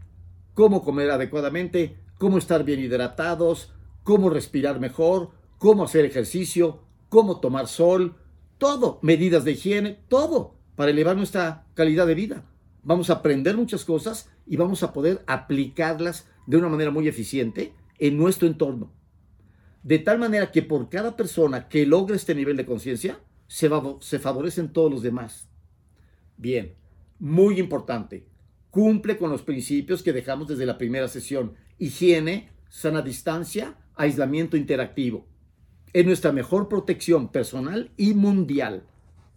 [0.60, 3.72] cómo comer adecuadamente, cómo estar bien hidratados,
[4.02, 8.16] cómo respirar mejor, cómo hacer ejercicio, cómo tomar sol,
[8.58, 12.44] todo, medidas de higiene, todo, para elevar nuestra calidad de vida.
[12.82, 17.72] Vamos a aprender muchas cosas y vamos a poder aplicarlas de una manera muy eficiente
[17.98, 18.92] en nuestro entorno.
[19.82, 23.70] De tal manera que por cada persona que logre este nivel de conciencia, se,
[24.00, 25.48] se favorecen todos los demás.
[26.36, 26.74] Bien,
[27.18, 28.26] muy importante,
[28.70, 31.54] cumple con los principios que dejamos desde la primera sesión.
[31.78, 35.26] Higiene, sana distancia, aislamiento interactivo.
[35.92, 38.84] Es nuestra mejor protección personal y mundial.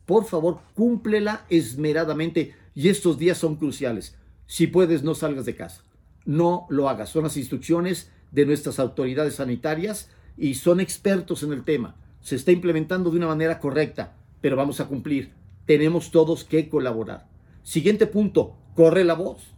[0.06, 4.18] Por favor, cúmplela esmeradamente y estos días son cruciales.
[4.46, 5.84] Si puedes, no salgas de casa.
[6.26, 7.10] No lo hagas.
[7.10, 11.96] Son las instrucciones de nuestras autoridades sanitarias y son expertos en el tema.
[12.22, 15.34] Se está implementando de una manera correcta, pero vamos a cumplir.
[15.66, 17.28] Tenemos todos que colaborar.
[17.64, 19.54] Siguiente punto, corre la voz.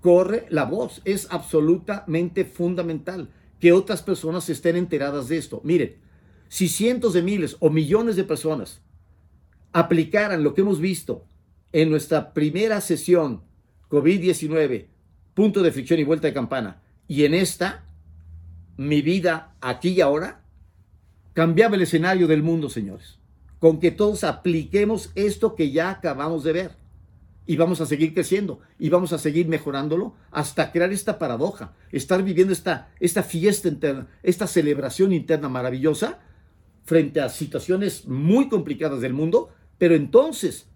[0.00, 1.02] Corre la voz.
[1.04, 3.30] Es absolutamente fundamental
[3.60, 5.60] que otras personas estén enteradas de esto.
[5.64, 5.96] Miren,
[6.48, 8.80] si cientos de miles o millones de personas
[9.72, 11.24] aplicaran lo que hemos visto
[11.72, 13.42] en nuestra primera sesión
[13.90, 14.86] COVID-19,
[15.34, 17.84] punto de fricción y vuelta de campana, y en esta,
[18.76, 20.42] mi vida aquí y ahora,
[21.32, 23.18] cambiaba el escenario del mundo, señores.
[23.58, 26.76] Con que todos apliquemos esto que ya acabamos de ver.
[27.48, 32.22] Y vamos a seguir creciendo y vamos a seguir mejorándolo hasta crear esta paradoja, estar
[32.22, 36.18] viviendo esta, esta fiesta interna, esta celebración interna maravillosa
[36.84, 39.48] frente a situaciones muy complicadas del mundo,
[39.78, 40.68] pero entonces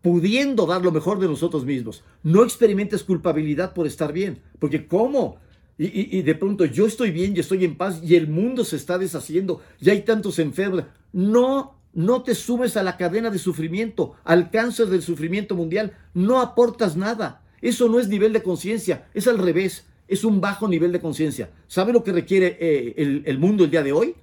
[0.00, 2.02] pudiendo dar lo mejor de nosotros mismos.
[2.22, 5.36] No experimentes culpabilidad por estar bien, porque ¿cómo?
[5.76, 8.96] Y, de pronto yo estoy bien y estoy en paz y el mundo se está
[8.96, 10.84] deshaciendo, y hay tantos enfermos.
[11.12, 16.40] No, no te subes a la cadena de sufrimiento, al cáncer del sufrimiento mundial, no
[16.40, 17.42] aportas nada.
[17.60, 21.50] Eso no es nivel de conciencia, es al revés, es un bajo nivel de conciencia.
[21.68, 24.14] ¿Sabe lo que requiere eh, el, el mundo el día de hoy?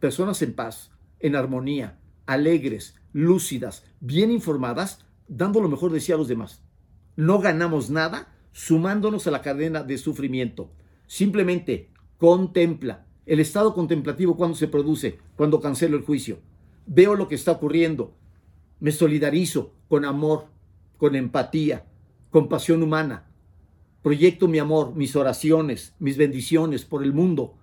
[0.00, 0.90] Personas en paz,
[1.20, 6.62] en armonía, alegres, lúcidas, bien informadas, dando lo mejor de sí a los demás.
[7.16, 10.70] No ganamos nada sumándonos a la cadena de sufrimiento.
[11.06, 13.06] Simplemente contempla.
[13.26, 16.38] El estado contemplativo cuando se produce, cuando cancelo el juicio.
[16.86, 18.14] Veo lo que está ocurriendo.
[18.80, 20.46] Me solidarizo con amor,
[20.96, 21.84] con empatía,
[22.30, 23.26] con pasión humana.
[24.02, 27.54] Proyecto mi amor, mis oraciones, mis bendiciones por el mundo,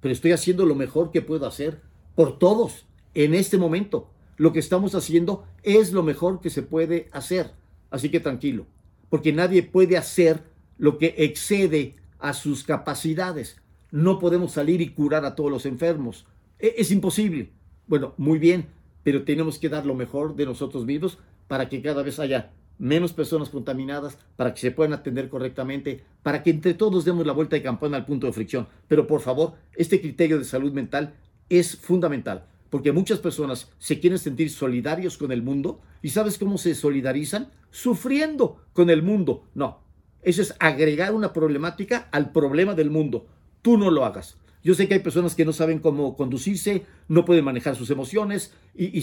[0.00, 1.82] pero estoy haciendo lo mejor que puedo hacer
[2.14, 4.08] por todos en este momento
[4.40, 7.50] lo que estamos haciendo es lo mejor que se puede hacer.
[7.90, 8.66] Así que tranquilo,
[9.10, 10.42] porque nadie puede hacer
[10.78, 13.60] lo que excede a sus capacidades.
[13.90, 16.26] No podemos salir y curar a todos los enfermos.
[16.58, 17.50] E, es, imposible.
[17.90, 18.68] Bueno, muy bien,
[19.02, 21.18] pero tenemos que dar lo mejor de nosotros mismos
[21.48, 26.44] para que cada vez haya menos personas contaminadas, para que se puedan atender correctamente, para
[26.44, 28.68] que entre todos demos la vuelta de campana al punto de fricción.
[28.86, 31.14] Pero por favor, este criterio de salud mental
[31.48, 36.58] es fundamental porque muchas personas se quieren sentir solidarios con el mundo y ¿sabes cómo
[36.58, 37.50] se solidarizan?
[37.72, 39.48] Sufriendo con el mundo.
[39.52, 39.80] No,
[40.22, 43.26] eso es agregar una problemática al problema del mundo.
[43.62, 44.36] Tú no lo hagas.
[44.62, 48.54] Yo sé que hay personas que no saben cómo conducirse, no pueden manejar sus emociones
[48.74, 49.00] y,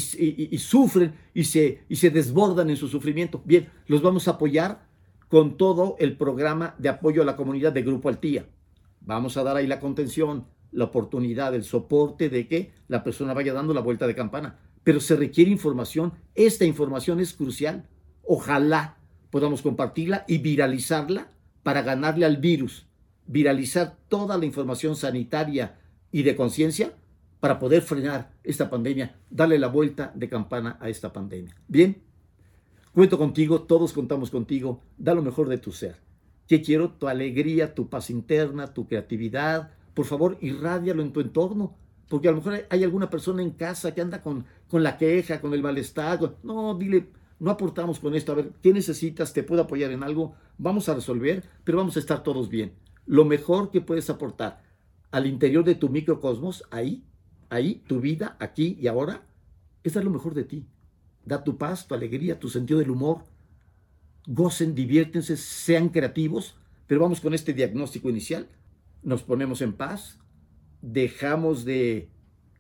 [0.59, 3.41] sufren y se, desbordan en su sufrimiento.
[3.43, 4.87] Bien, los vamos a apoyar
[5.29, 8.45] con todo el programa de apoyo a la comunidad de Grupo Altía.
[9.01, 13.53] Vamos a dar ahí la contención, la oportunidad, el soporte de que la persona vaya
[13.53, 14.59] dando la vuelta de campana.
[14.83, 16.13] Pero se requiere información.
[16.35, 17.87] Esta información es crucial.
[18.23, 18.97] Ojalá
[19.31, 21.31] podamos compartirla y viralizarla
[21.63, 22.86] para ganarle al virus.
[23.27, 25.77] Viralizar toda la información sanitaria
[26.11, 26.93] y de conciencia
[27.39, 31.55] para poder frenar esta pandemia, darle la vuelta de campana a esta pandemia.
[31.67, 32.01] Bien,
[32.93, 35.97] cuento contigo, todos contamos contigo, da lo mejor de tu ser.
[36.47, 36.91] ¿Qué quiero?
[36.91, 39.71] Tu alegría, tu paz interna, tu creatividad.
[39.93, 41.75] Por favor, irradialo en tu entorno.
[42.07, 45.41] Porque a lo mejor hay alguna persona en casa que anda con, con la queja,
[45.41, 46.37] con el malestar.
[46.43, 47.09] No, dile,
[47.39, 48.31] no aportamos con esto.
[48.31, 49.33] A ver, ¿qué necesitas?
[49.33, 50.35] ¿Te puedo apoyar en algo?
[50.57, 52.71] Vamos a resolver, pero vamos a estar todos bien.
[53.07, 54.61] Lo mejor que puedes aportar
[55.11, 57.03] al interior de tu microcosmos, ahí,
[57.49, 59.25] ahí, tu vida, aquí y ahora,
[59.83, 60.67] es dar lo mejor de ti.
[61.25, 63.23] Da tu paz, tu alegría, tu sentido del humor.
[64.27, 66.55] Gocen, diviértense, sean creativos,
[66.85, 68.47] pero vamos con este diagnóstico inicial.
[69.01, 70.19] Nos ponemos en paz,
[70.81, 72.09] dejamos de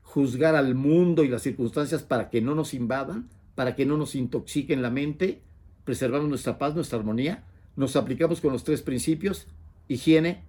[0.01, 4.15] juzgar al mundo y las circunstancias para que no nos invadan, para que no nos
[4.15, 5.41] intoxiquen la mente,
[5.83, 7.43] preservamos nuestra paz, nuestra armonía,
[7.75, 9.47] nos aplicamos con los tres principios,
[9.87, 10.43] higiene,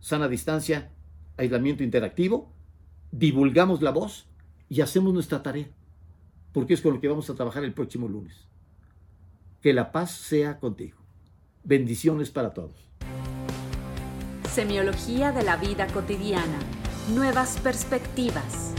[0.00, 0.90] sana distancia,
[1.36, 2.52] aislamiento interactivo,
[3.12, 4.26] divulgamos la voz
[4.68, 5.68] y hacemos nuestra tarea,
[6.52, 8.48] porque es con lo que vamos a trabajar el próximo lunes.
[9.60, 10.98] Que la paz sea contigo.
[11.64, 12.88] Bendiciones para todos.
[14.50, 16.58] Semiología de la vida cotidiana
[17.08, 18.72] Nuevas perspectivas.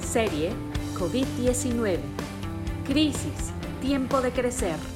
[0.00, 0.50] Serie
[0.98, 1.98] COVID-19.
[2.86, 3.52] Crisis.
[3.80, 4.95] Tiempo de crecer.